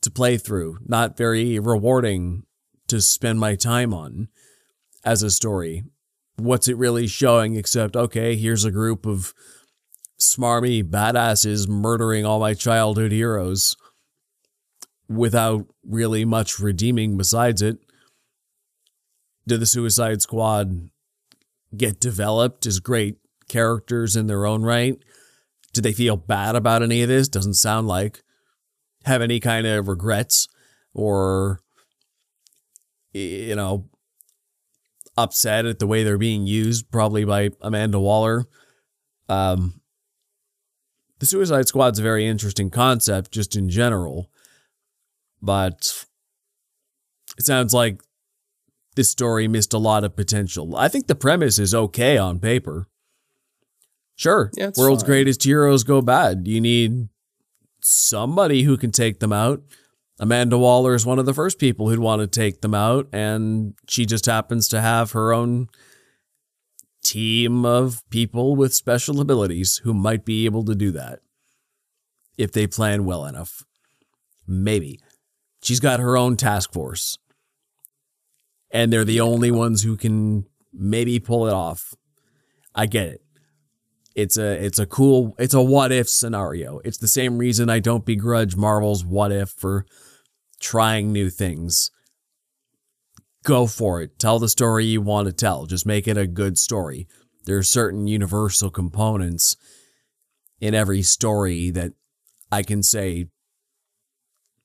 to 0.00 0.12
play 0.12 0.38
through, 0.38 0.78
not 0.86 1.16
very 1.16 1.58
rewarding 1.58 2.44
to 2.86 3.00
spend 3.00 3.40
my 3.40 3.56
time 3.56 3.92
on 3.92 4.28
as 5.04 5.24
a 5.24 5.30
story. 5.30 5.82
What's 6.36 6.68
it 6.68 6.76
really 6.76 7.08
showing 7.08 7.56
except, 7.56 7.96
okay, 7.96 8.36
here's 8.36 8.64
a 8.64 8.70
group 8.70 9.06
of 9.06 9.34
smarmy 10.20 10.84
badasses 10.84 11.66
murdering 11.66 12.24
all 12.24 12.38
my 12.38 12.54
childhood 12.54 13.10
heroes 13.10 13.76
without 15.08 15.66
really 15.84 16.24
much 16.24 16.60
redeeming 16.60 17.16
besides 17.16 17.60
it? 17.60 17.78
Did 19.48 19.58
the 19.58 19.66
Suicide 19.66 20.22
Squad 20.22 20.90
get 21.76 21.98
developed 21.98 22.66
as 22.66 22.78
great 22.78 23.16
characters 23.48 24.16
in 24.16 24.26
their 24.26 24.46
own 24.46 24.62
right? 24.62 24.96
Do 25.72 25.80
they 25.80 25.92
feel 25.92 26.16
bad 26.16 26.56
about 26.56 26.82
any 26.82 27.02
of 27.02 27.08
this? 27.08 27.28
Doesn't 27.28 27.54
sound 27.54 27.86
like. 27.86 28.22
Have 29.04 29.22
any 29.22 29.40
kind 29.40 29.66
of 29.66 29.88
regrets 29.88 30.48
or, 30.94 31.60
you 33.12 33.54
know, 33.54 33.88
upset 35.16 35.66
at 35.66 35.78
the 35.78 35.86
way 35.86 36.02
they're 36.02 36.18
being 36.18 36.46
used, 36.46 36.90
probably 36.90 37.24
by 37.24 37.50
Amanda 37.60 38.00
Waller. 38.00 38.46
Um, 39.28 39.80
the 41.18 41.26
Suicide 41.26 41.68
Squad's 41.68 41.98
a 41.98 42.02
very 42.02 42.26
interesting 42.26 42.70
concept, 42.70 43.32
just 43.32 43.56
in 43.56 43.68
general, 43.68 44.30
but 45.40 46.04
it 47.38 47.44
sounds 47.44 47.72
like 47.72 48.02
this 48.96 49.10
story 49.10 49.48
missed 49.48 49.72
a 49.72 49.78
lot 49.78 50.04
of 50.04 50.16
potential. 50.16 50.76
I 50.76 50.88
think 50.88 51.06
the 51.06 51.14
premise 51.14 51.58
is 51.58 51.74
okay 51.74 52.18
on 52.18 52.40
paper. 52.40 52.88
Sure, 54.16 54.50
Yeah, 54.56 54.70
world's 54.78 55.02
fine. 55.02 55.08
greatest 55.10 55.42
heroes 55.44 55.84
go 55.84 56.00
bad. 56.00 56.48
You 56.48 56.60
need 56.60 57.08
somebody 57.80 58.62
who 58.62 58.76
can 58.78 58.90
take 58.90 59.20
them 59.20 59.32
out. 59.32 59.62
Amanda 60.18 60.56
Waller 60.56 60.94
is 60.94 61.04
one 61.04 61.18
of 61.18 61.26
the 61.26 61.34
first 61.34 61.58
people 61.58 61.88
who'd 61.90 61.98
want 61.98 62.22
to 62.22 62.26
take 62.26 62.62
them 62.62 62.74
out, 62.74 63.06
and 63.12 63.74
she 63.88 64.06
just 64.06 64.24
happens 64.24 64.68
to 64.68 64.80
have 64.80 65.12
her 65.12 65.34
own 65.34 65.68
team 67.04 67.66
of 67.66 68.02
people 68.10 68.56
with 68.56 68.74
special 68.74 69.20
abilities 69.20 69.82
who 69.84 69.92
might 69.92 70.24
be 70.24 70.46
able 70.46 70.64
to 70.64 70.74
do 70.74 70.90
that 70.92 71.20
if 72.38 72.50
they 72.52 72.66
plan 72.66 73.04
well 73.04 73.26
enough. 73.26 73.62
Maybe. 74.46 74.98
She's 75.62 75.80
got 75.80 76.00
her 76.00 76.16
own 76.16 76.36
task 76.36 76.72
force, 76.72 77.18
and 78.70 78.90
they're 78.90 79.04
the 79.04 79.20
only 79.20 79.50
ones 79.50 79.82
who 79.82 79.96
can 79.98 80.46
maybe 80.72 81.18
pull 81.20 81.46
it 81.46 81.52
off. 81.52 81.92
I 82.74 82.86
get 82.86 83.06
it. 83.08 83.22
It's 84.16 84.38
a 84.38 84.64
it's 84.64 84.78
a 84.78 84.86
cool 84.86 85.36
it's 85.38 85.52
a 85.52 85.60
what 85.60 85.92
if 85.92 86.08
scenario. 86.08 86.80
It's 86.84 86.96
the 86.96 87.06
same 87.06 87.36
reason 87.36 87.68
I 87.68 87.80
don't 87.80 88.06
begrudge 88.06 88.56
Marvel's 88.56 89.04
what 89.04 89.30
if 89.30 89.50
for 89.50 89.84
trying 90.58 91.12
new 91.12 91.28
things. 91.28 91.90
Go 93.44 93.66
for 93.66 94.00
it. 94.00 94.18
Tell 94.18 94.38
the 94.38 94.48
story 94.48 94.86
you 94.86 95.02
want 95.02 95.26
to 95.26 95.34
tell. 95.34 95.66
Just 95.66 95.84
make 95.84 96.08
it 96.08 96.16
a 96.16 96.26
good 96.26 96.56
story. 96.56 97.06
There 97.44 97.58
are 97.58 97.62
certain 97.62 98.06
universal 98.06 98.70
components 98.70 99.54
in 100.60 100.74
every 100.74 101.02
story 101.02 101.68
that 101.70 101.92
I 102.50 102.62
can 102.62 102.82
say 102.82 103.26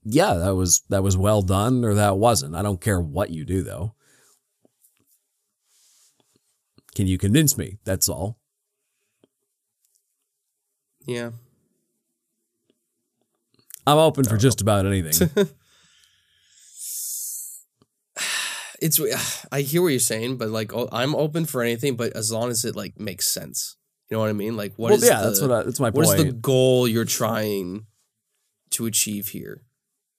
yeah, 0.04 0.34
that 0.36 0.56
was 0.56 0.82
that 0.88 1.04
was 1.04 1.18
well 1.18 1.42
done 1.42 1.84
or 1.84 1.94
that 1.94 2.18
wasn't. 2.18 2.56
I 2.56 2.62
don't 2.62 2.82
care 2.82 3.02
what 3.02 3.32
you 3.32 3.44
do 3.44 3.64
though. 3.64 3.96
Can 6.96 7.08
you 7.08 7.18
convince 7.18 7.58
me? 7.58 7.80
That's 7.84 8.08
all. 8.08 8.41
Yeah. 11.06 11.32
I'm 13.88 13.98
open 13.98 14.24
for 14.24 14.38
just 14.38 14.62
about 14.62 14.86
anything. 14.86 15.48
It's 18.82 19.00
I 19.52 19.62
hear 19.62 19.84
what 19.84 19.90
you're 19.90 20.00
saying, 20.00 20.38
but 20.38 20.50
like 20.50 20.72
I'm 20.92 21.14
open 21.14 21.46
for 21.46 21.62
anything, 21.62 21.96
but 21.96 22.14
as 22.14 22.32
long 22.32 22.50
as 22.50 22.66
it 22.66 22.76
like 22.76 23.00
makes 23.00 23.28
sense. 23.28 23.78
You 24.10 24.18
know 24.18 24.22
what 24.22 24.30
I 24.30 24.34
mean? 24.34 24.58
Like 24.58 24.74
what 24.76 24.90
well, 24.90 24.98
is 24.98 25.08
yeah, 25.08 25.22
the, 25.22 25.28
that's 25.28 25.42
what 25.42 25.52
I, 25.52 25.64
that's 25.64 25.80
my 25.80 25.92
what 25.92 26.04
is 26.04 26.16
point. 26.16 26.26
the 26.26 26.34
goal 26.34 26.88
you're 26.88 27.06
trying 27.06 27.86
to 28.72 28.88
achieve 28.88 29.30
here? 29.30 29.62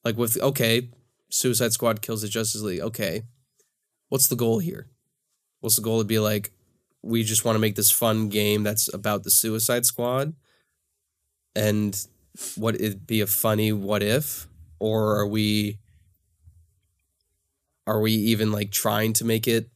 Like 0.05 0.17
with 0.17 0.41
okay, 0.41 0.91
Suicide 1.29 1.73
Squad 1.73 2.03
kills 2.03 2.23
the 2.23 2.29
Justice 2.29 2.63
League. 2.63 2.81
Okay. 2.81 3.23
What's 4.11 4.29
the 4.29 4.37
goal 4.37 4.61
here? 4.61 4.87
What's 5.61 5.77
the 5.77 5.83
goal 5.83 5.99
to 5.99 6.05
be 6.05 6.21
like 6.21 6.53
we 7.03 7.25
just 7.25 7.45
want 7.45 7.57
to 7.57 7.61
make 7.61 7.75
this 7.75 7.91
fun 7.91 8.29
game 8.29 8.63
that's 8.63 8.93
about 8.95 9.25
the 9.25 9.31
Suicide 9.31 9.87
Squad? 9.87 10.35
And 11.55 11.99
what 12.57 12.81
it 12.81 13.07
be 13.07 13.21
a 13.21 13.27
funny 13.27 13.73
what 13.73 14.03
if? 14.03 14.47
Or 14.79 15.19
are 15.19 15.27
we 15.27 15.79
are 17.87 18.01
we 18.01 18.13
even 18.13 18.53
like 18.53 18.71
trying 18.71 19.13
to 19.15 19.25
make 19.25 19.47
it 19.47 19.69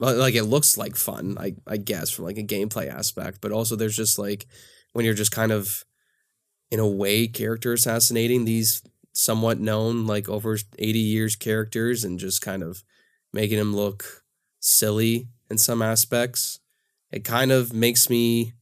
like 0.00 0.34
it 0.34 0.44
looks 0.44 0.76
like 0.78 0.96
fun, 0.96 1.36
I 1.38 1.54
I 1.66 1.76
guess 1.76 2.10
from 2.10 2.24
like 2.26 2.38
a 2.38 2.42
gameplay 2.44 2.88
aspect, 2.88 3.40
but 3.40 3.52
also 3.52 3.74
there's 3.74 3.96
just 3.96 4.18
like 4.18 4.46
when 4.92 5.04
you're 5.04 5.14
just 5.14 5.32
kind 5.32 5.50
of 5.52 5.84
in 6.70 6.78
a 6.80 6.86
way 6.86 7.26
character 7.26 7.72
assassinating 7.72 8.44
these 8.44 8.82
somewhat 9.12 9.58
known 9.58 10.06
like 10.06 10.28
over 10.28 10.58
80 10.78 10.98
years 10.98 11.34
characters 11.34 12.04
and 12.04 12.18
just 12.18 12.40
kind 12.42 12.62
of 12.62 12.84
making 13.32 13.58
them 13.58 13.74
look 13.74 14.22
silly 14.60 15.28
in 15.50 15.58
some 15.58 15.82
aspects. 15.82 16.60
It 17.10 17.24
kind 17.24 17.50
of 17.50 17.72
makes 17.72 18.08
me 18.08 18.52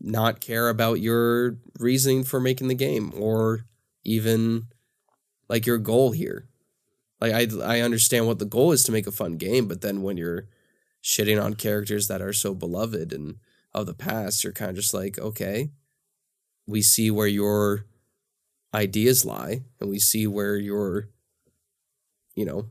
not 0.00 0.40
care 0.40 0.68
about 0.68 1.00
your 1.00 1.56
reasoning 1.78 2.24
for 2.24 2.40
making 2.40 2.68
the 2.68 2.74
game 2.74 3.12
or 3.16 3.66
even 4.04 4.68
like 5.48 5.66
your 5.66 5.78
goal 5.78 6.12
here. 6.12 6.48
Like 7.20 7.32
I 7.32 7.76
I 7.78 7.80
understand 7.80 8.26
what 8.26 8.38
the 8.38 8.44
goal 8.44 8.72
is 8.72 8.84
to 8.84 8.92
make 8.92 9.06
a 9.06 9.12
fun 9.12 9.36
game, 9.36 9.66
but 9.66 9.80
then 9.80 10.02
when 10.02 10.16
you're 10.16 10.46
shitting 11.02 11.42
on 11.42 11.54
characters 11.54 12.08
that 12.08 12.22
are 12.22 12.32
so 12.32 12.54
beloved 12.54 13.12
and 13.12 13.36
of 13.74 13.86
the 13.86 13.94
past, 13.94 14.44
you're 14.44 14.52
kind 14.52 14.70
of 14.70 14.76
just 14.76 14.94
like, 14.94 15.18
okay, 15.18 15.70
we 16.66 16.82
see 16.82 17.10
where 17.10 17.26
your 17.26 17.86
ideas 18.74 19.24
lie 19.24 19.62
and 19.80 19.88
we 19.88 19.98
see 19.98 20.26
where 20.26 20.56
your 20.56 21.08
you 22.34 22.44
know 22.44 22.66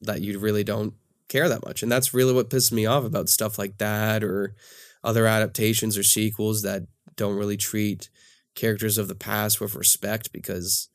that 0.00 0.22
you 0.22 0.38
really 0.38 0.64
don't 0.64 0.94
care 1.28 1.48
that 1.48 1.64
much. 1.64 1.82
And 1.82 1.92
that's 1.92 2.12
really 2.12 2.32
what 2.32 2.50
pisses 2.50 2.72
me 2.72 2.86
off 2.86 3.04
about 3.04 3.28
stuff 3.28 3.58
like 3.58 3.78
that 3.78 4.24
or 4.24 4.54
other 5.02 5.26
adaptations 5.26 5.96
or 5.96 6.02
sequels 6.02 6.62
that 6.62 6.82
don't 7.16 7.36
really 7.36 7.56
treat 7.56 8.08
characters 8.54 8.98
of 8.98 9.08
the 9.08 9.14
past 9.14 9.60
with 9.60 9.74
respect 9.74 10.32
because 10.32 10.88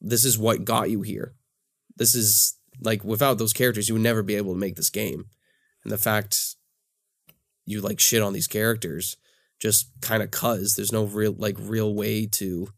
this 0.00 0.24
is 0.24 0.38
what 0.38 0.64
got 0.64 0.90
you 0.90 1.02
here. 1.02 1.34
This 1.96 2.14
is 2.14 2.56
like 2.80 3.04
without 3.04 3.38
those 3.38 3.52
characters, 3.52 3.88
you 3.88 3.94
would 3.94 4.02
never 4.02 4.22
be 4.22 4.36
able 4.36 4.52
to 4.52 4.58
make 4.58 4.76
this 4.76 4.90
game. 4.90 5.26
And 5.84 5.92
the 5.92 5.98
fact 5.98 6.56
you 7.66 7.80
like 7.80 8.00
shit 8.00 8.22
on 8.22 8.32
these 8.32 8.48
characters 8.48 9.16
just 9.58 9.90
kind 10.00 10.22
of 10.22 10.30
cuz 10.30 10.74
there's 10.74 10.92
no 10.92 11.04
real 11.04 11.32
like 11.32 11.56
real 11.58 11.94
way 11.94 12.26
to 12.26 12.68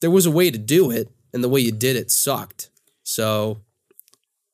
there 0.00 0.10
was 0.10 0.26
a 0.26 0.30
way 0.30 0.50
to 0.50 0.58
do 0.58 0.90
it 0.90 1.10
and 1.32 1.42
the 1.42 1.48
way 1.48 1.60
you 1.60 1.72
did 1.72 1.96
it 1.96 2.10
sucked. 2.10 2.70
So 3.02 3.60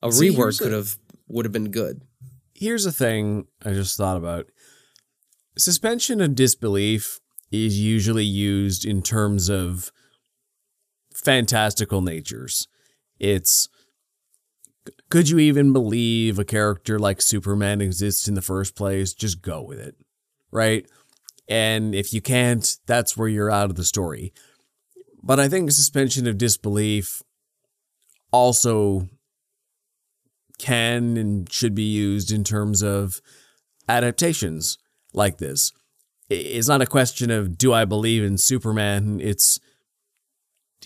a 0.01 0.11
See, 0.11 0.29
rework 0.29 0.59
could 0.59 0.71
have 0.71 0.97
would 1.27 1.45
have 1.45 1.51
been 1.51 1.71
good. 1.71 2.01
Here's 2.53 2.85
a 2.85 2.91
thing 2.91 3.47
I 3.63 3.71
just 3.73 3.97
thought 3.97 4.17
about. 4.17 4.47
Suspension 5.57 6.21
of 6.21 6.35
disbelief 6.35 7.19
is 7.51 7.79
usually 7.79 8.25
used 8.25 8.85
in 8.85 9.01
terms 9.01 9.49
of 9.49 9.91
fantastical 11.13 12.01
natures. 12.01 12.67
It's 13.19 13.67
could 15.09 15.29
you 15.29 15.37
even 15.39 15.73
believe 15.73 16.39
a 16.39 16.45
character 16.45 16.97
like 16.97 17.21
Superman 17.21 17.81
exists 17.81 18.27
in 18.27 18.33
the 18.33 18.41
first 18.41 18.75
place? 18.75 19.13
Just 19.13 19.41
go 19.41 19.61
with 19.61 19.79
it. 19.79 19.95
Right? 20.51 20.87
And 21.47 21.93
if 21.93 22.13
you 22.13 22.21
can't, 22.21 22.77
that's 22.85 23.17
where 23.17 23.27
you're 23.27 23.51
out 23.51 23.69
of 23.69 23.75
the 23.75 23.83
story. 23.83 24.33
But 25.21 25.39
I 25.39 25.49
think 25.49 25.71
suspension 25.71 26.27
of 26.27 26.37
disbelief 26.37 27.21
also 28.31 29.09
can 30.57 31.17
and 31.17 31.51
should 31.51 31.75
be 31.75 31.83
used 31.83 32.31
in 32.31 32.43
terms 32.43 32.81
of 32.81 33.21
adaptations 33.89 34.77
like 35.13 35.37
this. 35.37 35.71
It's 36.29 36.67
not 36.67 36.81
a 36.81 36.85
question 36.85 37.29
of 37.29 37.57
do 37.57 37.73
I 37.73 37.85
believe 37.85 38.23
in 38.23 38.37
Superman? 38.37 39.19
It's 39.21 39.59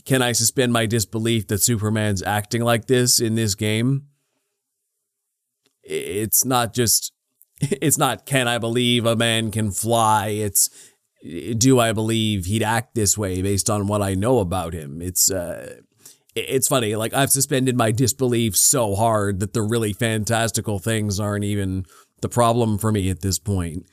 can 0.03 0.21
I 0.21 0.31
suspend 0.33 0.73
my 0.73 0.85
disbelief 0.85 1.47
that 1.47 1.61
Superman's 1.61 2.23
acting 2.23 2.61
like 2.61 2.87
this 2.87 3.19
in 3.19 3.35
this 3.35 3.55
game? 3.55 4.07
It's 5.83 6.43
not 6.43 6.73
just 6.73 7.13
it's 7.61 7.97
not 7.97 8.25
can 8.25 8.47
I 8.47 8.57
believe 8.57 9.05
a 9.05 9.15
man 9.15 9.51
can 9.51 9.71
fly? 9.71 10.29
It's 10.29 10.69
do 11.57 11.79
I 11.79 11.91
believe 11.91 12.45
he'd 12.45 12.63
act 12.63 12.93
this 12.93 13.17
way 13.17 13.41
based 13.41 13.69
on 13.69 13.87
what 13.87 14.01
I 14.01 14.13
know 14.13 14.39
about 14.39 14.73
him? 14.73 15.01
It's 15.01 15.31
uh 15.31 15.81
it's 16.35 16.67
funny 16.67 16.95
like 16.95 17.13
i've 17.13 17.31
suspended 17.31 17.77
my 17.77 17.91
disbelief 17.91 18.55
so 18.57 18.93
hard 18.93 19.39
that 19.39 19.53
the 19.53 19.61
really 19.61 19.93
fantastical 19.93 20.79
things 20.79 21.17
aren't 21.17 21.45
even 21.45 21.85
the 22.21 22.29
problem 22.29 22.77
for 22.77 22.91
me 22.91 23.09
at 23.09 23.21
this 23.21 23.39
point 23.39 23.85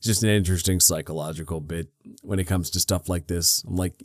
it's 0.00 0.06
just 0.06 0.22
an 0.22 0.30
interesting 0.30 0.80
psychological 0.80 1.60
bit 1.60 1.88
when 2.22 2.38
it 2.38 2.44
comes 2.44 2.70
to 2.70 2.80
stuff 2.80 3.06
like 3.10 3.26
this. 3.26 3.62
I'm 3.68 3.76
like 3.76 4.02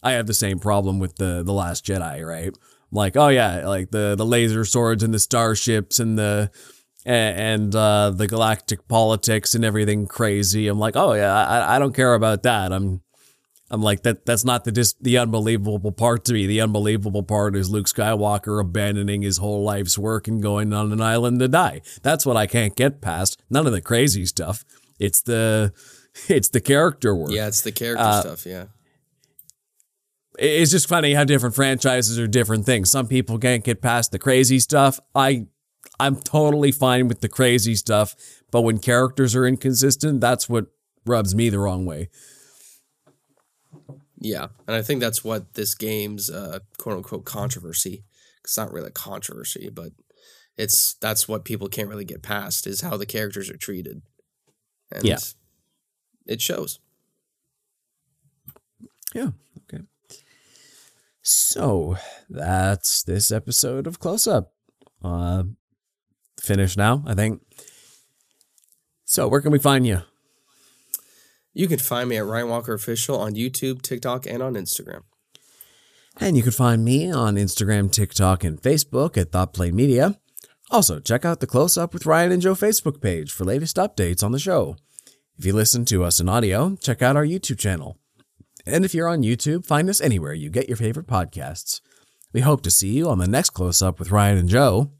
i 0.00 0.12
have 0.12 0.26
the 0.28 0.32
same 0.32 0.60
problem 0.60 0.98
with 1.00 1.16
the 1.16 1.42
the 1.42 1.52
last 1.52 1.84
jedi 1.84 2.24
right? 2.24 2.46
I'm 2.46 2.96
like 2.96 3.16
oh 3.16 3.28
yeah 3.28 3.66
like 3.66 3.90
the 3.90 4.14
the 4.16 4.24
laser 4.24 4.64
swords 4.64 5.02
and 5.02 5.12
the 5.12 5.18
starships 5.18 5.98
and 5.98 6.16
the 6.16 6.52
and 7.04 7.74
uh 7.74 8.10
the 8.10 8.28
galactic 8.28 8.86
politics 8.86 9.56
and 9.56 9.64
everything 9.64 10.06
crazy. 10.06 10.68
I'm 10.68 10.78
like 10.78 10.94
oh 10.94 11.14
yeah 11.14 11.34
i, 11.34 11.74
I 11.74 11.78
don't 11.80 11.92
care 11.94 12.14
about 12.14 12.44
that. 12.44 12.72
I'm 12.72 13.00
I'm 13.70 13.82
like 13.82 14.02
that. 14.02 14.26
That's 14.26 14.44
not 14.44 14.64
the 14.64 14.72
dis- 14.72 14.94
the 15.00 15.16
unbelievable 15.18 15.92
part 15.92 16.24
to 16.24 16.32
me. 16.32 16.46
The 16.46 16.60
unbelievable 16.60 17.22
part 17.22 17.54
is 17.54 17.70
Luke 17.70 17.86
Skywalker 17.86 18.60
abandoning 18.60 19.22
his 19.22 19.36
whole 19.38 19.62
life's 19.62 19.96
work 19.96 20.26
and 20.26 20.42
going 20.42 20.72
on 20.72 20.92
an 20.92 21.00
island 21.00 21.38
to 21.38 21.46
die. 21.48 21.82
That's 22.02 22.26
what 22.26 22.36
I 22.36 22.46
can't 22.46 22.74
get 22.74 23.00
past. 23.00 23.40
None 23.48 23.66
of 23.66 23.72
the 23.72 23.80
crazy 23.80 24.26
stuff. 24.26 24.64
It's 24.98 25.22
the 25.22 25.72
it's 26.28 26.48
the 26.48 26.60
character 26.60 27.14
work. 27.14 27.30
Yeah, 27.30 27.46
it's 27.46 27.60
the 27.62 27.70
character 27.72 28.04
Uh, 28.04 28.20
stuff. 28.22 28.44
Yeah. 28.46 28.64
It's 30.38 30.70
just 30.70 30.88
funny 30.88 31.14
how 31.14 31.24
different 31.24 31.54
franchises 31.54 32.18
are 32.18 32.26
different 32.26 32.64
things. 32.64 32.90
Some 32.90 33.08
people 33.08 33.38
can't 33.38 33.62
get 33.64 33.82
past 33.82 34.10
the 34.10 34.18
crazy 34.18 34.58
stuff. 34.58 34.98
I 35.14 35.46
I'm 35.98 36.16
totally 36.16 36.72
fine 36.72 37.08
with 37.08 37.20
the 37.20 37.28
crazy 37.28 37.74
stuff, 37.76 38.16
but 38.50 38.62
when 38.62 38.78
characters 38.78 39.36
are 39.36 39.46
inconsistent, 39.46 40.20
that's 40.20 40.48
what 40.48 40.66
rubs 41.06 41.34
me 41.34 41.50
the 41.50 41.58
wrong 41.58 41.84
way. 41.84 42.08
Yeah, 44.20 44.48
and 44.66 44.76
I 44.76 44.82
think 44.82 45.00
that's 45.00 45.24
what 45.24 45.54
this 45.54 45.74
game's 45.74 46.28
uh, 46.30 46.58
quote 46.78 46.98
unquote 46.98 47.24
controversy. 47.24 48.04
It's 48.44 48.56
not 48.56 48.72
really 48.72 48.88
a 48.88 48.92
controversy, 48.92 49.70
but 49.72 49.92
it's 50.58 50.94
that's 50.94 51.26
what 51.26 51.44
people 51.44 51.68
can't 51.68 51.88
really 51.88 52.04
get 52.04 52.22
past 52.22 52.66
is 52.66 52.82
how 52.82 52.96
the 52.98 53.06
characters 53.06 53.48
are 53.48 53.56
treated. 53.56 54.02
And 54.92 55.04
Yeah. 55.04 55.18
it 56.26 56.42
shows. 56.42 56.80
Yeah. 59.14 59.30
Okay. 59.72 59.84
So 61.22 61.96
that's 62.28 63.02
this 63.02 63.30
episode 63.32 63.86
of 63.86 63.98
Close 64.00 64.26
Up. 64.26 64.52
Uh, 65.02 65.44
finished 66.40 66.76
now, 66.76 67.02
I 67.06 67.14
think. 67.14 67.40
So 69.04 69.28
where 69.28 69.40
can 69.40 69.52
we 69.52 69.58
find 69.58 69.86
you? 69.86 70.02
You 71.52 71.66
can 71.68 71.78
find 71.78 72.08
me 72.08 72.16
at 72.16 72.24
Ryan 72.24 72.48
Walker 72.48 72.74
Official 72.74 73.18
on 73.18 73.34
YouTube, 73.34 73.82
TikTok, 73.82 74.26
and 74.26 74.42
on 74.42 74.54
Instagram. 74.54 75.02
And 76.18 76.36
you 76.36 76.42
can 76.42 76.52
find 76.52 76.84
me 76.84 77.10
on 77.10 77.36
Instagram, 77.36 77.90
TikTok, 77.90 78.44
and 78.44 78.60
Facebook 78.60 79.16
at 79.16 79.30
ThoughtPlane 79.30 79.72
Media. 79.72 80.18
Also, 80.70 81.00
check 81.00 81.24
out 81.24 81.40
the 81.40 81.46
Close 81.46 81.76
Up 81.76 81.92
with 81.92 82.06
Ryan 82.06 82.32
and 82.32 82.42
Joe 82.42 82.54
Facebook 82.54 83.00
page 83.00 83.32
for 83.32 83.44
latest 83.44 83.76
updates 83.76 84.22
on 84.22 84.32
the 84.32 84.38
show. 84.38 84.76
If 85.38 85.44
you 85.44 85.52
listen 85.52 85.84
to 85.86 86.04
us 86.04 86.20
in 86.20 86.28
audio, 86.28 86.76
check 86.76 87.02
out 87.02 87.16
our 87.16 87.24
YouTube 87.24 87.58
channel. 87.58 87.98
And 88.66 88.84
if 88.84 88.94
you're 88.94 89.08
on 89.08 89.22
YouTube, 89.22 89.64
find 89.64 89.88
us 89.88 90.00
anywhere 90.00 90.34
you 90.34 90.50
get 90.50 90.68
your 90.68 90.76
favorite 90.76 91.06
podcasts. 91.06 91.80
We 92.32 92.42
hope 92.42 92.62
to 92.62 92.70
see 92.70 92.90
you 92.90 93.08
on 93.08 93.18
the 93.18 93.26
next 93.26 93.50
Close 93.50 93.82
Up 93.82 93.98
with 93.98 94.12
Ryan 94.12 94.38
and 94.38 94.48
Joe. 94.48 94.92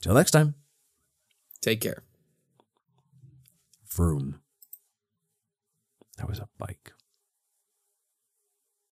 Till 0.00 0.14
next 0.14 0.32
time, 0.32 0.54
Take 1.60 1.80
care. 1.80 2.02
Vroom. 3.86 4.39
That 6.20 6.28
was 6.28 6.38
a 6.38 6.48
bike. 6.58 6.92